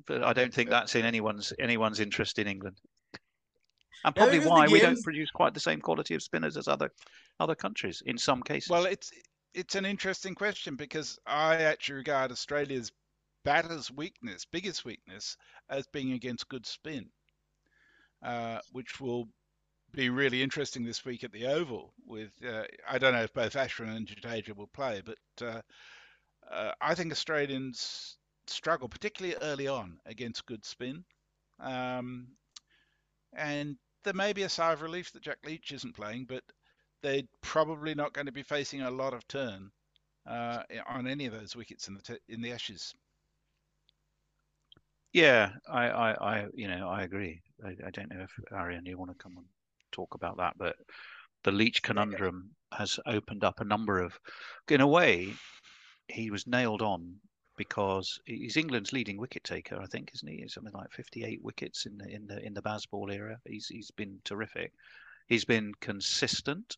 But 0.06 0.23
I 0.23 0.34
don't 0.34 0.54
think 0.54 0.69
that's 0.69 0.95
in 0.95 1.06
anyone's 1.06 1.54
anyone's 1.60 2.02
interest 2.02 2.39
in 2.39 2.47
England, 2.47 2.78
and 4.04 4.13
probably 4.13 4.39
why 4.39 4.67
we 4.67 4.80
don't 4.80 5.02
produce 5.02 5.32
quite 5.32 5.54
the 5.54 5.62
same 5.62 5.80
quality 5.80 6.13
of 6.13 6.21
spinners 6.21 6.58
as 6.58 6.67
other 6.67 6.91
other 7.39 7.56
countries 7.56 8.04
in 8.06 8.17
some 8.17 8.41
cases. 8.41 8.69
Well, 8.69 8.86
it's 8.86 9.12
it's 9.54 9.76
an 9.76 9.86
interesting 9.86 10.36
question 10.36 10.76
because 10.76 11.17
I 11.26 11.56
actually 11.56 11.95
regard 11.95 12.32
Australia's 12.32 12.91
batter's 13.43 13.89
weakness, 13.89 14.45
biggest 14.45 14.84
weakness, 14.84 15.38
as 15.69 15.88
being 15.88 16.12
against 16.12 16.50
good 16.50 16.65
spin, 16.65 17.10
uh, 18.21 18.60
which 18.73 19.00
will 19.00 19.30
be 19.98 20.10
really 20.12 20.44
interesting 20.44 20.86
this 20.86 21.04
week 21.04 21.24
at 21.24 21.32
the 21.32 21.48
Oval. 21.48 21.92
With 22.06 22.30
uh, 22.48 22.64
I 22.88 23.00
don't 23.00 23.14
know 23.14 23.24
if 23.24 23.34
both 23.34 23.54
Ashwin 23.54 23.98
and 23.98 24.08
Jadeja 24.08 24.56
will 24.56 24.68
play, 24.68 25.02
but 25.04 25.18
uh, 25.46 25.62
uh, 26.50 26.72
I 26.80 26.94
think 26.94 27.12
Australians 27.12 28.18
struggle, 28.46 28.88
particularly 28.88 29.36
early 29.42 29.68
on, 29.68 29.98
against 30.06 30.46
good 30.46 30.64
spin. 30.64 31.04
Um, 31.60 32.28
and 33.36 33.76
there 34.04 34.14
may 34.14 34.34
be 34.34 34.44
a 34.44 34.50
sigh 34.50 34.72
of 34.72 34.84
relief 34.84 35.12
that 35.14 35.24
Jack 35.24 35.40
Leach 35.44 35.72
isn't 35.72 35.96
playing, 35.96 36.26
but 36.26 36.44
they're 37.02 37.24
probably 37.42 37.96
not 37.96 38.14
going 38.14 38.28
to 38.28 38.32
be 38.32 38.44
facing 38.44 38.84
a 38.84 38.92
lot 38.92 39.16
of 39.16 39.28
turn 39.28 39.72
uh, 40.28 40.62
on 40.88 41.08
any 41.08 41.26
of 41.26 41.34
those 41.34 41.56
wickets 41.56 41.88
in 41.88 41.96
the 41.96 42.02
t- 42.02 42.20
in 42.30 42.42
the 42.42 42.52
Ashes. 42.52 42.94
Yeah, 45.12 45.54
I, 45.68 45.90
I, 45.90 46.12
I, 46.12 46.46
you 46.54 46.68
know, 46.68 46.88
I 46.88 47.02
agree. 47.02 47.42
I, 47.66 47.70
I 47.88 47.90
don't 47.90 48.12
know 48.12 48.22
if 48.22 48.32
Aryan, 48.52 48.86
you 48.86 49.00
want 49.00 49.10
to 49.10 49.18
come 49.18 49.38
and 49.38 49.46
talk 49.91 50.13
about 50.15 50.38
that, 50.38 50.54
but 50.58 50.76
the 51.43 51.52
Leach 51.52 51.82
conundrum 51.82 52.52
has 52.71 53.00
opened 53.06 53.43
up 53.43 53.60
a 53.60 53.65
number 53.65 54.00
of, 54.00 54.19
in 54.67 54.82
a 54.82 54.88
way, 54.88 55.34
he 56.08 56.32
was 56.32 56.47
nailed 56.47 56.82
on 56.82 57.15
because 57.58 58.19
he's 58.26 58.56
England's 58.56 58.93
leading 58.93 59.17
wicket 59.17 59.43
taker, 59.43 59.80
I 59.82 59.88
think, 59.88 60.12
isn't 60.13 60.28
he? 60.28 60.47
Something 60.47 60.73
like 60.73 60.91
58 60.91 61.43
wickets 61.43 61.86
in 61.86 61.97
the 61.97 62.08
in 62.08 62.28
the 62.28 62.45
in 62.45 62.54
the 62.54 62.62
Bazball 62.62 63.12
era. 63.12 63.38
He's 63.45 63.67
he's 63.67 63.91
been 63.91 64.19
terrific. 64.23 64.71
He's 65.28 65.43
been 65.43 65.73
consistent, 65.82 66.78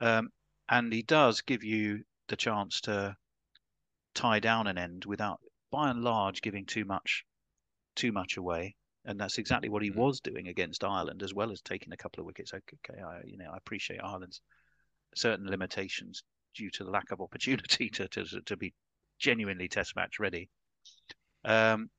um, 0.00 0.30
and 0.68 0.92
he 0.92 1.02
does 1.02 1.42
give 1.42 1.64
you 1.64 2.04
the 2.28 2.36
chance 2.36 2.80
to 2.82 3.16
tie 4.14 4.38
down 4.38 4.66
an 4.66 4.78
end 4.78 5.04
without, 5.04 5.40
by 5.70 5.90
and 5.90 6.02
large, 6.02 6.40
giving 6.40 6.64
too 6.64 6.84
much 6.84 7.24
too 7.96 8.12
much 8.12 8.36
away. 8.36 8.76
And 9.04 9.20
that's 9.20 9.38
exactly 9.38 9.68
what 9.68 9.82
he 9.82 9.90
mm. 9.90 9.96
was 9.96 10.20
doing 10.20 10.48
against 10.48 10.84
Ireland, 10.84 11.22
as 11.22 11.34
well 11.34 11.50
as 11.50 11.60
taking 11.60 11.92
a 11.92 11.96
couple 11.96 12.20
of 12.20 12.26
wickets. 12.26 12.52
Okay, 12.54 13.00
I, 13.02 13.20
you 13.24 13.36
know, 13.36 13.50
I 13.52 13.56
appreciate 13.56 14.00
Ireland's 14.02 14.40
certain 15.14 15.46
limitations 15.46 16.22
due 16.54 16.70
to 16.70 16.84
the 16.84 16.90
lack 16.90 17.10
of 17.10 17.20
opportunity 17.20 17.88
to 17.94 18.08
to, 18.08 18.24
to 18.24 18.56
be 18.56 18.72
genuinely 19.18 19.68
test 19.68 19.94
match 19.96 20.18
ready. 20.18 20.48
Um, 21.44 21.90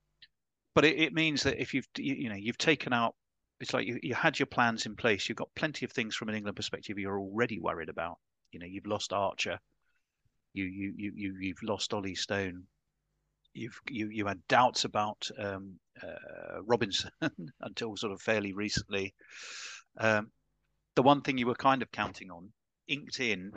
but 0.73 0.85
it, 0.85 0.99
it, 0.99 1.13
means 1.13 1.43
that 1.43 1.61
if 1.61 1.73
you've 1.73 1.87
you, 1.97 2.15
you, 2.15 2.29
know 2.29 2.35
you've 2.35 2.57
taken 2.57 2.91
out, 2.91 3.15
it's 3.59 3.73
like 3.73 3.85
you, 3.85 3.99
you 4.01 4.15
had 4.15 4.39
your 4.39 4.47
plans 4.47 4.85
in 4.85 4.95
place. 4.95 5.29
You've 5.29 5.37
got 5.37 5.53
plenty 5.55 5.85
of 5.85 5.91
things 5.91 6.15
from 6.15 6.29
an 6.29 6.35
England 6.35 6.55
perspective 6.55 6.97
you're 6.97 7.19
already 7.19 7.59
worried 7.59 7.89
about. 7.89 8.17
You 8.51 8.59
know 8.59 8.65
you've 8.65 8.87
lost 8.87 9.13
Archer, 9.13 9.59
you 10.55 10.65
you 10.65 10.93
you, 10.97 11.11
you 11.15 11.35
you've 11.39 11.63
lost 11.63 11.93
Ollie 11.93 12.15
Stone. 12.15 12.63
You've 13.53 13.79
you 13.89 14.09
you 14.09 14.25
had 14.25 14.45
doubts 14.47 14.85
about 14.85 15.29
um, 15.37 15.79
uh, 16.03 16.61
Robinson 16.63 17.11
until 17.61 17.95
sort 17.95 18.13
of 18.13 18.21
fairly 18.21 18.53
recently. 18.53 19.13
Um, 19.97 20.31
the 20.95 21.03
one 21.03 21.21
thing 21.21 21.37
you 21.37 21.47
were 21.47 21.55
kind 21.55 21.81
of 21.81 21.91
counting 21.91 22.31
on, 22.31 22.51
inked 22.87 23.19
in, 23.19 23.51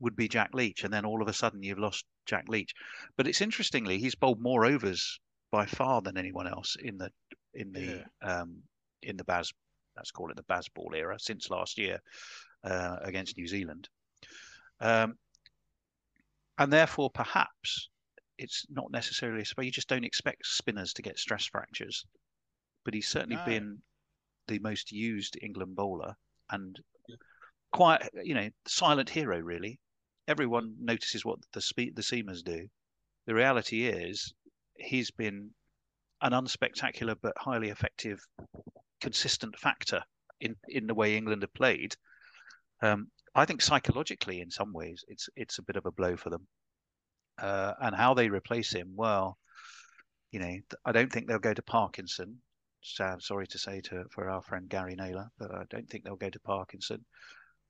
would 0.00 0.16
be 0.16 0.28
Jack 0.28 0.50
Leach, 0.52 0.84
and 0.84 0.92
then 0.92 1.04
all 1.04 1.22
of 1.22 1.28
a 1.28 1.32
sudden 1.32 1.62
you've 1.62 1.78
lost 1.78 2.04
Jack 2.26 2.48
Leach. 2.48 2.72
But 3.16 3.28
it's 3.28 3.40
interestingly, 3.40 3.98
he's 3.98 4.16
bowled 4.16 4.40
more 4.40 4.64
overs 4.64 5.20
by 5.52 5.66
far 5.66 6.00
than 6.02 6.16
anyone 6.16 6.48
else 6.48 6.76
in 6.82 6.98
the 6.98 7.10
in 7.54 7.72
the 7.72 8.04
yeah. 8.22 8.40
um, 8.40 8.62
in 9.02 9.16
the 9.16 9.24
Baz 9.24 9.52
let's 9.96 10.10
call 10.10 10.30
it 10.30 10.36
the 10.36 10.42
Bazball 10.42 10.94
era 10.96 11.18
since 11.18 11.50
last 11.50 11.78
year 11.78 12.00
uh, 12.64 12.96
against 13.02 13.36
New 13.36 13.46
Zealand. 13.46 13.88
Um, 14.80 15.16
and 16.58 16.72
therefore, 16.72 17.10
perhaps 17.10 17.88
it's 18.38 18.66
not 18.70 18.90
necessarily 18.90 19.42
a 19.42 19.54
but 19.54 19.64
you 19.64 19.70
just 19.70 19.88
don't 19.88 20.04
expect 20.04 20.46
spinners 20.46 20.92
to 20.94 21.02
get 21.02 21.18
stress 21.18 21.46
fractures. 21.46 22.04
But 22.84 22.94
he's 22.94 23.08
certainly 23.08 23.36
no. 23.36 23.44
been 23.44 23.82
the 24.48 24.58
most 24.58 24.90
used 24.90 25.38
England 25.40 25.76
bowler 25.76 26.14
and 26.50 26.78
quite, 27.72 28.08
you 28.22 28.34
know, 28.34 28.50
silent 28.66 29.08
hero 29.08 29.38
really 29.38 29.78
everyone 30.28 30.74
notices 30.78 31.24
what 31.24 31.38
the 31.52 31.60
spe- 31.60 31.94
the 31.94 32.02
seamers 32.02 32.42
do. 32.42 32.68
The 33.26 33.34
reality 33.34 33.86
is, 33.86 34.32
he's 34.76 35.10
been 35.10 35.50
an 36.20 36.32
unspectacular 36.32 37.16
but 37.20 37.34
highly 37.36 37.68
effective, 37.68 38.20
consistent 39.00 39.58
factor 39.58 40.02
in 40.40 40.56
in 40.68 40.86
the 40.86 40.94
way 40.94 41.16
England 41.16 41.42
have 41.42 41.54
played. 41.54 41.96
Um, 42.82 43.10
I 43.34 43.44
think 43.44 43.62
psychologically, 43.62 44.40
in 44.40 44.50
some 44.50 44.72
ways, 44.72 45.04
it's 45.08 45.28
it's 45.36 45.58
a 45.58 45.62
bit 45.62 45.76
of 45.76 45.86
a 45.86 45.92
blow 45.92 46.16
for 46.16 46.30
them. 46.30 46.46
Uh, 47.42 47.74
and 47.80 47.94
how 47.96 48.14
they 48.14 48.28
replace 48.28 48.72
him, 48.72 48.92
well, 48.94 49.36
you 50.30 50.38
know, 50.38 50.56
I 50.84 50.92
don't 50.92 51.12
think 51.12 51.26
they'll 51.26 51.40
go 51.40 51.52
to 51.52 51.62
Parkinson. 51.62 52.40
Sad, 52.82 53.20
sorry 53.20 53.48
to 53.48 53.58
say 53.58 53.80
to 53.82 54.04
for 54.10 54.30
our 54.30 54.42
friend 54.42 54.68
Gary 54.68 54.94
Naylor, 54.94 55.28
but 55.38 55.52
I 55.52 55.64
don't 55.68 55.88
think 55.90 56.04
they'll 56.04 56.16
go 56.16 56.30
to 56.30 56.40
Parkinson. 56.40 57.04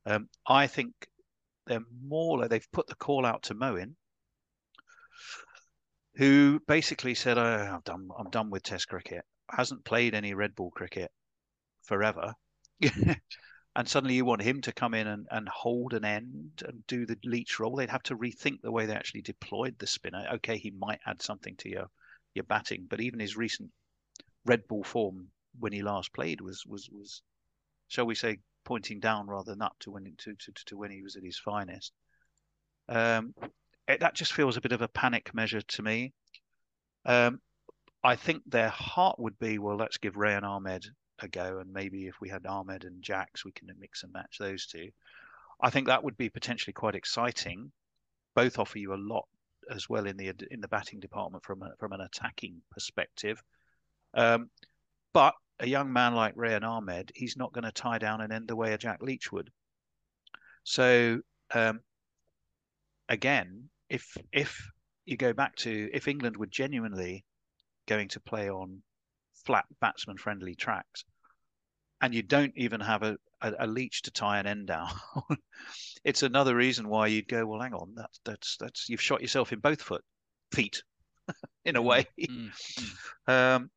Um, 0.05 0.29
I 0.47 0.67
think 0.67 0.93
they're 1.67 1.85
more 2.05 2.39
like 2.39 2.51
they've 2.51 2.73
put 2.73 2.87
the 2.87 2.95
call 2.95 3.25
out 3.25 3.45
to 3.45 3.55
Moeen, 3.55 3.95
who 6.17 6.61
basically 6.67 7.15
said, 7.15 7.39
oh, 7.39 7.43
"I'm 7.43 7.81
done. 7.85 8.09
I'm 8.19 8.31
done 8.31 8.51
with 8.51 8.63
Test 8.63 8.89
cricket. 8.89 9.25
Hasn't 9.51 9.85
played 9.85 10.15
any 10.15 10.35
red 10.35 10.55
ball 10.55 10.71
cricket 10.71 11.11
forever." 11.83 12.35
and 13.75 13.89
suddenly 13.89 14.15
you 14.15 14.25
want 14.25 14.43
him 14.43 14.61
to 14.61 14.73
come 14.73 14.95
in 14.95 15.07
and, 15.07 15.27
and 15.31 15.49
hold 15.49 15.95
an 15.95 16.05
end 16.05 16.63
and 16.67 16.87
do 16.87 17.07
the 17.07 17.19
leach 17.25 17.59
role. 17.59 17.77
They'd 17.77 17.89
have 17.91 18.03
to 18.05 18.17
rethink 18.17 18.61
the 18.61 18.73
way 18.73 18.87
they 18.87 18.95
actually 18.95 19.23
deployed 19.23 19.79
the 19.79 19.87
spinner. 19.87 20.27
Okay, 20.35 20.59
he 20.59 20.71
might 20.71 21.01
add 21.07 21.23
something 21.23 21.57
to 21.57 21.69
your 21.69 21.87
your 22.35 22.45
batting, 22.45 22.87
but 22.89 23.01
even 23.01 23.21
his 23.21 23.37
recent 23.37 23.71
red 24.45 24.67
ball 24.69 24.85
form 24.85 25.29
when 25.59 25.73
he 25.73 25.83
last 25.83 26.13
played 26.13 26.41
was 26.41 26.65
was 26.67 26.89
was, 26.91 27.23
shall 27.89 28.07
we 28.07 28.15
say, 28.15 28.39
pointing 28.65 29.01
down 29.01 29.27
rather 29.27 29.53
than 29.53 29.63
up 29.63 29.77
to 29.81 29.91
when 29.91 30.05
to, 30.19 30.35
to, 30.35 30.53
to 30.67 30.77
when 30.77 30.91
he 30.91 31.03
was 31.03 31.17
at 31.17 31.25
his 31.25 31.39
finest. 31.39 31.93
Um, 32.89 33.35
it, 33.89 34.01
that 34.01 34.15
just 34.15 34.33
feels 34.33 34.57
a 34.57 34.61
bit 34.61 34.73
of 34.73 34.83
a 34.83 34.89
panic 34.89 35.35
measure 35.35 35.63
to 35.63 35.83
me. 35.83 36.13
Um, 37.05 37.41
I 38.05 38.17
think 38.17 38.43
their 38.47 38.69
heart 38.69 39.19
would 39.19 39.39
be, 39.39 39.59
well, 39.59 39.77
let's 39.77 39.99
give 39.99 40.17
Rehan 40.17 40.45
Ahmed 40.45 40.87
a 41.23 41.29
go, 41.29 41.59
and 41.59 41.73
maybe 41.73 42.07
if 42.07 42.21
we 42.21 42.29
had 42.29 42.47
Ahmed 42.47 42.85
and 42.85 43.03
Jacks, 43.03 43.45
we 43.45 43.53
can 43.53 43.69
mix 43.79 44.03
and 44.03 44.13
match 44.13 44.37
those 44.39 44.67
two. 44.67 44.91
I 45.61 45.71
think 45.71 45.87
that 45.87 46.03
would 46.03 46.17
be 46.17 46.29
potentially 46.29 46.73
quite 46.73 46.95
exciting. 46.95 47.73
Both 48.35 48.59
offer 48.59 48.79
you 48.79 48.95
a 48.95 48.97
lot 48.97 49.27
as 49.71 49.89
well 49.89 50.07
in 50.07 50.17
the 50.17 50.33
in 50.51 50.61
the 50.61 50.69
batting 50.69 51.01
department 51.01 51.45
from 51.45 51.63
a, 51.63 51.73
from 51.79 51.93
an 51.93 52.01
attacking 52.01 52.63
perspective. 52.71 53.43
Um, 54.15 54.51
but 55.13 55.35
a 55.61 55.67
young 55.67 55.93
man 55.93 56.15
like 56.15 56.35
Rehan 56.37 56.65
Ahmed, 56.65 57.13
he's 57.15 57.37
not 57.37 57.53
going 57.53 57.65
to 57.65 57.73
tie 57.73 57.99
down 57.99 58.21
and 58.21 58.33
end 58.33 58.49
the 58.49 58.57
way 58.57 58.73
a 58.73 58.79
Jack 58.79 59.03
Leach 59.03 59.31
would. 59.31 59.51
So 60.65 61.21
um, 61.55 61.81
again, 63.09 63.69
if 63.89 64.17
if 64.33 64.71
you 65.05 65.17
go 65.17 65.33
back 65.33 65.57
to 65.57 65.91
if 65.93 66.09
England 66.09 66.37
were 66.37 66.47
genuinely 66.47 67.25
going 67.87 68.09
to 68.09 68.21
play 68.21 68.49
on 68.49 68.83
flat 69.45 69.67
batsman 69.81 70.17
friendly 70.17 70.55
tracks, 70.55 71.05
and 72.03 72.13
you 72.13 72.23
don't 72.23 72.53
even 72.57 72.81
have 72.81 73.05
a, 73.05 73.17
a, 73.41 73.53
a 73.61 73.67
leach 73.67 74.03
to 74.03 74.11
tie 74.11 74.41
an 74.41 74.47
end 74.47 74.67
down, 74.67 74.91
it's 76.05 76.23
another 76.23 76.55
reason 76.55 76.89
why 76.89 77.07
you'd 77.07 77.29
go, 77.29 77.47
well, 77.47 77.61
hang 77.61 77.73
on, 77.73 77.95
that's 77.97 78.21
that's 78.25 78.57
that's 78.59 78.89
you've 78.89 79.01
shot 79.01 79.23
yourself 79.23 79.53
in 79.53 79.61
both 79.61 79.81
foot 79.81 80.03
feet 80.53 80.83
in 81.65 81.77
a 81.77 81.83
way. 81.83 82.07
Mm-hmm. 82.21 83.31
um, 83.33 83.71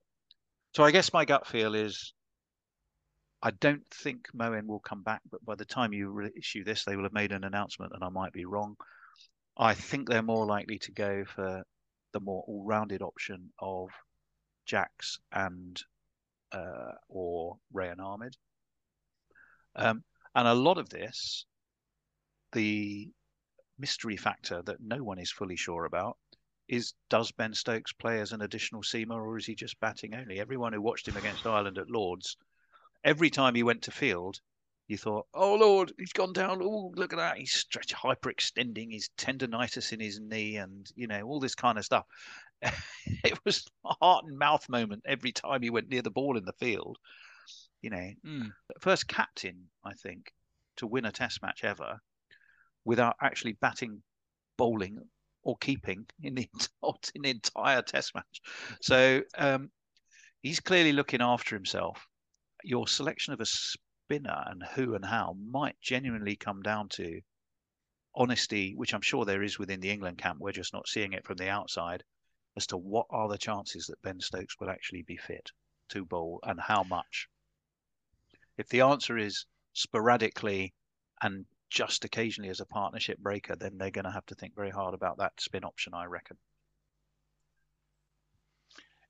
so 0.73 0.83
I 0.83 0.91
guess 0.91 1.13
my 1.13 1.23
gut 1.23 1.47
feel 1.47 1.75
is 1.75 2.13
I 3.41 3.51
don't 3.51 3.85
think 3.91 4.27
Moeen 4.35 4.65
will 4.65 4.79
come 4.79 5.03
back, 5.03 5.21
but 5.31 5.45
by 5.45 5.53
the 5.53 5.65
time 5.65 5.93
you 5.93 6.09
re- 6.09 6.31
issue 6.35 6.63
this, 6.63 6.83
they 6.83 6.95
will 6.95 7.03
have 7.03 7.13
made 7.13 7.31
an 7.31 7.43
announcement, 7.43 7.93
and 7.93 8.03
I 8.03 8.09
might 8.09 8.33
be 8.33 8.45
wrong. 8.45 8.75
I 9.55 9.75
think 9.75 10.09
they're 10.09 10.23
more 10.23 10.47
likely 10.47 10.79
to 10.79 10.91
go 10.91 11.23
for 11.25 11.63
the 12.11 12.19
more 12.19 12.43
all-rounded 12.47 13.01
option 13.01 13.51
of 13.59 13.89
Jacks 14.65 15.19
and 15.31 15.81
uh, 16.55 16.93
or 17.09 17.57
Rehan 17.73 17.99
Ahmed. 17.99 18.35
Um, 19.75 20.03
and 20.33 20.47
a 20.47 20.53
lot 20.53 20.77
of 20.77 20.89
this, 20.89 21.45
the 22.53 23.09
mystery 23.77 24.15
factor 24.15 24.61
that 24.63 24.79
no 24.79 25.03
one 25.03 25.19
is 25.19 25.31
fully 25.31 25.57
sure 25.57 25.85
about, 25.85 26.17
is 26.67 26.93
does 27.09 27.31
Ben 27.31 27.53
Stokes 27.53 27.93
play 27.93 28.19
as 28.21 28.31
an 28.31 28.41
additional 28.41 28.81
seamer 28.81 29.21
or 29.21 29.37
is 29.37 29.45
he 29.45 29.53
just 29.53 29.79
batting 29.79 30.15
only? 30.15 30.39
Everyone 30.39 30.73
who 30.73 30.81
watched 30.81 31.07
him 31.07 31.17
against 31.17 31.45
Ireland 31.45 31.77
at 31.77 31.89
Lords, 31.89 32.37
every 33.03 33.29
time 33.29 33.53
he 33.53 33.63
went 33.63 33.83
to 33.83 33.91
field, 33.91 34.39
you 34.87 34.97
thought, 34.97 35.25
"Oh 35.33 35.55
Lord, 35.55 35.93
he's 35.97 36.13
gone 36.13 36.33
down! 36.33 36.61
Oh, 36.61 36.91
look 36.95 37.13
at 37.13 37.17
that! 37.17 37.37
He's 37.37 37.53
stretch 37.53 37.93
hyperextending 37.93 38.91
his 38.91 39.09
tendonitis 39.17 39.91
in 39.91 39.99
his 39.99 40.19
knee, 40.19 40.57
and 40.57 40.89
you 40.95 41.07
know 41.07 41.21
all 41.23 41.39
this 41.39 41.55
kind 41.55 41.77
of 41.77 41.85
stuff." 41.85 42.05
it 43.23 43.37
was 43.45 43.65
a 43.85 43.93
heart 43.99 44.25
and 44.25 44.37
mouth 44.37 44.67
moment 44.69 45.03
every 45.05 45.31
time 45.31 45.61
he 45.61 45.69
went 45.69 45.89
near 45.89 46.01
the 46.01 46.11
ball 46.11 46.37
in 46.37 46.45
the 46.45 46.53
field. 46.53 46.97
You 47.81 47.89
know, 47.91 48.11
mm. 48.25 48.51
first 48.79 49.07
captain, 49.07 49.69
I 49.83 49.93
think, 49.93 50.31
to 50.77 50.87
win 50.87 51.05
a 51.05 51.11
Test 51.11 51.41
match 51.41 51.63
ever 51.63 51.99
without 52.83 53.15
actually 53.21 53.53
batting, 53.53 54.01
bowling, 54.57 54.99
or 55.43 55.57
keeping 55.57 56.05
in 56.21 56.35
the, 56.35 56.49
in 57.15 57.21
the 57.23 57.29
entire 57.29 57.81
Test 57.81 58.15
match. 58.15 58.41
So 58.81 59.21
um, 59.37 59.69
he's 60.41 60.59
clearly 60.59 60.93
looking 60.93 61.21
after 61.21 61.55
himself. 61.55 62.07
Your 62.63 62.87
selection 62.87 63.33
of 63.33 63.41
a 63.41 63.45
spinner 64.05 64.43
and 64.45 64.63
who 64.75 64.93
and 64.93 65.03
how 65.03 65.35
might 65.49 65.75
genuinely 65.81 66.35
come 66.35 66.61
down 66.61 66.87
to 66.89 67.21
honesty, 68.13 68.73
which 68.75 68.93
I'm 68.93 69.01
sure 69.01 69.25
there 69.25 69.43
is 69.43 69.57
within 69.57 69.79
the 69.79 69.89
England 69.89 70.19
camp. 70.19 70.39
We're 70.39 70.51
just 70.51 70.73
not 70.73 70.87
seeing 70.87 71.13
it 71.13 71.25
from 71.25 71.37
the 71.37 71.49
outside 71.49 72.03
as 72.55 72.67
to 72.67 72.77
what 72.77 73.07
are 73.09 73.27
the 73.27 73.37
chances 73.37 73.87
that 73.87 74.01
Ben 74.01 74.19
Stokes 74.19 74.59
will 74.59 74.69
actually 74.69 75.01
be 75.01 75.17
fit 75.17 75.51
to 75.89 76.05
bowl 76.05 76.39
and 76.43 76.59
how 76.59 76.83
much. 76.83 77.27
If 78.57 78.69
the 78.69 78.81
answer 78.81 79.17
is 79.17 79.45
sporadically 79.73 80.73
and 81.21 81.45
just 81.69 82.05
occasionally 82.05 82.49
as 82.49 82.61
a 82.61 82.65
partnership 82.65 83.17
breaker, 83.17 83.55
then 83.55 83.77
they're 83.77 83.91
going 83.91 84.05
to 84.05 84.11
have 84.11 84.25
to 84.27 84.35
think 84.35 84.55
very 84.55 84.69
hard 84.69 84.93
about 84.93 85.17
that 85.17 85.33
spin 85.39 85.65
option, 85.65 85.93
I 85.93 86.05
reckon. 86.05 86.37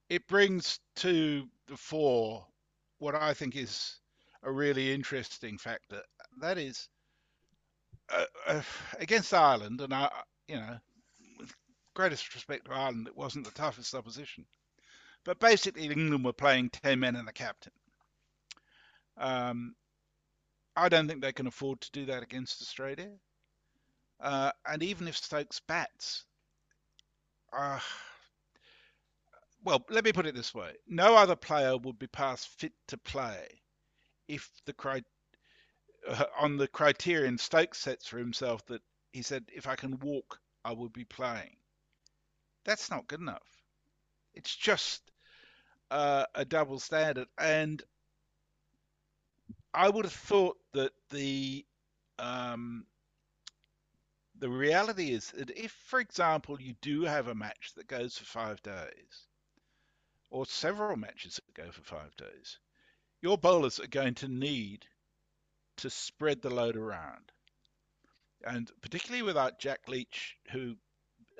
It 0.10 0.26
brings 0.28 0.80
to 0.98 1.48
the 1.68 1.78
fore 1.78 2.48
what 3.00 3.14
I 3.14 3.34
think 3.34 3.56
is 3.56 4.00
a 4.46 4.52
really 4.52 4.93
interesting 4.93 5.58
factor. 5.58 6.02
That 6.39 6.58
is, 6.58 6.88
uh, 8.10 8.26
uh, 8.48 8.62
against 9.00 9.34
Ireland, 9.34 9.82
and 9.82 9.93
I, 9.93 10.10
you 10.48 10.56
know, 10.58 10.78
with 11.39 11.54
greatest 11.96 12.34
respect 12.36 12.66
to 12.66 12.74
Ireland, 12.74 13.08
it 13.08 13.18
wasn't 13.18 13.46
the 13.46 13.52
toughest 13.52 13.96
opposition. 13.96 14.46
But 15.24 15.39
basically, 15.39 15.86
England 15.86 16.24
were 16.24 16.34
playing 16.34 16.70
10 16.70 17.00
men 17.00 17.16
and 17.16 17.28
a 17.28 17.34
captain. 17.34 17.72
Um, 19.18 19.76
I 20.76 20.89
don't 20.89 21.08
think 21.08 21.22
they 21.22 21.34
can 21.34 21.48
afford 21.48 21.82
to 21.82 21.91
do 21.91 22.06
that 22.06 22.22
against 22.22 22.62
Australia. 22.62 23.12
Uh, 24.20 24.52
and 24.68 24.84
even 24.84 25.08
if 25.08 25.18
Stokes 25.18 25.60
bats, 25.60 26.26
uh, 27.52 27.80
well, 29.64 29.84
let 29.89 30.04
me 30.04 30.14
put 30.14 30.28
it 30.28 30.36
this 30.36 30.54
way: 30.54 30.74
no 30.88 31.16
other 31.16 31.36
player 31.36 31.76
would 31.78 31.98
be 31.98 32.08
past 32.08 32.48
fit 32.60 32.74
to 32.88 32.98
play 32.98 33.48
if 34.28 34.49
the 34.65 34.73
cri- 34.73 35.03
uh, 36.07 36.26
on 36.39 36.57
the 36.57 36.67
criterion 36.67 37.38
Stokes 37.38 37.80
sets 37.80 38.07
for 38.07 38.17
himself 38.17 38.65
that 38.67 38.82
he 39.11 39.21
said, 39.21 39.45
if 39.53 39.67
I 39.67 39.76
can 39.76 39.99
walk, 39.99 40.39
I 40.63 40.73
will 40.73 40.89
be 40.89 41.05
playing. 41.05 41.55
That's 42.65 42.89
not 42.89 43.07
good 43.07 43.19
enough. 43.19 43.63
It's 44.34 44.55
just 44.55 45.01
uh, 45.91 46.26
a 46.34 46.43
double 46.43 46.80
standard, 46.80 47.28
and 47.38 47.82
I 49.73 49.89
would 49.89 50.05
have 50.05 50.13
thought 50.13 50.57
that 50.73 50.91
the 51.11 51.65
um, 52.17 52.86
the 54.39 54.49
reality 54.49 55.11
is 55.11 55.32
that 55.32 55.49
if, 55.51 55.71
for 55.71 55.99
example, 55.99 56.59
you 56.59 56.76
do 56.82 57.03
have 57.03 57.28
a 57.28 57.36
match 57.36 57.73
that 57.76 57.88
goes 57.88 58.17
for 58.17 58.26
five 58.26 58.61
days, 58.63 59.28
or 60.30 60.45
several 60.45 60.97
matches 60.97 61.36
that 61.36 61.63
go 61.63 61.71
for 61.71 61.82
five 61.84 62.15
days, 62.17 62.59
your 63.26 63.39
bowlers 63.39 63.80
are 63.80 63.88
going 63.88 64.13
to 64.13 64.28
need 64.28 64.86
to 65.78 65.89
spread 65.89 66.43
the 66.43 66.49
load 66.51 66.76
around. 66.76 67.32
And 68.45 68.71
particularly 68.82 69.23
without 69.23 69.57
Jack 69.57 69.88
Leach, 69.88 70.38
who, 70.51 70.76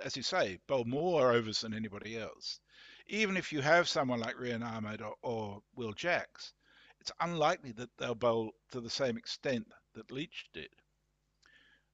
as 0.04 0.18
you 0.18 0.24
say, 0.24 0.58
bowled 0.66 0.88
more 0.88 1.32
overs 1.32 1.62
than 1.62 1.76
anybody 1.76 2.18
else, 2.18 2.60
even 3.06 3.38
if 3.38 3.54
you 3.54 3.62
have 3.62 3.88
someone 3.88 4.20
like 4.20 4.40
Rehan 4.40 4.64
Ahmed 4.64 5.04
or, 5.04 5.14
or 5.22 5.62
Will 5.76 5.94
Jacks, 5.94 6.54
it's 7.02 7.12
unlikely 7.20 7.74
that 7.74 7.96
they'll 8.00 8.16
bowl 8.16 8.56
to 8.72 8.82
the 8.82 8.90
same 8.90 9.16
extent 9.16 9.72
that 9.94 10.12
Leach 10.12 10.48
did. 10.54 10.70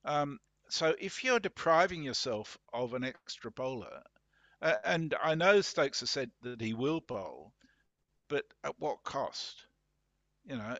Um, 0.05 0.39
so 0.69 0.95
if 1.01 1.21
you're 1.21 1.41
depriving 1.41 2.01
yourself 2.01 2.57
of 2.71 2.93
an 2.93 3.03
extra 3.03 3.51
bowler, 3.51 4.03
uh, 4.61 4.75
and 4.85 5.13
I 5.21 5.35
know 5.35 5.59
Stokes 5.59 5.99
has 5.99 6.11
said 6.11 6.31
that 6.43 6.61
he 6.61 6.73
will 6.73 7.01
bowl, 7.01 7.51
but 8.29 8.45
at 8.63 8.79
what 8.79 9.03
cost? 9.03 9.65
You 10.45 10.57
know, 10.57 10.77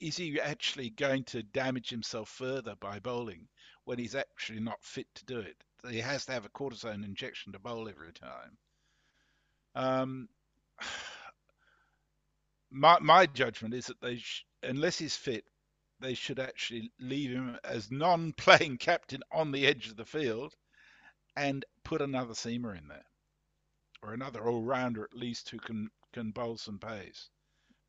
is 0.00 0.16
he 0.16 0.40
actually 0.40 0.90
going 0.90 1.24
to 1.24 1.42
damage 1.42 1.90
himself 1.90 2.28
further 2.28 2.76
by 2.76 3.00
bowling 3.00 3.48
when 3.84 3.98
he's 3.98 4.14
actually 4.14 4.60
not 4.60 4.82
fit 4.84 5.06
to 5.14 5.24
do 5.24 5.38
it? 5.40 5.56
He 5.90 5.98
has 5.98 6.26
to 6.26 6.32
have 6.32 6.44
a 6.44 6.50
cortisone 6.50 7.04
injection 7.04 7.52
to 7.52 7.58
bowl 7.58 7.88
every 7.88 8.12
time. 8.12 8.58
Um, 9.74 10.28
my 12.70 12.98
my 13.00 13.26
judgment 13.26 13.74
is 13.74 13.86
that 13.86 14.00
they, 14.00 14.16
sh- 14.16 14.46
unless 14.62 14.98
he's 14.98 15.16
fit, 15.16 15.44
they 16.00 16.14
should 16.14 16.38
actually 16.38 16.92
leave 17.00 17.30
him 17.30 17.58
as 17.64 17.90
non-playing 17.90 18.78
captain 18.78 19.22
on 19.32 19.50
the 19.52 19.66
edge 19.66 19.88
of 19.88 19.96
the 19.96 20.04
field, 20.04 20.54
and 21.36 21.64
put 21.82 22.02
another 22.02 22.34
seamer 22.34 22.76
in 22.78 22.86
there, 22.88 23.06
or 24.02 24.14
another 24.14 24.46
all-rounder 24.48 25.02
at 25.04 25.14
least 25.14 25.50
who 25.50 25.58
can 25.58 25.90
can 26.12 26.30
bowl 26.30 26.56
some 26.58 26.78
pace 26.78 27.30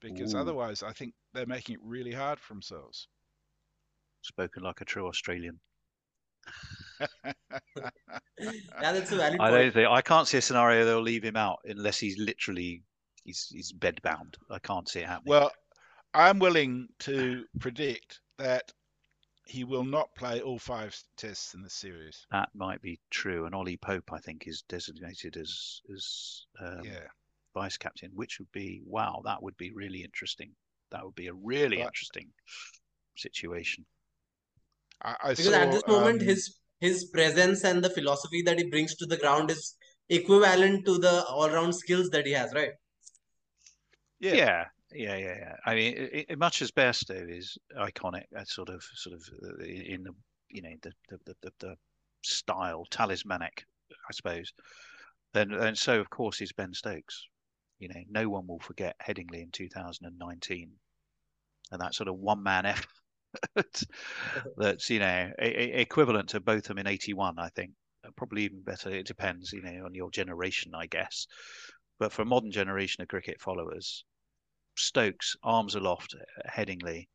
because 0.04 0.36
Ooh. 0.36 0.40
otherwise, 0.40 0.84
I 0.84 0.92
think 0.92 1.14
they're 1.34 1.48
making 1.48 1.76
it 1.76 1.82
really 1.84 2.12
hard 2.12 2.40
for 2.40 2.54
themselves. 2.54 3.08
Spoken 4.22 4.62
like 4.62 4.82
a 4.82 4.86
true 4.86 5.08
Australian. 5.08 5.60
yeah, 7.26 7.32
that's 8.82 9.12
a 9.12 9.16
valid 9.16 9.40
I 9.40 9.50
don't 9.50 9.74
think 9.74 9.90
I 9.90 10.02
can't 10.02 10.28
see 10.28 10.38
a 10.38 10.42
scenario 10.42 10.84
they'll 10.84 11.02
leave 11.02 11.24
him 11.24 11.38
out 11.38 11.60
unless 11.64 12.00
he's 12.00 12.18
literally 12.18 12.84
he's 13.24 13.48
he's 13.50 13.72
bed 13.72 14.00
bound. 14.04 14.38
I 14.52 14.60
can't 14.60 14.88
see 14.88 15.00
it 15.00 15.08
happening. 15.08 15.32
Well, 15.32 15.52
I'm 16.14 16.40
willing 16.40 16.90
to 17.00 17.46
predict 17.60 18.20
that 18.38 18.72
he 19.46 19.64
will 19.64 19.86
not 19.86 20.14
play 20.16 20.42
all 20.42 20.60
five 20.60 20.98
tests 21.18 21.54
in 21.54 21.62
the 21.62 21.70
series. 21.70 22.26
That 22.32 22.50
might 22.54 22.82
be 22.82 23.00
true, 23.10 23.46
and 23.46 23.56
Ollie 23.56 23.78
Pope, 23.78 24.12
I 24.12 24.20
think, 24.20 24.48
is 24.48 24.64
designated 24.68 25.38
as 25.38 25.82
as 25.94 26.46
um, 26.62 26.82
yeah 26.84 27.08
vice 27.54 27.78
captain, 27.78 28.12
which 28.14 28.40
would 28.40 28.52
be 28.52 28.82
wow, 28.86 29.22
that 29.26 29.42
would 29.42 29.58
be 29.58 29.72
really 29.72 30.04
interesting. 30.04 30.52
That 30.92 31.04
would 31.04 31.16
be 31.16 31.28
a 31.28 31.34
really 31.34 31.78
but, 31.78 31.88
interesting 31.88 32.30
situation. 33.16 33.86
I, 35.02 35.16
I 35.24 35.30
because 35.30 35.46
saw, 35.46 35.54
at 35.54 35.72
this 35.72 35.88
moment, 35.88 36.22
um, 36.22 36.28
his 36.28 36.58
his 36.80 37.06
presence 37.06 37.64
and 37.64 37.84
the 37.84 37.90
philosophy 37.90 38.42
that 38.44 38.58
he 38.58 38.66
brings 38.70 38.96
to 38.96 39.06
the 39.06 39.18
ground 39.18 39.52
is 39.52 39.76
equivalent 40.10 40.86
to 40.86 40.98
the 40.98 41.24
all-round 41.26 41.74
skills 41.74 42.10
that 42.10 42.26
he 42.26 42.34
has, 42.34 42.54
right? 42.54 42.72
Yeah, 44.20 44.36
yeah, 44.36 44.66
yeah, 44.94 45.16
yeah. 45.16 45.36
yeah. 45.40 45.56
I 45.66 45.76
mean, 45.76 45.94
it, 45.96 46.26
it, 46.30 46.40
much 46.40 46.62
as 46.62 46.72
Bairstow 46.72 47.30
is 47.30 47.58
iconic, 47.78 48.24
uh, 48.38 48.44
sort 48.46 48.70
of, 48.70 48.84
sort 48.96 49.16
of 49.16 49.22
uh, 49.44 49.64
in 49.64 50.04
the 50.04 50.14
you 50.50 50.62
know 50.62 50.76
the 50.82 50.92
the, 51.10 51.36
the, 51.42 51.52
the 51.60 51.76
style 52.24 52.86
talismanic, 52.90 53.66
I 53.92 54.14
suppose. 54.14 54.54
Then, 55.34 55.50
then 55.50 55.76
so 55.76 56.00
of 56.00 56.10
course 56.10 56.42
is 56.42 56.52
Ben 56.52 56.74
Stokes. 56.74 57.28
You 57.80 57.90
know, 57.90 58.02
no 58.10 58.30
one 58.30 58.48
will 58.48 58.60
forget 58.60 58.96
Headingley 59.00 59.42
in 59.42 59.52
2019, 59.52 60.72
and 61.72 61.82
that 61.82 61.96
sort 61.96 62.08
of 62.08 62.16
one-man 62.16 62.66
effort 62.66 62.88
that's 64.58 64.90
you 64.90 65.00
know 65.00 65.32
a, 65.40 65.46
a, 65.46 65.82
equivalent 65.82 66.30
to 66.30 66.40
both 66.40 66.58
of 66.58 66.64
them 66.64 66.80
in 66.80 66.88
81. 66.88 67.40
I 67.40 67.50
think 67.50 67.72
uh, 68.06 68.10
probably 68.16 68.44
even 68.44 68.62
better. 68.62 68.90
It 68.90 69.08
depends, 69.08 69.52
you 69.54 69.62
know, 69.62 69.86
on 69.86 69.94
your 69.94 70.12
generation, 70.12 70.74
I 70.76 70.88
guess. 70.88 71.28
But 72.00 72.12
for 72.12 72.24
a 72.24 72.26
modern 72.26 72.52
generation 72.52 73.02
of 73.02 73.08
cricket 73.08 73.40
followers, 73.40 74.04
Stokes 74.76 75.36
arms 75.44 75.76
aloft, 75.76 76.16
uh, 76.16 76.50
Headingley, 76.50 77.08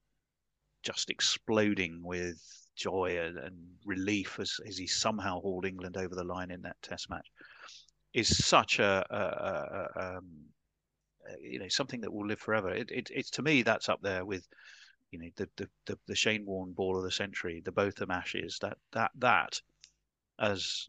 just 0.82 1.10
exploding 1.10 2.00
with 2.02 2.40
joy 2.76 3.18
and, 3.20 3.38
and 3.38 3.56
relief 3.84 4.38
as, 4.38 4.54
as 4.66 4.78
he 4.78 4.86
somehow 4.86 5.40
hauled 5.40 5.66
England 5.66 5.96
over 5.96 6.14
the 6.14 6.24
line 6.24 6.50
in 6.50 6.62
that 6.62 6.80
Test 6.82 7.10
match 7.10 7.26
is 8.14 8.44
such 8.44 8.78
a, 8.78 9.04
a, 9.10 10.00
a 10.00 10.16
um, 10.16 10.28
you 11.40 11.58
know 11.58 11.68
something 11.68 12.00
that 12.00 12.12
will 12.12 12.26
live 12.26 12.40
forever. 12.40 12.70
It, 12.70 12.90
it, 12.90 13.10
it's 13.14 13.30
to 13.30 13.42
me 13.42 13.62
that's 13.62 13.88
up 13.88 14.00
there 14.02 14.24
with 14.24 14.46
you 15.10 15.18
know 15.18 15.28
the 15.36 15.48
the 15.56 15.68
the, 15.86 15.98
the 16.06 16.14
Shane 16.14 16.44
Warne 16.46 16.72
ball 16.72 16.96
of 16.96 17.04
the 17.04 17.10
century, 17.10 17.62
the 17.64 17.72
Botham 17.72 18.10
Ashes. 18.10 18.58
That 18.60 18.78
that 18.92 19.10
that 19.18 19.60
as 20.38 20.88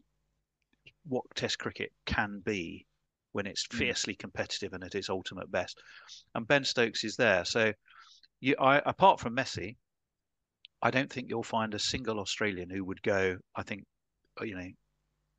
what 1.06 1.24
Test 1.34 1.58
cricket 1.58 1.92
can 2.06 2.40
be 2.44 2.86
when 3.32 3.46
it's 3.46 3.66
hmm. 3.70 3.78
fiercely 3.78 4.14
competitive 4.14 4.72
and 4.72 4.84
at 4.84 4.94
its 4.94 5.10
ultimate 5.10 5.50
best. 5.50 5.80
And 6.34 6.46
Ben 6.46 6.64
Stokes 6.64 7.04
is 7.04 7.16
there. 7.16 7.44
So 7.44 7.72
you, 8.40 8.54
I, 8.60 8.80
apart 8.84 9.20
from 9.20 9.36
Messi, 9.36 9.76
I 10.82 10.90
don't 10.90 11.12
think 11.12 11.28
you'll 11.28 11.42
find 11.42 11.74
a 11.74 11.78
single 11.78 12.20
Australian 12.20 12.70
who 12.70 12.84
would 12.84 13.02
go. 13.02 13.36
I 13.54 13.62
think 13.62 13.84
you 14.40 14.54
know 14.54 14.68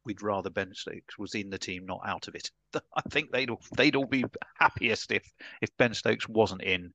we'd 0.06 0.22
rather 0.22 0.50
Ben 0.50 0.74
Stokes 0.74 1.18
was 1.18 1.36
in 1.36 1.50
the 1.50 1.58
team, 1.58 1.86
not 1.86 2.02
out 2.06 2.28
of 2.28 2.36
it. 2.36 2.50
I 2.96 3.02
think 3.10 3.32
they'd 3.32 3.50
all, 3.50 3.62
they'd 3.76 3.96
all 3.96 4.06
be 4.06 4.26
happiest 4.60 5.12
if 5.12 5.30
if 5.62 5.76
Ben 5.78 5.94
Stokes 5.94 6.28
wasn't 6.28 6.64
in 6.64 6.94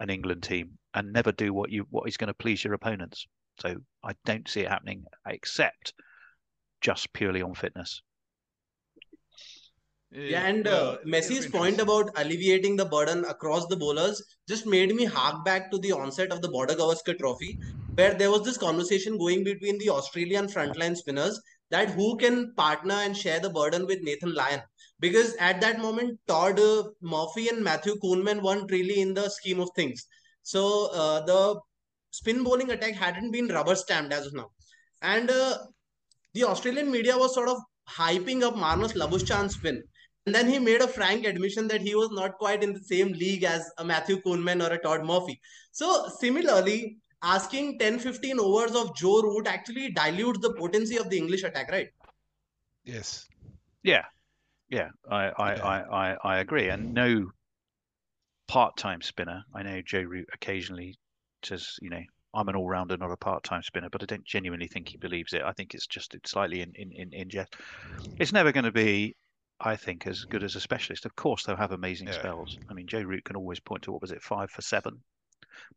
an 0.00 0.10
England 0.10 0.42
team 0.42 0.78
and 0.94 1.12
never 1.12 1.32
do 1.32 1.52
what 1.52 1.70
you 1.70 1.86
what 1.90 2.08
is 2.08 2.16
going 2.16 2.28
to 2.28 2.34
please 2.34 2.64
your 2.64 2.74
opponents. 2.74 3.26
So 3.60 3.76
I 4.02 4.12
don't 4.24 4.48
see 4.48 4.60
it 4.60 4.68
happening 4.68 5.04
except 5.26 5.92
just 6.80 7.12
purely 7.12 7.42
on 7.42 7.54
fitness. 7.54 8.02
Yeah, 10.12 10.44
and 10.44 10.66
uh, 10.66 10.96
Messi's 11.06 11.46
point 11.46 11.78
about 11.78 12.10
alleviating 12.16 12.74
the 12.74 12.84
burden 12.84 13.24
across 13.26 13.66
the 13.66 13.76
bowlers 13.76 14.20
just 14.48 14.66
made 14.66 14.92
me 14.92 15.04
hark 15.04 15.44
back 15.44 15.70
to 15.70 15.78
the 15.78 15.92
onset 15.92 16.32
of 16.32 16.42
the 16.42 16.48
Border 16.48 16.74
Gavaskar 16.74 17.16
Trophy, 17.16 17.60
where 17.94 18.14
there 18.14 18.30
was 18.30 18.42
this 18.42 18.58
conversation 18.58 19.16
going 19.16 19.44
between 19.44 19.78
the 19.78 19.90
Australian 19.90 20.48
frontline 20.48 20.96
spinners 20.96 21.40
that 21.70 21.90
who 21.90 22.16
can 22.16 22.54
partner 22.54 22.94
and 22.94 23.16
share 23.16 23.40
the 23.40 23.50
burden 23.50 23.86
with 23.86 24.02
Nathan 24.02 24.34
Lyon. 24.34 24.60
Because 24.98 25.34
at 25.36 25.60
that 25.60 25.80
moment, 25.80 26.18
Todd 26.26 26.60
uh, 26.60 26.84
Murphy 27.00 27.48
and 27.48 27.64
Matthew 27.64 27.96
Kuhnemann 28.02 28.42
weren't 28.42 28.70
really 28.70 29.00
in 29.00 29.14
the 29.14 29.28
scheme 29.30 29.60
of 29.60 29.70
things. 29.74 30.06
So 30.42 30.90
uh, 30.92 31.24
the 31.24 31.60
spin 32.10 32.42
bowling 32.44 32.70
attack 32.70 32.94
hadn't 32.94 33.30
been 33.30 33.48
rubber 33.48 33.74
stamped 33.74 34.12
as 34.12 34.26
of 34.26 34.34
now. 34.34 34.50
and 35.02 35.30
uh, 35.30 35.58
the 36.34 36.44
Australian 36.44 36.90
media 36.90 37.16
was 37.16 37.34
sort 37.34 37.48
of 37.48 37.58
hyping 37.88 38.42
up 38.42 38.54
Marnus 38.54 38.94
Labuschagne's 38.94 39.54
spin. 39.54 39.82
And 40.26 40.34
then 40.34 40.48
he 40.48 40.58
made 40.58 40.80
a 40.82 40.88
frank 40.88 41.24
admission 41.26 41.66
that 41.68 41.80
he 41.80 41.94
was 41.94 42.10
not 42.12 42.38
quite 42.38 42.62
in 42.62 42.72
the 42.72 42.80
same 42.80 43.12
league 43.12 43.44
as 43.44 43.68
a 43.78 43.84
Matthew 43.84 44.20
Kuhnemann 44.20 44.62
or 44.62 44.72
a 44.74 44.78
Todd 44.78 45.04
Murphy. 45.04 45.40
So 45.72 46.08
similarly, 46.18 46.98
asking 47.22 47.78
10-15 47.78 48.38
overs 48.38 48.74
of 48.74 48.94
Joe 48.96 49.22
Root 49.22 49.46
actually 49.46 49.90
dilutes 49.92 50.40
the 50.40 50.54
potency 50.54 50.98
of 50.98 51.10
the 51.10 51.18
English 51.18 51.42
attack, 51.42 51.70
right? 51.70 51.88
Yes. 52.84 53.26
Yeah, 53.82 54.04
yeah, 54.68 54.88
I 55.10 55.30
I, 55.38 55.54
Yeah. 55.56 55.64
I, 55.64 55.80
I, 56.12 56.16
I 56.24 56.38
agree. 56.38 56.68
And 56.68 56.92
no 56.94 57.30
part-time 58.48 59.00
spinner. 59.00 59.44
I 59.54 59.62
know 59.62 59.80
Joe 59.82 60.02
Root 60.02 60.28
occasionally 60.34 60.98
says, 61.42 61.76
you 61.80 61.90
know, 61.90 62.02
I'm 62.34 62.48
an 62.48 62.56
all-rounder, 62.56 62.96
not 62.96 63.10
a 63.10 63.16
part-time 63.16 63.62
spinner, 63.62 63.88
but 63.90 64.02
I 64.02 64.06
don't 64.06 64.24
genuinely 64.24 64.68
think 64.68 64.88
he 64.88 64.98
believes 64.98 65.32
it. 65.32 65.42
I 65.42 65.52
think 65.52 65.74
it's 65.74 65.86
just 65.86 66.14
it's 66.14 66.30
slightly 66.30 66.60
in 66.60 66.72
in 66.74 66.92
in, 66.92 67.12
in 67.12 67.28
jest. 67.28 67.54
It's 68.18 68.32
never 68.32 68.52
going 68.52 68.64
to 68.64 68.72
be, 68.72 69.16
I 69.60 69.76
think, 69.76 70.06
as 70.06 70.24
good 70.24 70.44
as 70.44 70.56
a 70.56 70.60
specialist. 70.60 71.06
Of 71.06 71.16
course, 71.16 71.44
they'll 71.44 71.56
have 71.56 71.72
amazing 71.72 72.08
Yeah. 72.08 72.14
spells. 72.14 72.56
I 72.68 72.74
mean, 72.74 72.86
Joe 72.86 73.02
Root 73.02 73.24
can 73.24 73.36
always 73.36 73.60
point 73.60 73.82
to 73.84 73.92
what 73.92 74.02
was 74.02 74.12
it, 74.12 74.22
five 74.22 74.50
for 74.50 74.62
seven, 74.62 75.02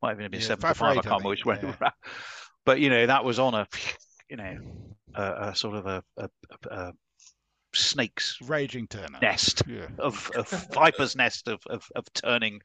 might 0.02 0.12
even 0.14 0.24
have 0.24 0.32
been 0.32 0.42
Yeah, 0.42 0.48
seven 0.48 0.62
five 0.62 0.78
for 0.78 0.86
for 0.86 0.86
five. 0.86 0.98
I 0.98 1.02
can't 1.02 1.06
remember 1.06 1.30
which 1.30 1.46
way. 1.46 1.60
yeah. 1.62 1.90
But 2.66 2.80
you 2.80 2.90
know, 2.90 3.06
that 3.08 3.26
was 3.26 3.40
on 3.40 3.54
a, 3.54 3.68
you 4.30 4.38
know, 4.38 4.58
a, 5.16 5.50
a 5.50 5.56
sort 5.56 5.76
of 5.76 5.86
a, 5.86 6.04
a, 6.18 6.30
a, 6.50 6.76
a 6.76 6.94
snake's 7.74 8.38
Raging 8.42 8.88
Turner. 8.88 9.20
nest 9.22 9.64
Yeah. 9.68 9.88
of, 10.00 10.32
of 10.36 10.50
viper's 10.74 11.16
nest 11.16 11.48
of, 11.48 11.62
of, 11.68 11.86
of 11.96 12.06
turning 12.14 12.62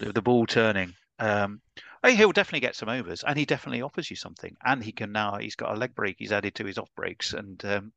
the, 0.00 0.12
the 0.12 0.22
ball 0.22 0.46
turning. 0.46 0.94
Um, 1.18 1.60
he'll 2.04 2.32
definitely 2.32 2.60
get 2.60 2.74
some 2.74 2.88
overs, 2.88 3.22
and 3.24 3.38
he 3.38 3.44
definitely 3.44 3.82
offers 3.82 4.10
you 4.10 4.16
something. 4.16 4.56
And 4.64 4.82
he 4.82 4.90
can 4.90 5.12
now 5.12 5.36
he's 5.36 5.54
got 5.54 5.72
a 5.72 5.78
leg 5.78 5.94
break 5.94 6.16
he's 6.18 6.32
added 6.32 6.54
to 6.56 6.64
his 6.64 6.78
off 6.78 6.90
breaks, 6.96 7.32
and 7.32 7.64
um, 7.64 7.92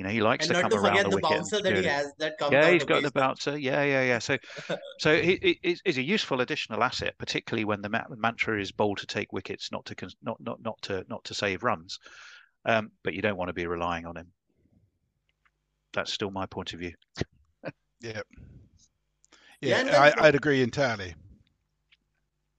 you 0.00 0.04
know 0.04 0.10
he 0.10 0.22
likes 0.22 0.46
And 0.46 0.54
to 0.54 0.62
come 0.62 0.70
to 0.70 0.78
around 0.78 0.94
forget 0.94 1.04
the 1.04 1.10
the 1.10 1.16
wicket. 1.16 1.30
bouncer 1.36 1.60
that 1.60 1.76
he 1.76 1.84
has 1.84 2.10
that 2.20 2.38
comes 2.38 2.54
Yeah, 2.54 2.64
out 2.64 2.72
he's 2.72 2.84
got 2.84 3.02
the 3.02 3.08
occasionally. 3.08 3.10
bouncer. 3.10 3.58
Yeah, 3.58 3.82
yeah, 3.84 4.02
yeah. 4.02 4.18
So, 4.18 4.38
so 4.98 5.12
it, 5.12 5.38
it, 5.42 5.58
it's- 5.62 5.82
it's 5.84 5.98
a 5.98 6.02
useful 6.02 6.40
additional 6.40 6.82
asset, 6.82 7.18
particularly 7.18 7.66
when 7.66 7.82
the 7.82 7.90
ma- 7.90 8.04
mantra 8.16 8.58
is 8.58 8.72
bowl 8.72 8.96
to 8.96 9.06
take 9.06 9.30
wickets, 9.34 9.70
not 9.70 9.84
to 9.84 9.94
cons- 9.94 10.16
not 10.22 10.40
not 10.40 10.62
not 10.62 10.80
to 10.84 11.04
not 11.10 11.22
to 11.24 11.34
save 11.34 11.62
runs. 11.62 11.98
Um, 12.64 12.92
but 13.04 13.12
you 13.12 13.20
don't 13.20 13.36
want 13.36 13.50
to 13.50 13.52
be 13.52 13.66
relying 13.66 14.06
on 14.06 14.16
him. 14.16 14.32
That's 15.92 16.12
still 16.12 16.30
my 16.30 16.46
point 16.46 16.72
of 16.72 16.80
view. 16.80 16.94
Yeah. 18.02 18.22
Yeah, 19.60 19.82
Yeah, 19.82 19.82
then 19.84 19.94
I, 19.94 20.14
I'd 20.18 20.34
agree 20.34 20.62
entirely. 20.62 21.14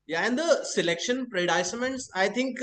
Yeah, 0.08 0.26
and 0.28 0.38
the 0.38 0.64
selection 0.64 1.28
predicaments, 1.30 2.10
I 2.14 2.28
think, 2.30 2.60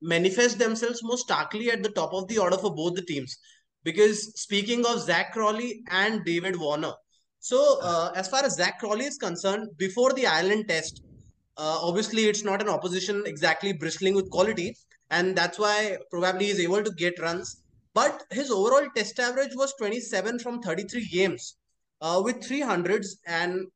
manifest 0.00 0.58
themselves 0.58 1.00
most 1.02 1.24
starkly 1.24 1.70
at 1.70 1.82
the 1.82 1.90
top 1.90 2.12
of 2.14 2.28
the 2.28 2.38
order 2.38 2.56
for 2.56 2.74
both 2.74 2.94
the 2.94 3.02
teams. 3.02 3.36
Because 3.84 4.40
speaking 4.40 4.86
of 4.86 5.00
Zak 5.00 5.32
Crawley 5.32 5.82
and 5.90 6.24
David 6.24 6.56
Warner, 6.56 6.92
so 7.40 7.80
uh, 7.82 8.12
as 8.14 8.28
far 8.28 8.44
as 8.44 8.54
Zak 8.54 8.78
Crawley 8.78 9.04
is 9.06 9.18
concerned, 9.18 9.68
before 9.76 10.12
the 10.12 10.26
Ireland 10.26 10.68
test, 10.68 11.02
uh, 11.56 11.78
obviously 11.82 12.24
it's 12.24 12.44
not 12.44 12.62
an 12.62 12.68
opposition 12.68 13.24
exactly 13.26 13.72
bristling 13.72 14.14
with 14.14 14.30
quality, 14.30 14.76
and 15.10 15.36
that's 15.36 15.58
why 15.58 15.98
probably 16.10 16.46
he's 16.46 16.60
able 16.60 16.84
to 16.84 16.92
get 16.92 17.18
runs. 17.18 17.62
But 17.94 18.22
his 18.30 18.50
overall 18.50 18.88
test 18.96 19.18
average 19.18 19.54
was 19.54 19.74
27 19.78 20.38
from 20.38 20.62
33 20.62 21.08
games, 21.08 21.56
uh, 22.00 22.22
with 22.24 22.40
300s 22.40 23.16
and 23.26 23.66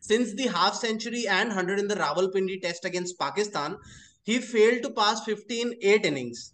since 0.00 0.34
the 0.34 0.46
half 0.46 0.74
century 0.74 1.26
and 1.26 1.48
100 1.48 1.78
in 1.78 1.88
the 1.88 1.96
Rawalpindi 1.96 2.60
test 2.60 2.84
against 2.84 3.18
Pakistan, 3.18 3.76
he 4.22 4.38
failed 4.38 4.82
to 4.82 4.90
pass 4.90 5.24
15 5.24 5.74
8 5.80 6.04
innings. 6.04 6.52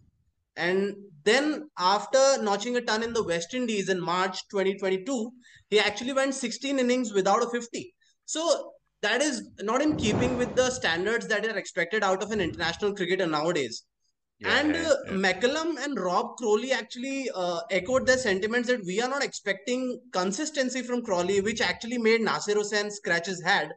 And 0.57 0.95
then, 1.25 1.71
after 1.79 2.43
notching 2.43 2.77
a 2.77 2.81
ton 2.81 3.03
in 3.03 3.13
the 3.13 3.25
West 3.25 3.55
Indies 3.55 3.89
in 3.89 4.01
March 4.01 4.39
2022, 4.51 5.31
he 5.71 5.81
actually 5.81 6.13
went 6.13 6.35
16 6.35 6.79
innings 6.79 7.13
without 7.13 7.43
a 7.43 7.49
50. 7.49 7.95
So, 8.27 8.73
that 9.03 9.21
is 9.21 9.49
not 9.61 9.83
in 9.83 9.97
keeping 9.97 10.37
with 10.37 10.55
the 10.55 10.71
standards 10.71 11.27
that 11.29 11.45
are 11.47 11.59
expected 11.59 12.05
out 12.05 12.23
of 12.23 12.31
an 12.31 12.41
international 12.41 12.95
cricketer 12.95 13.27
nowadays. 13.27 13.83
Yeah, 14.39 14.61
and 14.61 14.75
uh, 14.75 14.97
yeah. 15.07 15.13
McCullum 15.13 15.83
and 15.83 15.99
Rob 15.99 16.37
Crowley 16.37 16.73
actually 16.73 17.29
uh, 17.35 17.61
echoed 17.71 18.07
their 18.07 18.19
sentiments 18.19 18.69
that 18.69 18.85
we 18.85 19.01
are 19.01 19.09
not 19.09 19.23
expecting 19.23 20.01
consistency 20.13 20.83
from 20.83 21.03
Crawley, 21.03 21.41
which 21.41 21.61
actually 21.61 21.99
made 21.99 22.21
Nasser 22.21 22.55
Hussain 22.55 22.91
scratch 22.91 23.27
his 23.27 23.43
head. 23.43 23.71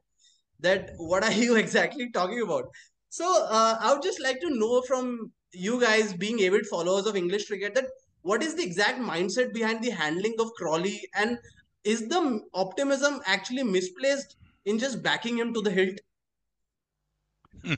That 0.60 0.92
what 0.98 1.24
are 1.24 1.32
you 1.32 1.56
exactly 1.64 2.10
talking 2.12 2.42
about? 2.42 2.66
So 3.10 3.46
uh, 3.48 3.78
I 3.80 3.94
would 3.94 4.04
just 4.04 4.22
like 4.22 4.40
to 4.42 4.50
know 4.50 4.82
from 4.82 5.32
you 5.56 5.80
guys, 5.82 6.14
being 6.14 6.44
avid 6.44 6.66
followers 6.68 7.06
of 7.06 7.16
English 7.16 7.48
cricket, 7.48 7.74
that 7.76 7.86
what 8.22 8.44
is 8.44 8.56
the 8.56 8.64
exact 8.64 9.00
mindset 9.00 9.54
behind 9.54 9.84
the 9.84 9.92
handling 9.92 10.36
of 10.40 10.52
Crawley, 10.54 11.08
and 11.16 11.38
is 11.84 12.08
the 12.08 12.42
optimism 12.54 13.22
actually 13.26 13.64
misplaced 13.64 14.36
in 14.66 14.80
just 14.80 15.04
backing 15.04 15.38
him 15.38 15.54
to 15.54 15.62
the 15.62 15.72
hilt? 15.72 16.00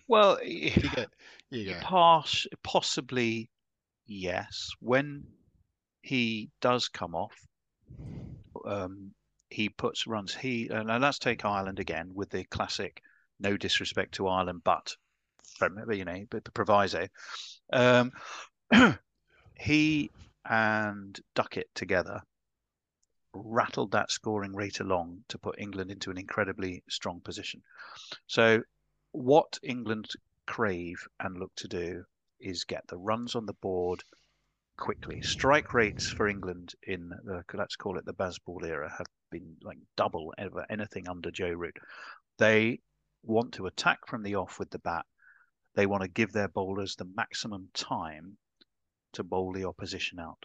Well, 0.07 0.43
You 0.43 0.71
get, 0.71 1.09
you 1.49 1.73
go. 1.73 1.79
Pass, 1.81 2.45
possibly, 2.63 3.49
yes. 4.05 4.71
When 4.79 5.23
he 6.01 6.49
does 6.61 6.87
come 6.87 7.15
off, 7.15 7.35
um, 8.65 9.11
he 9.49 9.69
puts 9.69 10.07
runs. 10.07 10.35
He 10.35 10.69
uh, 10.69 10.83
now 10.83 10.97
let's 10.97 11.19
take 11.19 11.45
Ireland 11.45 11.79
again 11.79 12.11
with 12.13 12.29
the 12.29 12.43
classic, 12.45 13.01
no 13.39 13.55
disrespect 13.55 14.13
to 14.15 14.27
Ireland, 14.27 14.61
but 14.63 14.95
remember, 15.61 15.93
you 15.93 16.05
know, 16.05 16.25
but 16.29 16.43
the 16.43 16.51
proviso. 16.51 17.07
Um, 17.71 18.11
he 19.55 20.11
and 20.45 21.19
Duckett 21.35 21.69
together 21.75 22.21
rattled 23.33 23.91
that 23.91 24.09
scoring 24.09 24.55
rate 24.55 24.79
along 24.79 25.23
to 25.27 25.37
put 25.37 25.59
England 25.59 25.91
into 25.91 26.09
an 26.11 26.17
incredibly 26.17 26.83
strong 26.89 27.19
position. 27.21 27.61
So, 28.25 28.63
what 29.11 29.59
England 29.63 30.11
crave 30.45 31.07
and 31.19 31.37
look 31.37 31.53
to 31.55 31.67
do 31.67 32.03
is 32.39 32.63
get 32.63 32.87
the 32.87 32.97
runs 32.97 33.35
on 33.35 33.45
the 33.45 33.53
board 33.53 34.03
quickly. 34.77 35.21
Strike 35.21 35.73
rates 35.73 36.07
for 36.07 36.27
England 36.27 36.73
in 36.83 37.09
the 37.23 37.43
let's 37.53 37.75
call 37.75 37.97
it 37.97 38.05
the 38.05 38.13
Bazball 38.13 38.63
era 38.63 38.93
have 38.97 39.07
been 39.31 39.57
like 39.61 39.79
double 39.95 40.33
ever 40.37 40.65
anything 40.69 41.07
under 41.07 41.31
Joe 41.31 41.51
Root. 41.51 41.77
They 42.37 42.79
want 43.23 43.53
to 43.55 43.65
attack 43.65 44.07
from 44.07 44.23
the 44.23 44.35
off 44.35 44.59
with 44.59 44.69
the 44.69 44.79
bat. 44.79 45.05
They 45.77 45.85
want 45.85 46.01
to 46.01 46.09
give 46.09 46.33
their 46.33 46.47
bowlers 46.47 46.95
the 46.95 47.05
maximum 47.15 47.69
time 47.75 48.39
to 49.13 49.23
bowl 49.23 49.53
the 49.53 49.65
opposition 49.65 50.19
out. 50.19 50.43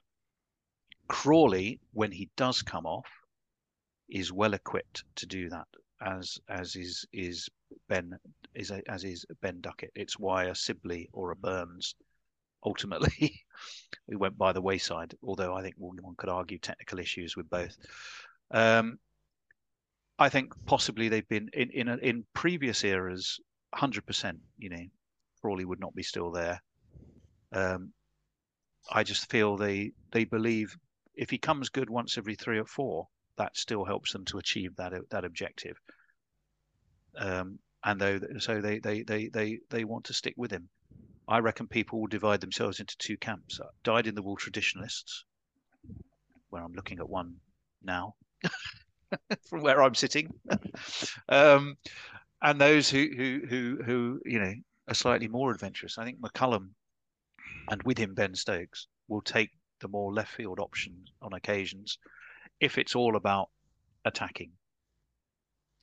Crawley, 1.08 1.80
when 1.94 2.12
he 2.12 2.28
does 2.36 2.60
come 2.60 2.84
off, 2.84 3.08
is 4.10 4.30
well 4.30 4.52
equipped 4.52 5.04
to 5.16 5.26
do 5.26 5.48
that, 5.48 5.68
as 6.02 6.38
as 6.50 6.76
is 6.76 7.06
is 7.14 7.48
Ben 7.88 8.18
is 8.54 8.70
a, 8.70 8.82
as 8.90 9.04
is 9.04 9.24
Ben 9.40 9.62
Duckett. 9.62 9.92
It's 9.94 10.18
why 10.18 10.44
a 10.44 10.54
Sibley 10.54 11.08
or 11.14 11.30
a 11.30 11.36
Burns 11.36 11.94
ultimately 12.62 13.42
we 14.06 14.16
went 14.16 14.36
by 14.36 14.52
the 14.52 14.60
wayside. 14.60 15.14
Although 15.22 15.54
I 15.54 15.62
think 15.62 15.76
one, 15.78 15.96
could 16.18 16.28
argue 16.28 16.58
technical 16.58 16.98
issues 16.98 17.38
with 17.38 17.48
both. 17.48 17.74
Um, 18.50 18.98
I 20.18 20.28
think 20.28 20.52
possibly 20.66 21.08
they've 21.08 21.26
been 21.26 21.48
in 21.54 21.70
in 21.70 21.88
in 22.00 22.26
previous 22.34 22.84
eras, 22.84 23.40
hundred 23.72 24.04
percent. 24.04 24.38
You 24.58 24.68
know, 24.68 24.86
Crawley 25.42 25.64
would 25.64 25.80
not 25.80 25.94
be 25.94 26.02
still 26.02 26.30
there. 26.30 26.60
Um, 27.52 27.92
I 28.90 29.02
just 29.02 29.30
feel 29.30 29.56
they 29.56 29.92
they 30.12 30.24
believe 30.24 30.74
if 31.14 31.30
he 31.30 31.38
comes 31.38 31.68
good 31.68 31.90
once 31.90 32.16
every 32.16 32.34
three 32.34 32.58
or 32.58 32.64
four, 32.64 33.08
that 33.36 33.56
still 33.56 33.84
helps 33.84 34.12
them 34.12 34.24
to 34.26 34.38
achieve 34.38 34.74
that 34.76 34.92
that 35.10 35.24
objective. 35.24 35.76
Um, 37.16 37.58
and 37.84 38.00
though 38.00 38.20
so 38.38 38.60
they, 38.60 38.78
they 38.78 39.02
they 39.02 39.28
they 39.28 39.58
they 39.70 39.84
want 39.84 40.04
to 40.06 40.14
stick 40.14 40.34
with 40.36 40.50
him. 40.50 40.68
I 41.28 41.38
reckon 41.38 41.68
people 41.68 42.00
will 42.00 42.08
divide 42.08 42.40
themselves 42.40 42.80
into 42.80 42.96
two 42.98 43.16
camps: 43.16 43.60
died 43.84 44.06
in 44.06 44.14
the 44.14 44.22
wool 44.22 44.36
traditionalists, 44.36 45.24
where 46.50 46.62
I'm 46.62 46.72
looking 46.72 46.98
at 46.98 47.08
one 47.08 47.36
now, 47.82 48.14
from 49.48 49.62
where 49.62 49.82
I'm 49.82 49.94
sitting, 49.94 50.28
um, 51.28 51.76
and 52.40 52.60
those 52.60 52.88
who 52.88 53.08
who 53.16 53.40
who 53.48 53.78
who 53.84 54.20
you 54.24 54.38
know 54.38 54.54
are 54.92 54.94
slightly 54.94 55.26
more 55.28 55.50
adventurous. 55.50 55.98
I 55.98 56.04
think 56.04 56.20
McCullum, 56.20 56.68
and 57.70 57.82
with 57.82 57.98
him 57.98 58.14
Ben 58.14 58.34
Stokes, 58.34 58.86
will 59.08 59.22
take 59.22 59.50
the 59.80 59.88
more 59.88 60.12
left 60.12 60.32
field 60.32 60.60
options 60.60 61.10
on 61.22 61.32
occasions, 61.32 61.98
if 62.60 62.78
it's 62.78 62.94
all 62.94 63.16
about 63.16 63.48
attacking. 64.04 64.52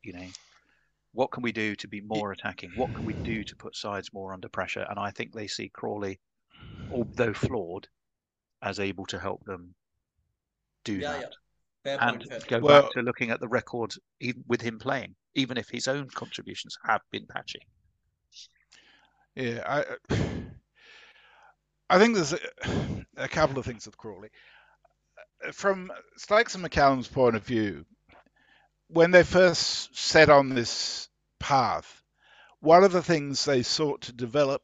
You 0.04 0.14
know, 0.14 0.28
what 1.12 1.32
can 1.32 1.44
we 1.44 1.52
do 1.52 1.76
to 1.76 1.88
be 1.88 2.02
more 2.02 2.32
attacking? 2.32 2.72
What 2.76 2.94
can 2.94 3.06
we 3.06 3.16
do 3.24 3.44
to 3.44 3.56
put 3.56 3.76
sides 3.76 4.14
more 4.14 4.32
under 4.32 4.48
pressure? 4.48 4.86
And 4.90 5.00
I 5.00 5.12
think 5.12 5.34
they 5.34 5.48
see 5.48 5.70
Crawley, 5.70 6.20
although 6.92 7.34
flawed, 7.34 7.88
as 8.62 8.80
able 8.80 9.06
to 9.08 9.20
help 9.20 9.44
them 9.46 9.74
do 10.86 10.94
Yeah, 10.98 11.12
that. 11.14 11.22
yeah. 11.22 11.28
Fair 11.84 11.98
And 12.04 12.30
point. 12.30 12.48
Go 12.48 12.60
Well- 12.60 12.84
back 12.84 12.92
to 12.92 13.02
looking 13.02 13.32
at 13.32 13.40
the 13.40 13.48
record 13.48 13.94
with 14.48 14.62
him 14.62 14.78
playing, 14.80 15.16
even 15.34 15.58
if 15.58 15.68
his 15.70 15.88
own 15.88 16.10
contributions 16.10 16.78
have 16.86 17.02
been 17.10 17.26
patchy. 17.26 17.62
Yeah, 19.40 19.64
I 19.66 19.86
I 21.90 21.98
think 21.98 22.16
there's 22.16 22.34
a, 22.34 22.40
a 23.18 23.28
couple 23.30 23.58
of 23.58 23.66
things 23.66 23.86
with 23.86 23.98
Crawley. 23.98 24.30
From 25.54 25.92
Stokes 26.18 26.56
and 26.56 26.66
McCullum's 26.66 27.08
point 27.08 27.38
of 27.38 27.46
view, 27.46 27.86
when 28.90 29.12
they 29.12 29.24
first 29.24 29.98
set 29.98 30.30
on 30.30 30.50
this 30.50 31.08
path, 31.40 32.04
one 32.60 32.84
of 32.84 32.92
the 32.92 33.02
things 33.02 33.46
they 33.46 33.64
sought 33.64 34.02
to 34.02 34.12
develop 34.12 34.62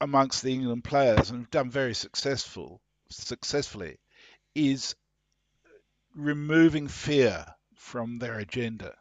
amongst 0.00 0.42
the 0.42 0.52
England 0.52 0.82
players 0.82 1.30
and 1.30 1.42
have 1.42 1.50
done 1.50 1.70
very 1.70 1.94
successful 1.94 2.80
successfully 3.08 3.98
is 4.56 4.96
removing 6.16 6.88
fear 6.88 7.46
from 7.76 8.18
their 8.18 8.40
agenda 8.40 8.96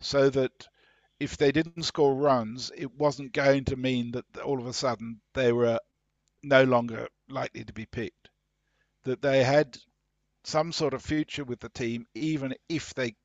so 0.00 0.30
that 0.30 0.66
if 1.20 1.36
they 1.36 1.52
didn't 1.52 1.82
score 1.82 2.14
runs, 2.14 2.70
it 2.76 2.94
wasn't 2.94 3.32
going 3.32 3.64
to 3.66 3.76
mean 3.76 4.12
that 4.12 4.24
all 4.44 4.58
of 4.58 4.66
a 4.66 4.72
sudden 4.72 5.20
they 5.34 5.52
were 5.52 5.80
no 6.42 6.64
longer 6.64 7.08
likely 7.28 7.64
to 7.64 7.72
be 7.72 7.86
picked. 7.86 8.28
That 9.04 9.22
they 9.22 9.42
had 9.42 9.78
some 10.44 10.72
sort 10.72 10.94
of 10.94 11.02
future 11.02 11.44
with 11.44 11.60
the 11.60 11.68
team, 11.68 12.06
even 12.14 12.54
if 12.68 12.94
they 12.94 13.16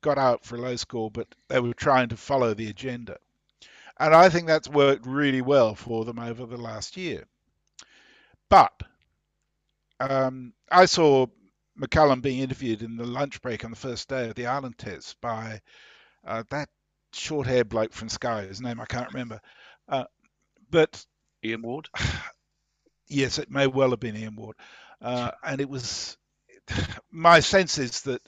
got 0.00 0.18
out 0.18 0.44
for 0.44 0.56
a 0.56 0.60
low 0.60 0.76
score, 0.76 1.10
but 1.10 1.28
they 1.48 1.60
were 1.60 1.74
trying 1.74 2.08
to 2.08 2.16
follow 2.16 2.54
the 2.54 2.68
agenda. 2.68 3.18
And 3.98 4.14
I 4.14 4.28
think 4.30 4.46
that's 4.46 4.68
worked 4.68 5.06
really 5.06 5.42
well 5.42 5.74
for 5.74 6.04
them 6.04 6.18
over 6.18 6.46
the 6.46 6.56
last 6.56 6.96
year. 6.96 7.24
But 8.48 8.72
um, 10.00 10.52
I 10.70 10.86
saw 10.86 11.26
McCullum 11.78 12.22
being 12.22 12.40
interviewed 12.40 12.82
in 12.82 12.96
the 12.96 13.06
lunch 13.06 13.40
break 13.42 13.64
on 13.64 13.70
the 13.70 13.76
first 13.76 14.08
day 14.08 14.28
of 14.28 14.34
the 14.34 14.46
Ireland 14.46 14.78
test 14.78 15.20
by 15.20 15.60
uh, 16.26 16.42
that 16.50 16.68
short 17.14 17.46
haired 17.46 17.68
bloke 17.68 17.92
from 17.92 18.08
Sky, 18.08 18.46
his 18.46 18.60
name 18.60 18.80
I 18.80 18.86
can't 18.86 19.12
remember. 19.12 19.40
Uh, 19.88 20.04
but 20.70 21.04
Ian 21.44 21.62
Ward? 21.62 21.88
yes, 23.08 23.38
it 23.38 23.50
may 23.50 23.66
well 23.66 23.90
have 23.90 24.00
been 24.00 24.16
Ian 24.16 24.36
Ward. 24.36 24.56
Uh, 25.00 25.32
and 25.44 25.60
it 25.60 25.68
was 25.68 26.16
my 27.10 27.40
sense 27.40 27.78
is 27.78 28.02
that 28.02 28.22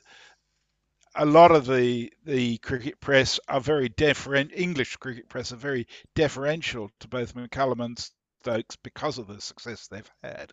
a 1.14 1.24
lot 1.24 1.52
of 1.52 1.66
the 1.66 2.12
the 2.24 2.58
cricket 2.58 3.00
press 3.00 3.38
are 3.48 3.60
very 3.60 3.88
deferent. 3.88 4.50
English 4.52 4.96
cricket 4.96 5.28
press 5.28 5.52
are 5.52 5.56
very 5.56 5.86
deferential 6.14 6.90
to 7.00 7.08
both 7.08 7.34
McCullum 7.34 7.84
and 7.84 8.10
Stokes 8.42 8.76
because 8.76 9.18
of 9.18 9.26
the 9.26 9.40
success 9.40 9.86
they've 9.86 10.10
had, 10.22 10.52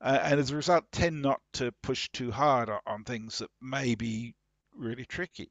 uh, 0.00 0.18
and 0.22 0.40
as 0.40 0.50
a 0.50 0.56
result, 0.56 0.84
tend 0.92 1.20
not 1.20 1.40
to 1.54 1.72
push 1.82 2.08
too 2.10 2.30
hard 2.30 2.70
on, 2.70 2.80
on 2.86 3.04
things 3.04 3.38
that 3.38 3.50
may 3.60 3.94
be 3.94 4.34
really 4.74 5.04
tricky. 5.04 5.50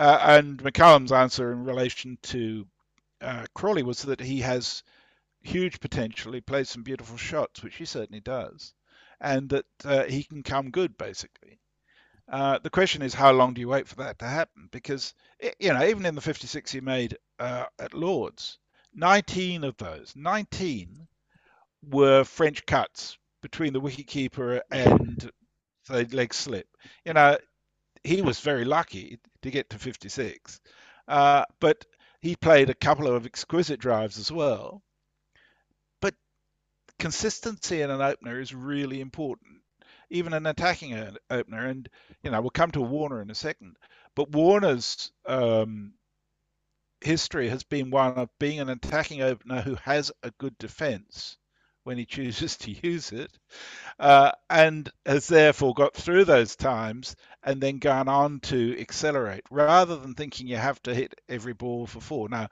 Uh, 0.00 0.18
and 0.22 0.62
McCullum's 0.62 1.12
answer 1.12 1.52
in 1.52 1.62
relation 1.62 2.16
to 2.22 2.66
uh, 3.20 3.44
Crawley 3.52 3.82
was 3.82 4.00
that 4.04 4.18
he 4.18 4.40
has 4.40 4.82
huge 5.42 5.78
potential. 5.78 6.32
He 6.32 6.40
plays 6.40 6.70
some 6.70 6.82
beautiful 6.82 7.18
shots, 7.18 7.62
which 7.62 7.76
he 7.76 7.84
certainly 7.84 8.20
does, 8.20 8.72
and 9.20 9.50
that 9.50 9.66
uh, 9.84 10.04
he 10.04 10.24
can 10.24 10.42
come 10.42 10.70
good 10.70 10.96
basically. 10.96 11.60
Uh, 12.32 12.58
the 12.62 12.70
question 12.70 13.02
is, 13.02 13.12
how 13.12 13.30
long 13.32 13.52
do 13.52 13.60
you 13.60 13.68
wait 13.68 13.86
for 13.86 13.96
that 13.96 14.18
to 14.20 14.24
happen? 14.24 14.70
Because 14.72 15.12
you 15.58 15.74
know, 15.74 15.84
even 15.84 16.06
in 16.06 16.14
the 16.14 16.22
56 16.22 16.72
he 16.72 16.80
made 16.80 17.18
uh, 17.38 17.66
at 17.78 17.92
Lords, 17.92 18.58
19 18.94 19.64
of 19.64 19.76
those, 19.76 20.14
19 20.16 21.08
were 21.90 22.24
French 22.24 22.64
cuts 22.64 23.18
between 23.42 23.74
the 23.74 23.82
wicketkeeper 23.82 24.62
and 24.70 25.30
the 25.90 26.08
leg 26.10 26.32
slip. 26.32 26.68
You 27.04 27.12
know, 27.12 27.36
he 28.02 28.22
was 28.22 28.40
very 28.40 28.64
lucky 28.64 29.18
to 29.42 29.50
get 29.50 29.70
to 29.70 29.78
56, 29.78 30.60
uh, 31.08 31.44
but 31.60 31.84
he 32.20 32.36
played 32.36 32.70
a 32.70 32.74
couple 32.74 33.08
of 33.08 33.26
exquisite 33.26 33.80
drives 33.80 34.18
as 34.18 34.30
well. 34.30 34.82
But 36.00 36.14
consistency 36.98 37.80
in 37.82 37.90
an 37.90 38.02
opener 38.02 38.40
is 38.40 38.54
really 38.54 39.00
important 39.00 39.60
even 40.10 40.32
an 40.32 40.46
attacking 40.46 41.16
opener. 41.30 41.66
And 41.66 41.88
you 42.22 42.30
know, 42.30 42.40
we'll 42.40 42.50
come 42.50 42.72
to 42.72 42.80
Warner 42.80 43.22
in 43.22 43.30
a 43.30 43.34
second. 43.34 43.76
But 44.14 44.30
Warner's 44.30 45.12
um, 45.24 45.94
history 47.00 47.48
has 47.48 47.62
been 47.62 47.90
one 47.90 48.14
of 48.14 48.28
being 48.38 48.60
an 48.60 48.68
attacking 48.68 49.22
opener 49.22 49.62
who 49.62 49.76
has 49.76 50.12
a 50.22 50.32
good 50.32 50.58
defence 50.58 51.36
when 51.84 51.98
he 51.98 52.04
chooses 52.06 52.56
to 52.58 52.70
use 52.70 53.12
it, 53.12 53.30
uh, 53.98 54.32
and 54.48 54.90
has 55.06 55.28
therefore 55.28 55.74
got 55.74 55.94
through 55.94 56.24
those 56.24 56.56
times 56.56 57.16
and 57.42 57.60
then 57.60 57.78
gone 57.78 58.08
on 58.08 58.40
to 58.40 58.78
accelerate 58.78 59.44
rather 59.50 59.96
than 59.96 60.14
thinking 60.14 60.46
you 60.46 60.56
have 60.56 60.82
to 60.82 60.94
hit 60.94 61.14
every 61.28 61.54
ball 61.54 61.86
for 61.86 62.00
four. 62.00 62.28
Now, 62.28 62.48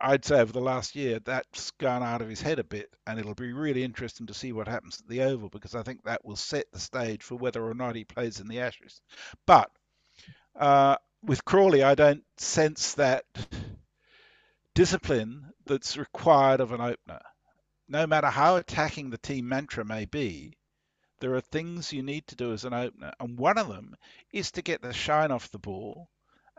I'd 0.00 0.24
say 0.24 0.40
over 0.40 0.52
the 0.52 0.60
last 0.60 0.94
year 0.94 1.20
that's 1.20 1.70
gone 1.72 2.02
out 2.02 2.20
of 2.20 2.28
his 2.28 2.42
head 2.42 2.58
a 2.58 2.64
bit, 2.64 2.90
and 3.06 3.18
it'll 3.18 3.34
be 3.34 3.52
really 3.52 3.82
interesting 3.82 4.26
to 4.26 4.34
see 4.34 4.52
what 4.52 4.68
happens 4.68 5.00
at 5.00 5.08
the 5.08 5.22
Oval 5.22 5.48
because 5.48 5.74
I 5.74 5.82
think 5.82 6.04
that 6.04 6.24
will 6.24 6.36
set 6.36 6.66
the 6.72 6.78
stage 6.78 7.22
for 7.22 7.36
whether 7.36 7.64
or 7.64 7.74
not 7.74 7.96
he 7.96 8.04
plays 8.04 8.40
in 8.40 8.48
the 8.48 8.60
Ashes. 8.60 9.00
But 9.46 9.70
uh, 10.54 10.96
with 11.22 11.44
Crawley, 11.44 11.82
I 11.82 11.94
don't 11.94 12.24
sense 12.36 12.94
that 12.94 13.24
discipline 14.74 15.50
that's 15.64 15.96
required 15.96 16.60
of 16.60 16.72
an 16.72 16.80
opener. 16.80 17.20
No 17.88 18.06
matter 18.06 18.28
how 18.28 18.56
attacking 18.56 19.10
the 19.10 19.18
team 19.18 19.48
mantra 19.48 19.84
may 19.84 20.04
be, 20.04 20.56
there 21.20 21.34
are 21.34 21.40
things 21.40 21.92
you 21.92 22.02
need 22.02 22.26
to 22.28 22.36
do 22.36 22.52
as 22.52 22.64
an 22.64 22.74
opener, 22.74 23.12
and 23.20 23.38
one 23.38 23.58
of 23.58 23.68
them 23.68 23.96
is 24.32 24.50
to 24.52 24.62
get 24.62 24.82
the 24.82 24.92
shine 24.92 25.30
off 25.30 25.50
the 25.50 25.58
ball 25.58 26.08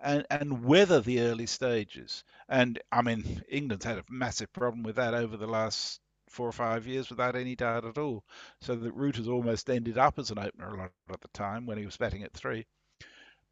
and, 0.01 0.25
and 0.29 0.63
weather 0.63 1.01
the 1.01 1.21
early 1.21 1.45
stages. 1.45 2.23
And 2.49 2.79
I 2.91 3.01
mean, 3.01 3.43
England's 3.49 3.85
had 3.85 3.99
a 3.99 4.05
massive 4.09 4.51
problem 4.53 4.83
with 4.83 4.95
that 4.95 5.13
over 5.13 5.37
the 5.37 5.47
last 5.47 5.99
four 6.29 6.47
or 6.47 6.53
five 6.53 6.87
years 6.87 7.09
without 7.09 7.35
any 7.35 7.55
doubt 7.55 7.85
at 7.85 7.97
all. 7.97 8.23
So 8.61 8.75
that 8.75 8.91
Root 8.93 9.17
has 9.17 9.27
almost 9.27 9.69
ended 9.69 9.97
up 9.97 10.19
as 10.19 10.31
an 10.31 10.39
opener 10.39 10.73
a 10.73 10.77
lot 10.77 10.91
of 11.09 11.21
the 11.21 11.27
time 11.29 11.65
when 11.65 11.77
he 11.77 11.85
was 11.85 11.97
batting 11.97 12.23
at 12.23 12.33
three. 12.33 12.65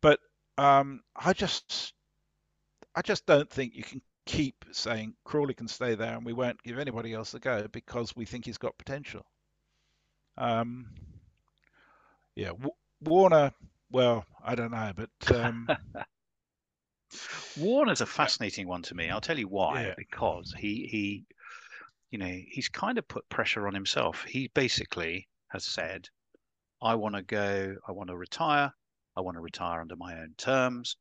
But 0.01 0.19
um, 0.57 1.01
I 1.15 1.33
just, 1.33 1.93
I 2.95 3.01
just 3.01 3.25
don't 3.25 3.49
think 3.49 3.75
you 3.75 3.83
can 3.83 4.01
keep 4.25 4.65
saying 4.71 5.13
Crawley 5.23 5.53
can 5.53 5.67
stay 5.67 5.95
there 5.95 6.15
and 6.15 6.25
we 6.25 6.33
won't 6.33 6.61
give 6.63 6.79
anybody 6.79 7.13
else 7.13 7.33
a 7.33 7.39
go 7.39 7.67
because 7.71 8.15
we 8.15 8.25
think 8.25 8.45
he's 8.45 8.57
got 8.57 8.77
potential. 8.77 9.25
Um, 10.37 10.87
yeah, 12.35 12.49
w- 12.49 12.71
Warner. 13.01 13.51
Well, 13.91 14.25
I 14.43 14.55
don't 14.55 14.71
know, 14.71 14.91
but 14.95 15.35
um, 15.35 15.69
Warner's 17.57 18.01
a 18.01 18.05
fascinating 18.05 18.67
one 18.67 18.81
to 18.83 18.95
me. 18.95 19.09
I'll 19.09 19.21
tell 19.21 19.37
you 19.39 19.47
why. 19.47 19.83
Yeah. 19.83 19.93
Because 19.97 20.53
he 20.57 20.87
he, 20.89 21.25
you 22.11 22.17
know, 22.17 22.41
he's 22.49 22.67
kind 22.67 22.97
of 22.97 23.07
put 23.07 23.29
pressure 23.29 23.67
on 23.67 23.73
himself. 23.73 24.23
He 24.23 24.49
basically 24.53 25.27
has 25.49 25.63
said, 25.63 26.09
"I 26.81 26.95
want 26.95 27.15
to 27.15 27.21
go. 27.21 27.75
I 27.87 27.91
want 27.91 28.09
to 28.09 28.17
retire. 28.17 28.73
I 29.15 29.21
want 29.21 29.37
to 29.37 29.41
retire 29.41 29.79
under 29.79 29.95
my 29.95 30.19
own 30.19 30.33
terms, 30.37 30.97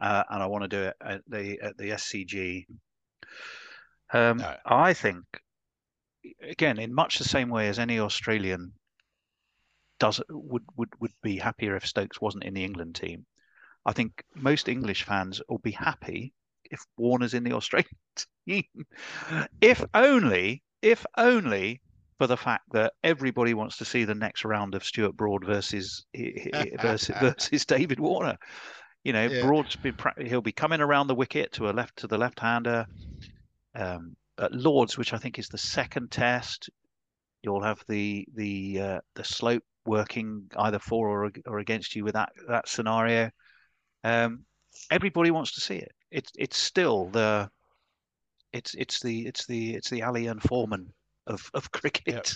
uh, 0.00 0.24
and 0.30 0.42
I 0.42 0.46
want 0.46 0.62
to 0.62 0.68
do 0.68 0.82
it 0.82 0.94
at 1.00 1.22
the 1.28 1.58
at 1.60 1.76
the 1.76 1.90
SCG." 1.90 2.66
Um, 4.12 4.38
no. 4.38 4.56
I 4.66 4.92
think, 4.94 5.24
again, 6.42 6.78
in 6.78 6.94
much 6.94 7.18
the 7.18 7.24
same 7.24 7.48
way 7.48 7.68
as 7.68 7.78
any 7.78 7.98
Australian 7.98 8.72
does 9.98 10.20
would 10.28 10.64
would 10.76 10.90
would 11.00 11.12
be 11.22 11.38
happier 11.38 11.76
if 11.76 11.86
Stokes 11.86 12.20
wasn't 12.20 12.44
in 12.44 12.54
the 12.54 12.64
England 12.64 12.94
team. 12.94 13.26
I 13.86 13.92
think 13.92 14.24
most 14.34 14.68
English 14.68 15.04
fans 15.04 15.40
will 15.48 15.58
be 15.58 15.72
happy 15.72 16.32
if 16.70 16.80
Warner's 16.96 17.34
in 17.34 17.44
the 17.44 17.52
Australian 17.52 17.90
team. 18.46 18.64
if 19.60 19.84
only, 19.94 20.62
if 20.82 21.04
only 21.16 21.80
for 22.18 22.26
the 22.26 22.36
fact 22.36 22.64
that 22.72 22.92
everybody 23.02 23.54
wants 23.54 23.76
to 23.78 23.84
see 23.84 24.04
the 24.04 24.14
next 24.14 24.44
round 24.44 24.74
of 24.74 24.84
Stuart 24.84 25.16
Broad 25.16 25.44
versus 25.44 26.06
versus, 26.80 27.10
versus 27.20 27.66
David 27.66 28.00
Warner. 28.00 28.36
You 29.04 29.12
know, 29.12 29.26
yeah. 29.26 29.42
Broad's 29.42 29.76
been 29.76 29.96
he'll 30.18 30.40
be 30.40 30.52
coming 30.52 30.80
around 30.80 31.06
the 31.06 31.14
wicket 31.14 31.52
to 31.52 31.68
a 31.68 31.72
left 31.72 31.96
to 31.98 32.06
the 32.06 32.18
left 32.18 32.40
hander. 32.40 32.86
Um, 33.74 34.16
at 34.38 34.52
Lords, 34.52 34.98
which 34.98 35.12
I 35.12 35.18
think 35.18 35.38
is 35.38 35.48
the 35.48 35.58
second 35.58 36.10
test, 36.10 36.70
you'll 37.42 37.62
have 37.62 37.84
the 37.86 38.26
the 38.34 38.80
uh, 38.80 39.00
the 39.14 39.24
slope 39.24 39.62
working 39.86 40.50
either 40.56 40.78
for 40.78 41.08
or 41.08 41.32
or 41.46 41.58
against 41.58 41.94
you 41.94 42.04
with 42.04 42.14
that 42.14 42.30
that 42.48 42.68
scenario. 42.68 43.30
Um, 44.02 44.44
everybody 44.90 45.30
wants 45.30 45.52
to 45.52 45.60
see 45.60 45.76
it. 45.76 45.92
It's 46.10 46.32
it's 46.36 46.56
still 46.56 47.06
the 47.10 47.50
it's 48.52 48.74
it's 48.74 49.00
the 49.00 49.26
it's 49.26 49.46
the 49.46 49.74
it's 49.74 49.90
the 49.90 50.02
Ali 50.02 50.26
and 50.26 50.42
Foreman 50.42 50.92
of 51.26 51.50
of 51.54 51.70
cricket 51.72 52.06
yep. 52.06 52.26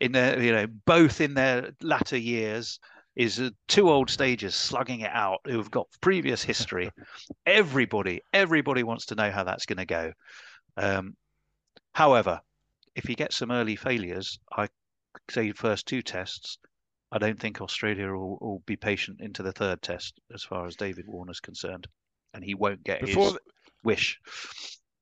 in 0.00 0.12
their 0.12 0.40
you 0.40 0.52
know 0.52 0.66
both 0.86 1.20
in 1.20 1.34
their 1.34 1.72
latter 1.82 2.16
years 2.16 2.78
is 3.16 3.42
two 3.68 3.90
old 3.90 4.08
stagers 4.08 4.54
slugging 4.54 5.00
it 5.00 5.10
out 5.12 5.40
who've 5.44 5.70
got 5.70 5.88
previous 6.00 6.42
history. 6.42 6.90
everybody 7.46 8.20
everybody 8.32 8.82
wants 8.82 9.06
to 9.06 9.14
know 9.14 9.30
how 9.30 9.44
that's 9.44 9.66
going 9.66 9.78
to 9.78 9.86
go. 9.86 10.12
Um, 10.76 11.16
however, 11.92 12.40
if 12.94 13.08
you 13.08 13.16
get 13.16 13.32
some 13.32 13.50
early 13.50 13.76
failures, 13.76 14.38
I 14.56 14.68
say 15.30 15.52
first 15.52 15.86
two 15.86 16.02
tests, 16.02 16.58
I 17.12 17.18
don't 17.18 17.38
think 17.38 17.60
Australia 17.60 18.12
will, 18.12 18.38
will, 18.40 18.62
be 18.66 18.76
patient 18.76 19.20
into 19.20 19.42
the 19.42 19.52
third 19.52 19.82
test 19.82 20.20
as 20.32 20.44
far 20.44 20.66
as 20.66 20.76
David 20.76 21.06
Warner's 21.08 21.40
concerned, 21.40 21.88
and 22.34 22.44
he 22.44 22.54
won't 22.54 22.84
get 22.84 23.00
before 23.00 23.24
his 23.24 23.32
the, 23.34 23.40
wish. 23.82 24.20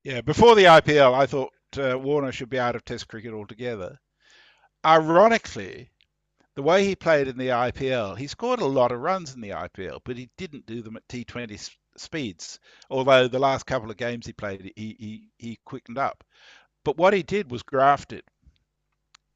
Yeah, 0.04 0.22
before 0.22 0.54
the 0.54 0.64
IPL, 0.64 1.12
I 1.12 1.26
thought 1.26 1.52
uh, 1.76 1.98
Warner 1.98 2.32
should 2.32 2.48
be 2.48 2.58
out 2.58 2.76
of 2.76 2.84
Test 2.84 3.08
cricket 3.08 3.34
altogether. 3.34 3.98
Ironically, 4.86 5.90
the 6.58 6.62
way 6.62 6.84
he 6.84 6.96
played 6.96 7.28
in 7.28 7.38
the 7.38 7.50
IPL, 7.50 8.18
he 8.18 8.26
scored 8.26 8.58
a 8.58 8.66
lot 8.66 8.90
of 8.90 8.98
runs 8.98 9.32
in 9.32 9.40
the 9.40 9.50
IPL, 9.50 10.00
but 10.02 10.16
he 10.16 10.28
didn't 10.36 10.66
do 10.66 10.82
them 10.82 10.96
at 10.96 11.06
T20 11.06 11.72
speeds. 11.96 12.58
Although 12.90 13.28
the 13.28 13.38
last 13.38 13.64
couple 13.64 13.92
of 13.92 13.96
games 13.96 14.26
he 14.26 14.32
played, 14.32 14.72
he 14.74 14.96
he, 14.98 15.22
he 15.38 15.58
quickened 15.64 15.98
up. 15.98 16.24
But 16.84 16.96
what 16.96 17.14
he 17.14 17.22
did 17.22 17.48
was 17.48 17.62
graft 17.62 18.12
it. 18.12 18.24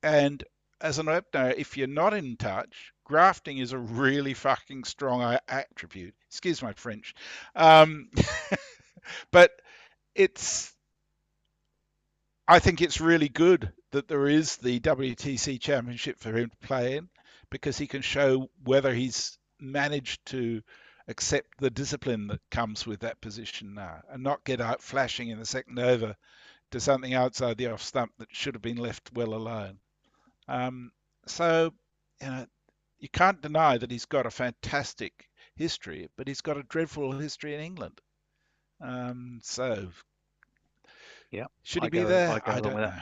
And 0.02 0.42
as 0.80 0.98
an 0.98 1.08
opener, 1.08 1.54
if 1.56 1.76
you're 1.76 1.86
not 1.86 2.12
in 2.12 2.36
touch, 2.36 2.92
grafting 3.04 3.58
is 3.58 3.70
a 3.70 3.78
really 3.78 4.34
fucking 4.34 4.82
strong 4.82 5.38
attribute. 5.46 6.16
Excuse 6.26 6.60
my 6.60 6.72
French. 6.72 7.14
Um, 7.54 8.10
but 9.30 9.52
it's 10.16 10.72
I 12.48 12.58
think 12.58 12.80
it's 12.80 13.00
really 13.00 13.28
good 13.28 13.72
that 13.92 14.08
there 14.08 14.26
is 14.26 14.56
the 14.56 14.80
WTC 14.80 15.60
Championship 15.60 16.18
for 16.18 16.36
him 16.36 16.50
to 16.50 16.66
play 16.66 16.96
in 16.96 17.08
because 17.52 17.76
he 17.76 17.86
can 17.86 18.00
show 18.00 18.48
whether 18.64 18.94
he's 18.94 19.38
managed 19.60 20.24
to 20.24 20.62
accept 21.06 21.46
the 21.58 21.70
discipline 21.70 22.26
that 22.28 22.40
comes 22.50 22.86
with 22.86 23.00
that 23.00 23.20
position 23.20 23.74
now 23.74 24.00
and 24.10 24.22
not 24.22 24.42
get 24.44 24.60
out 24.60 24.82
flashing 24.82 25.28
in 25.28 25.38
the 25.38 25.44
second 25.44 25.78
over 25.78 26.16
to 26.70 26.80
something 26.80 27.12
outside 27.12 27.58
the 27.58 27.66
off 27.66 27.82
stump 27.82 28.10
that 28.18 28.28
should 28.32 28.54
have 28.54 28.62
been 28.62 28.78
left 28.78 29.12
well 29.12 29.34
alone. 29.34 29.78
Um, 30.48 30.92
so, 31.26 31.74
you 32.22 32.26
know, 32.26 32.46
you 32.98 33.10
can't 33.10 33.42
deny 33.42 33.76
that 33.76 33.90
he's 33.90 34.06
got 34.06 34.24
a 34.24 34.30
fantastic 34.30 35.12
history, 35.54 36.08
but 36.16 36.26
he's 36.26 36.40
got 36.40 36.56
a 36.56 36.62
dreadful 36.62 37.12
history 37.12 37.54
in 37.54 37.60
England. 37.60 38.00
Um, 38.80 39.40
so, 39.42 39.88
yeah, 41.30 41.46
should 41.64 41.82
he 41.82 41.88
I 41.88 41.90
be 41.90 42.00
go, 42.00 42.08
there? 42.08 42.30
I, 42.30 42.56
I 42.56 42.60
don't 42.60 42.76
know. 42.76 42.94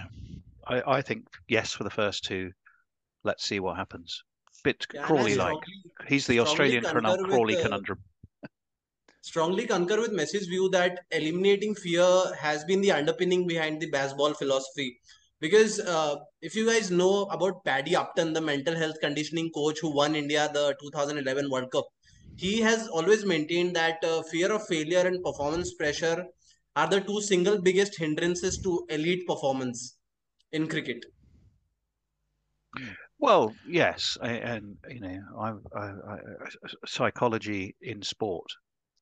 I, 0.66 0.82
I 0.96 1.02
think 1.02 1.26
yes 1.46 1.72
for 1.72 1.84
the 1.84 1.90
first 1.90 2.24
two. 2.24 2.50
Let's 3.22 3.44
see 3.44 3.60
what 3.60 3.76
happens. 3.76 4.24
Bit 4.62 4.86
yeah, 4.92 5.02
Crawley 5.02 5.34
like. 5.34 5.56
He's 6.06 6.26
the 6.26 6.40
Australian 6.40 6.84
Crawley 6.84 7.54
with, 7.54 7.62
conundrum. 7.62 7.98
strongly 9.22 9.66
concur 9.66 10.00
with 10.00 10.12
Messi's 10.12 10.46
view 10.46 10.68
that 10.70 11.00
eliminating 11.10 11.74
fear 11.74 12.34
has 12.38 12.64
been 12.64 12.80
the 12.80 12.92
underpinning 12.92 13.46
behind 13.46 13.80
the 13.80 13.90
Bazball 13.90 14.36
philosophy. 14.36 14.98
Because 15.40 15.80
uh, 15.80 16.16
if 16.42 16.54
you 16.54 16.66
guys 16.66 16.90
know 16.90 17.24
about 17.24 17.64
Paddy 17.64 17.96
Upton, 17.96 18.34
the 18.34 18.40
mental 18.40 18.76
health 18.76 19.00
conditioning 19.00 19.50
coach 19.50 19.78
who 19.80 19.94
won 19.94 20.14
India 20.14 20.50
the 20.52 20.76
2011 20.82 21.50
World 21.50 21.70
Cup, 21.70 21.86
he 22.36 22.60
has 22.60 22.88
always 22.88 23.24
maintained 23.24 23.74
that 23.76 24.02
uh, 24.04 24.22
fear 24.22 24.52
of 24.52 24.66
failure 24.66 25.06
and 25.06 25.22
performance 25.22 25.74
pressure 25.74 26.26
are 26.76 26.88
the 26.88 27.00
two 27.00 27.20
single 27.20 27.60
biggest 27.60 27.98
hindrances 27.98 28.58
to 28.58 28.84
elite 28.90 29.26
performance 29.26 29.96
in 30.52 30.66
cricket. 30.66 31.04
Well, 33.20 33.54
yes, 33.66 34.16
and 34.22 34.78
you 34.88 35.00
know, 35.00 35.20
I, 35.38 35.78
I, 35.78 35.84
I, 36.14 36.16
psychology 36.86 37.76
in 37.82 38.00
sport 38.00 38.46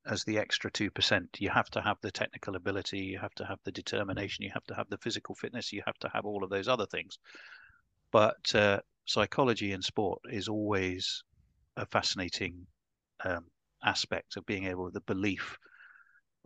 as 0.07 0.25
the 0.25 0.39
extra 0.39 0.73
two 0.73 0.91
percent. 0.91 1.37
You 1.39 1.51
have 1.51 1.71
to 1.71 1.81
have 1.81 1.99
the 2.03 2.11
technical 2.11 2.57
ability, 2.57 2.99
you 2.99 3.19
have 3.19 3.35
to 3.37 3.47
have 3.47 3.61
the 3.65 3.71
determination, 3.71 4.45
you 4.45 4.51
have 4.53 4.65
to 4.65 4.75
have 4.75 4.89
the 4.91 4.99
physical 4.99 5.37
fitness, 5.37 5.73
you 5.73 5.83
have 5.87 5.99
to 5.99 6.09
have 6.09 6.25
all 6.25 6.43
of 6.43 6.51
those 6.51 6.67
other 6.67 6.87
things. 6.87 7.19
But 8.11 8.55
uh, 8.57 8.81
psychology 9.05 9.71
in 9.71 9.83
sport 9.83 10.21
is 10.33 10.49
always 10.49 11.23
a 11.77 11.87
fascinating 11.87 12.67
um, 13.25 13.45
aspect 13.85 14.37
of 14.37 14.47
being 14.47 14.65
able. 14.65 14.91
The 14.91 15.01
belief 15.03 15.57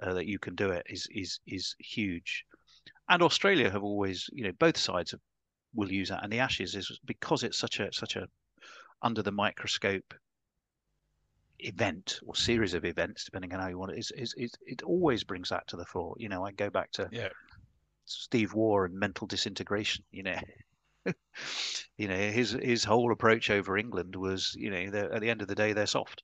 uh, 0.02 0.12
that 0.12 0.26
you 0.26 0.38
can 0.38 0.54
do 0.56 0.72
it 0.72 0.84
is 0.90 1.08
is 1.10 1.40
is 1.46 1.74
huge. 1.78 2.44
And 3.08 3.22
Australia 3.22 3.70
have 3.70 3.82
always, 3.82 4.28
you 4.32 4.44
know, 4.44 4.52
both 4.58 4.76
sides 4.76 5.12
have, 5.12 5.20
will 5.74 5.90
use 5.90 6.08
that. 6.08 6.22
And 6.22 6.32
the 6.32 6.40
Ashes 6.40 6.74
is 6.74 6.98
because 7.04 7.42
it's 7.42 7.58
such 7.58 7.80
a 7.80 7.92
such 7.92 8.16
a 8.16 8.26
under 9.02 9.22
the 9.22 9.32
microscope 9.32 10.14
event 11.58 12.20
or 12.26 12.34
series 12.34 12.74
of 12.74 12.84
events, 12.84 13.24
depending 13.24 13.52
on 13.52 13.60
how 13.60 13.68
you 13.68 13.78
want 13.78 13.92
it, 13.92 13.98
is, 13.98 14.12
is, 14.12 14.34
is 14.36 14.52
it 14.66 14.82
always 14.82 15.24
brings 15.24 15.48
that 15.48 15.66
to 15.68 15.76
the 15.76 15.84
fore. 15.84 16.14
You 16.18 16.28
know, 16.28 16.44
I 16.44 16.52
go 16.52 16.70
back 16.70 16.90
to 16.92 17.08
yeah. 17.10 17.28
Steve 18.04 18.54
Waugh 18.54 18.84
and 18.84 18.94
mental 18.94 19.26
disintegration. 19.26 20.04
You 20.10 20.24
know, 20.24 20.38
you 21.96 22.08
know 22.08 22.16
his 22.16 22.52
his 22.52 22.84
whole 22.84 23.12
approach 23.12 23.50
over 23.50 23.76
England 23.76 24.16
was, 24.16 24.54
you 24.58 24.70
know, 24.70 24.98
at 25.12 25.20
the 25.20 25.30
end 25.30 25.42
of 25.42 25.48
the 25.48 25.54
day 25.54 25.72
they're 25.72 25.86
soft. 25.86 26.22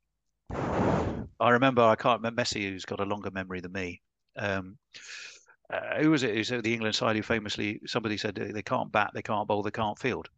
I 1.40 1.51
remember 1.51 1.82
I 1.82 1.96
can't 1.96 2.20
remember 2.20 2.42
Messi, 2.42 2.68
who's 2.68 2.84
got 2.84 3.01
a 3.01 3.05
longer 3.05 3.30
memory 3.30 3.61
than 3.61 3.72
me. 3.72 4.03
Um, 4.36 4.78
uh, 5.71 6.01
who 6.01 6.11
was 6.11 6.23
it? 6.23 6.35
Who 6.35 6.45
said 6.45 6.62
the 6.62 6.73
England 6.73 6.95
side 6.95 7.16
who 7.16 7.23
famously 7.23 7.81
somebody 7.87 8.16
said 8.16 8.35
they 8.35 8.62
can't 8.62 8.91
bat, 8.91 9.11
they 9.14 9.23
can't 9.23 9.47
bowl, 9.47 9.62
they 9.62 9.71
can't 9.71 9.99
field. 9.99 10.29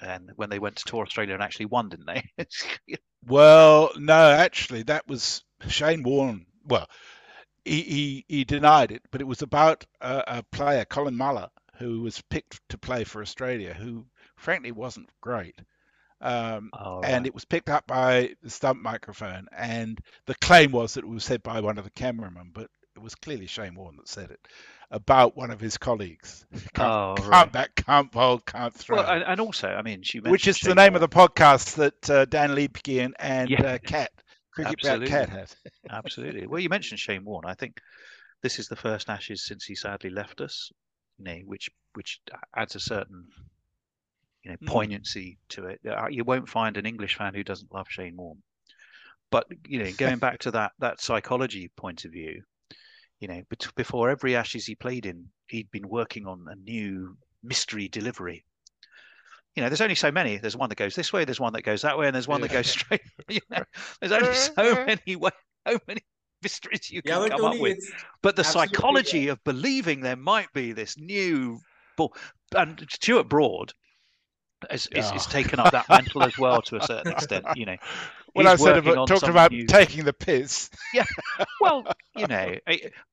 And 0.00 0.30
when 0.36 0.48
they 0.48 0.58
went 0.58 0.76
to 0.76 0.84
tour 0.84 1.02
Australia 1.02 1.34
and 1.34 1.42
actually 1.42 1.66
won, 1.66 1.88
didn't 1.88 2.06
they? 2.06 2.96
well, 3.26 3.90
no, 3.96 4.30
actually, 4.30 4.84
that 4.84 5.08
was 5.08 5.42
Shane 5.68 6.04
Warne. 6.04 6.46
Well, 6.64 6.88
he, 7.64 7.82
he, 7.82 8.24
he 8.28 8.44
denied 8.44 8.92
it, 8.92 9.02
but 9.10 9.20
it 9.20 9.26
was 9.26 9.42
about 9.42 9.84
a, 10.00 10.22
a 10.26 10.42
player, 10.52 10.84
Colin 10.84 11.16
Muller, 11.16 11.48
who 11.78 12.02
was 12.02 12.22
picked 12.30 12.60
to 12.68 12.78
play 12.78 13.04
for 13.04 13.22
Australia, 13.22 13.74
who 13.74 14.06
frankly 14.36 14.70
wasn't 14.70 15.10
great. 15.20 15.56
Um, 16.20 16.70
oh, 16.72 17.00
right. 17.00 17.10
And 17.10 17.26
it 17.26 17.34
was 17.34 17.44
picked 17.44 17.68
up 17.68 17.86
by 17.86 18.34
the 18.42 18.50
stump 18.50 18.80
microphone, 18.80 19.48
and 19.56 20.00
the 20.26 20.34
claim 20.36 20.70
was 20.70 20.94
that 20.94 21.04
it 21.04 21.08
was 21.08 21.24
said 21.24 21.42
by 21.42 21.60
one 21.60 21.78
of 21.78 21.84
the 21.84 21.90
cameramen, 21.90 22.50
but 22.54 22.70
it 22.94 23.02
was 23.02 23.14
clearly 23.16 23.46
Shane 23.46 23.74
Warne 23.74 23.96
that 23.96 24.08
said 24.08 24.30
it 24.30 24.40
about 24.90 25.36
one 25.36 25.50
of 25.50 25.60
his 25.60 25.76
colleagues. 25.76 26.46
Can't, 26.74 26.88
oh, 26.88 27.14
can't 27.16 27.28
right. 27.28 27.52
back, 27.52 27.74
can't 27.74 28.10
bowl, 28.10 28.38
can't 28.38 28.72
throw. 28.72 28.96
Well, 28.96 29.10
and, 29.10 29.22
and 29.22 29.40
also, 29.40 29.68
I 29.68 29.82
mean, 29.82 30.02
she 30.02 30.18
mentioned 30.18 30.32
which 30.32 30.48
is 30.48 30.60
the 30.60 30.74
name 30.74 30.94
of 30.94 31.00
the 31.00 31.08
podcast 31.08 31.74
that 31.74 32.10
uh, 32.10 32.24
Dan 32.24 32.50
Liebke 32.50 33.12
and 33.18 33.50
yeah. 33.50 33.62
uh, 33.62 33.78
Cat 33.78 34.10
Cricket 34.52 34.78
Absolutely. 34.78 35.08
Cat 35.08 35.28
had. 35.28 35.54
Absolutely. 35.90 36.46
Well, 36.46 36.60
you 36.60 36.68
mentioned 36.68 37.00
Shane 37.00 37.24
Warne. 37.24 37.44
I 37.46 37.54
think 37.54 37.80
this 38.42 38.58
is 38.58 38.68
the 38.68 38.76
first 38.76 39.08
Ashes 39.08 39.44
since 39.44 39.64
he 39.64 39.74
sadly 39.74 40.10
left 40.10 40.40
us, 40.40 40.72
you 41.18 41.24
know, 41.24 41.38
which 41.44 41.70
which 41.94 42.20
adds 42.56 42.74
a 42.74 42.80
certain 42.80 43.26
you 44.42 44.50
know 44.50 44.56
hmm. 44.56 44.66
poignancy 44.66 45.38
to 45.50 45.66
it. 45.66 45.80
Uh, 45.86 46.08
you 46.08 46.24
won't 46.24 46.48
find 46.48 46.76
an 46.76 46.86
English 46.86 47.16
fan 47.16 47.34
who 47.34 47.44
doesn't 47.44 47.72
love 47.72 47.86
Shane 47.88 48.16
Warne. 48.16 48.42
But 49.30 49.46
you 49.66 49.82
know, 49.82 49.92
going 49.92 50.18
back 50.18 50.40
to 50.40 50.50
that 50.52 50.72
that 50.78 51.00
psychology 51.00 51.70
point 51.76 52.04
of 52.04 52.12
view, 52.12 52.42
you 53.20 53.28
know, 53.28 53.42
before 53.74 54.10
every 54.10 54.36
Ashes 54.36 54.66
he 54.66 54.74
played 54.74 55.06
in, 55.06 55.26
he'd 55.48 55.70
been 55.70 55.88
working 55.88 56.26
on 56.26 56.46
a 56.48 56.56
new 56.56 57.16
mystery 57.42 57.88
delivery. 57.88 58.44
You 59.56 59.62
know, 59.62 59.68
there's 59.68 59.80
only 59.80 59.96
so 59.96 60.12
many. 60.12 60.36
There's 60.36 60.56
one 60.56 60.68
that 60.68 60.76
goes 60.76 60.94
this 60.94 61.12
way, 61.12 61.24
there's 61.24 61.40
one 61.40 61.52
that 61.54 61.62
goes 61.62 61.82
that 61.82 61.98
way, 61.98 62.06
and 62.06 62.14
there's 62.14 62.28
one 62.28 62.40
yeah. 62.40 62.46
that 62.46 62.52
goes 62.52 62.66
straight. 62.70 63.00
You 63.28 63.40
know, 63.50 63.64
there's 64.00 64.12
only 64.12 64.34
so 64.34 64.84
many 64.86 65.16
way, 65.16 65.30
so 65.66 65.78
many 65.88 66.00
mysteries 66.42 66.90
you 66.90 67.02
can 67.02 67.22
yeah, 67.22 67.28
come 67.28 67.44
up 67.44 67.58
with. 67.58 67.78
But 68.22 68.36
the 68.36 68.44
psychology 68.44 69.20
yeah. 69.20 69.32
of 69.32 69.44
believing 69.44 70.00
there 70.00 70.16
might 70.16 70.52
be 70.52 70.72
this 70.72 70.96
new 70.98 71.58
ball, 71.96 72.14
and 72.54 72.86
Stuart 72.90 73.28
Broad 73.28 73.72
is, 74.70 74.88
is, 74.92 75.10
is, 75.12 75.26
taken 75.26 75.60
up 75.60 75.72
that 75.72 75.88
mantle 75.88 76.22
as 76.22 76.36
well 76.38 76.62
to 76.62 76.76
a 76.76 76.82
certain 76.82 77.12
extent. 77.12 77.44
You 77.56 77.66
know, 77.66 77.76
when 78.32 78.46
I 78.46 78.56
said 78.56 78.78
about 78.78 79.08
talking 79.08 79.30
about 79.30 79.52
new... 79.52 79.66
taking 79.66 80.04
the 80.04 80.12
piss. 80.12 80.70
Yeah, 80.94 81.04
well, 81.60 81.84
you 82.16 82.26
know, 82.26 82.54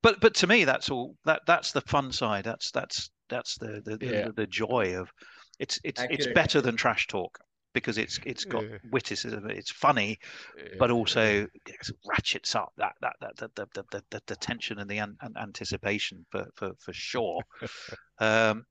but 0.01 0.21
but 0.21 0.33
to 0.35 0.47
me, 0.47 0.63
that's 0.63 0.89
all. 0.89 1.15
That 1.25 1.41
that's 1.45 1.73
the 1.73 1.81
fun 1.81 2.11
side. 2.13 2.45
That's 2.45 2.71
that's 2.71 3.09
that's 3.29 3.57
the 3.57 3.81
the, 3.83 3.97
yeah. 3.99 4.25
the, 4.27 4.31
the, 4.31 4.47
joy 4.47 4.95
of 4.97 5.11
it's 5.59 5.77
it's 5.83 6.01
Accurate. 6.01 6.19
it's 6.19 6.33
better 6.33 6.61
than 6.61 6.77
trash 6.77 7.07
talk 7.07 7.37
because 7.73 7.97
it's 7.97 8.17
it's 8.25 8.45
got 8.45 8.63
yeah. 8.63 8.77
witticism. 8.91 9.49
It's 9.49 9.71
funny, 9.71 10.17
yeah. 10.57 10.75
but 10.79 10.89
also 10.89 11.47
it 11.65 11.89
ratchets 12.09 12.55
up 12.55 12.71
that 12.77 12.93
that 13.01 13.15
that 13.19 13.35
the 13.37 13.49
the, 13.55 13.83
the, 13.91 14.03
the, 14.09 14.21
the 14.27 14.35
tension 14.37 14.79
and 14.79 14.89
the 14.89 14.99
an, 14.99 15.17
an 15.21 15.33
anticipation 15.37 16.25
for 16.31 16.47
for 16.55 16.71
for 16.79 16.93
sure. 16.93 17.41
um, 18.19 18.65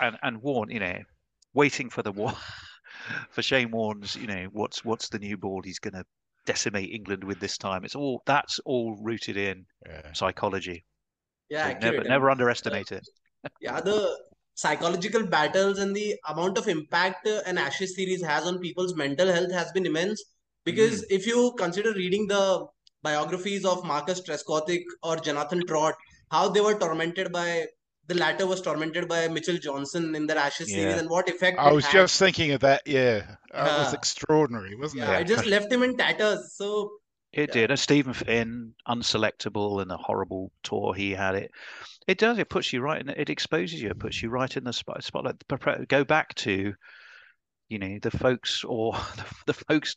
and 0.00 0.18
and 0.22 0.42
Warne, 0.42 0.70
you 0.70 0.80
know, 0.80 0.98
waiting 1.54 1.88
for 1.88 2.02
the 2.02 2.12
war 2.12 2.34
for 3.30 3.42
Shane 3.42 3.70
Warne's, 3.70 4.16
you 4.16 4.26
know, 4.26 4.48
what's 4.52 4.84
what's 4.84 5.08
the 5.08 5.18
new 5.18 5.36
ball 5.36 5.62
he's 5.62 5.78
going 5.78 5.94
to 5.94 6.04
decimate 6.46 6.90
England 6.90 7.24
with 7.24 7.40
this 7.40 7.58
time. 7.58 7.84
It's 7.84 7.94
all 7.94 8.22
that's 8.26 8.58
all 8.64 8.96
rooted 9.02 9.36
in 9.36 9.64
yeah. 9.86 10.12
psychology. 10.12 10.84
Yeah, 11.48 11.72
so 11.72 11.90
never 11.90 12.04
never 12.04 12.30
underestimate 12.30 12.92
it. 12.92 13.06
yeah, 13.60 13.80
the 13.80 14.18
psychological 14.54 15.26
battles 15.26 15.78
and 15.78 15.94
the 15.94 16.14
amount 16.28 16.58
of 16.58 16.68
impact 16.68 17.26
an 17.26 17.58
Ashes 17.58 17.96
series 17.96 18.22
has 18.22 18.46
on 18.46 18.58
people's 18.58 18.94
mental 18.94 19.32
health 19.32 19.52
has 19.52 19.72
been 19.72 19.86
immense. 19.86 20.22
Because 20.64 21.02
mm. 21.02 21.06
if 21.10 21.26
you 21.26 21.54
consider 21.58 21.92
reading 21.92 22.26
the 22.26 22.66
biographies 23.02 23.64
of 23.64 23.84
Marcus 23.84 24.20
Trescothick 24.20 24.84
or 25.02 25.16
Jonathan 25.16 25.66
Trott, 25.66 25.94
how 26.30 26.48
they 26.48 26.60
were 26.60 26.78
tormented 26.78 27.32
by 27.32 27.66
the 28.08 28.14
latter 28.14 28.46
was 28.46 28.60
tormented 28.60 29.08
by 29.08 29.28
Mitchell 29.28 29.58
Johnson 29.58 30.14
in 30.14 30.26
the 30.26 30.36
Ashes 30.36 30.70
yeah. 30.70 30.76
series, 30.76 31.00
and 31.00 31.10
what 31.10 31.28
effect? 31.28 31.58
I 31.58 31.72
was 31.72 31.86
just 31.88 32.18
thinking 32.18 32.52
of 32.52 32.60
that. 32.60 32.82
Yeah, 32.86 33.36
that 33.52 33.78
was 33.78 33.94
extraordinary, 33.94 34.74
wasn't 34.74 35.02
yeah, 35.02 35.12
it? 35.12 35.18
I 35.18 35.22
just 35.22 35.46
left 35.46 35.72
him 35.72 35.82
in 35.82 35.96
tatters. 35.96 36.54
So 36.54 36.92
It 37.32 37.48
Yeah. 37.48 37.62
did. 37.62 37.70
And 37.70 37.80
Steven 37.80 38.12
Finn, 38.12 38.74
unselectable, 38.86 39.80
and 39.80 39.90
the 39.90 39.96
horrible 39.96 40.52
tour 40.62 40.92
he 40.94 41.12
had. 41.12 41.34
It, 41.34 41.50
it 42.06 42.18
does. 42.18 42.38
It 42.38 42.50
puts 42.50 42.72
you 42.72 42.82
right 42.82 43.00
in. 43.00 43.08
It 43.08 43.30
exposes 43.30 43.80
you. 43.80 43.88
It 43.90 43.98
puts 43.98 44.22
you 44.22 44.28
right 44.28 44.54
in 44.54 44.64
the 44.64 44.72
spot. 44.72 45.02
Spotlight. 45.02 45.42
Go 45.88 46.04
back 46.04 46.34
to, 46.34 46.74
you 47.68 47.78
know, 47.78 47.98
the 48.02 48.10
Foakes 48.10 48.64
or 48.64 48.92
the, 49.16 49.24
the 49.46 49.54
Foakes 49.54 49.96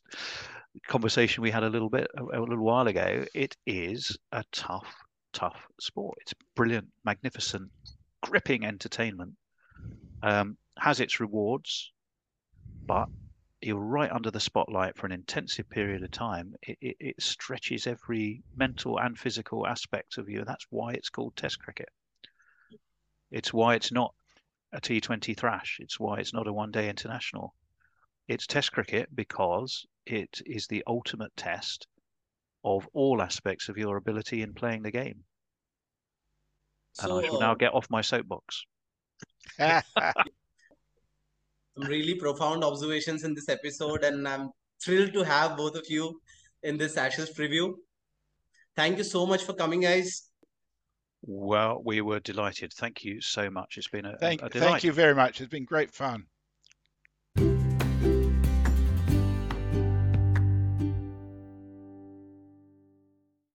conversation 0.88 1.42
we 1.44 1.52
had 1.52 1.64
a 1.64 1.70
little 1.70 1.90
bit 1.90 2.08
a, 2.18 2.24
a 2.24 2.40
little 2.40 2.64
while 2.64 2.88
ago. 2.88 3.26
It 3.34 3.58
is 3.66 4.18
a 4.32 4.44
tough, 4.52 4.88
tough 5.34 5.58
sport. 5.80 6.18
It's 6.22 6.34
brilliant, 6.56 6.88
magnificent, 7.04 7.70
gripping 8.26 8.66
entertainment. 8.66 9.34
Um, 10.24 10.58
has 10.78 11.00
its 11.00 11.20
rewards, 11.20 11.92
but 12.88 13.08
you're 13.62 13.78
right 13.78 14.12
under 14.12 14.32
the 14.32 14.40
spotlight 14.40 14.98
for 14.98 15.06
an 15.06 15.12
intensive 15.12 15.70
period 15.70 16.04
of 16.04 16.12
time. 16.12 16.56
It, 16.64 16.78
it, 16.82 16.98
it 17.00 17.22
stretches 17.22 17.88
every 17.88 18.42
mental 18.56 19.00
and 19.00 19.18
physical 19.18 19.68
aspect 19.68 20.18
of 20.18 20.28
you. 20.28 20.44
That's 20.44 20.66
why 20.70 20.94
it's 20.94 21.10
called 21.10 21.36
Test 21.36 21.60
cricket. 21.60 21.90
It's 23.32 23.54
why 23.54 23.76
it's 23.76 23.92
not 23.92 24.14
a 24.74 24.82
T20 24.82 25.38
thrash. 25.38 25.78
It's 25.80 26.00
why 26.00 26.20
it's 26.20 26.34
not 26.34 26.48
a 26.48 26.54
one 26.54 26.72
day 26.72 26.90
international. 26.90 27.54
It's 28.28 28.48
Test 28.48 28.72
cricket 28.72 29.16
because 29.16 29.86
it 30.06 30.42
is 30.46 30.68
the 30.68 30.84
ultimate 30.88 31.36
test 31.38 31.88
of 32.64 32.88
all 32.94 33.22
aspects 33.22 33.70
of 33.70 33.78
your 33.78 33.98
ability 33.98 34.42
in 34.42 34.54
playing 34.54 34.82
the 34.82 34.92
game. 34.92 35.24
And 37.02 37.10
So, 37.10 37.20
I 37.20 37.26
shall 37.26 37.40
now 37.40 37.56
get 37.56 37.74
off 37.74 37.88
my 37.90 38.02
soapbox. 38.02 38.66
some 39.58 39.84
really 41.78 42.16
profound 42.16 42.64
observations 42.64 43.24
in 43.24 43.34
this 43.34 43.50
episode, 43.50 44.04
and 44.04 44.28
I'm 44.28 44.52
thrilled 44.84 45.14
to 45.14 45.24
have 45.24 45.58
both 45.58 45.76
of 45.76 45.86
you 45.90 46.22
in 46.64 46.78
this 46.78 46.98
Ashes 46.98 47.34
preview. 47.38 47.74
Thank 48.76 48.98
you 48.98 49.04
so 49.04 49.26
much 49.26 49.44
for 49.44 49.54
coming, 49.54 49.82
guys. 49.82 50.30
Well, 51.22 51.82
we 51.84 52.02
were 52.02 52.20
delighted. 52.20 52.74
Thank 52.74 53.04
you 53.04 53.20
so 53.22 53.50
much. 53.50 53.78
It's 53.78 53.88
been 53.88 54.06
a, 54.06 54.18
thank, 54.18 54.42
a 54.42 54.50
thank 54.50 54.84
you 54.84 54.92
very 54.92 55.16
much. 55.16 55.42
It's 55.42 55.50
been 55.50 55.66
great 55.66 55.94
fun. 55.94 56.26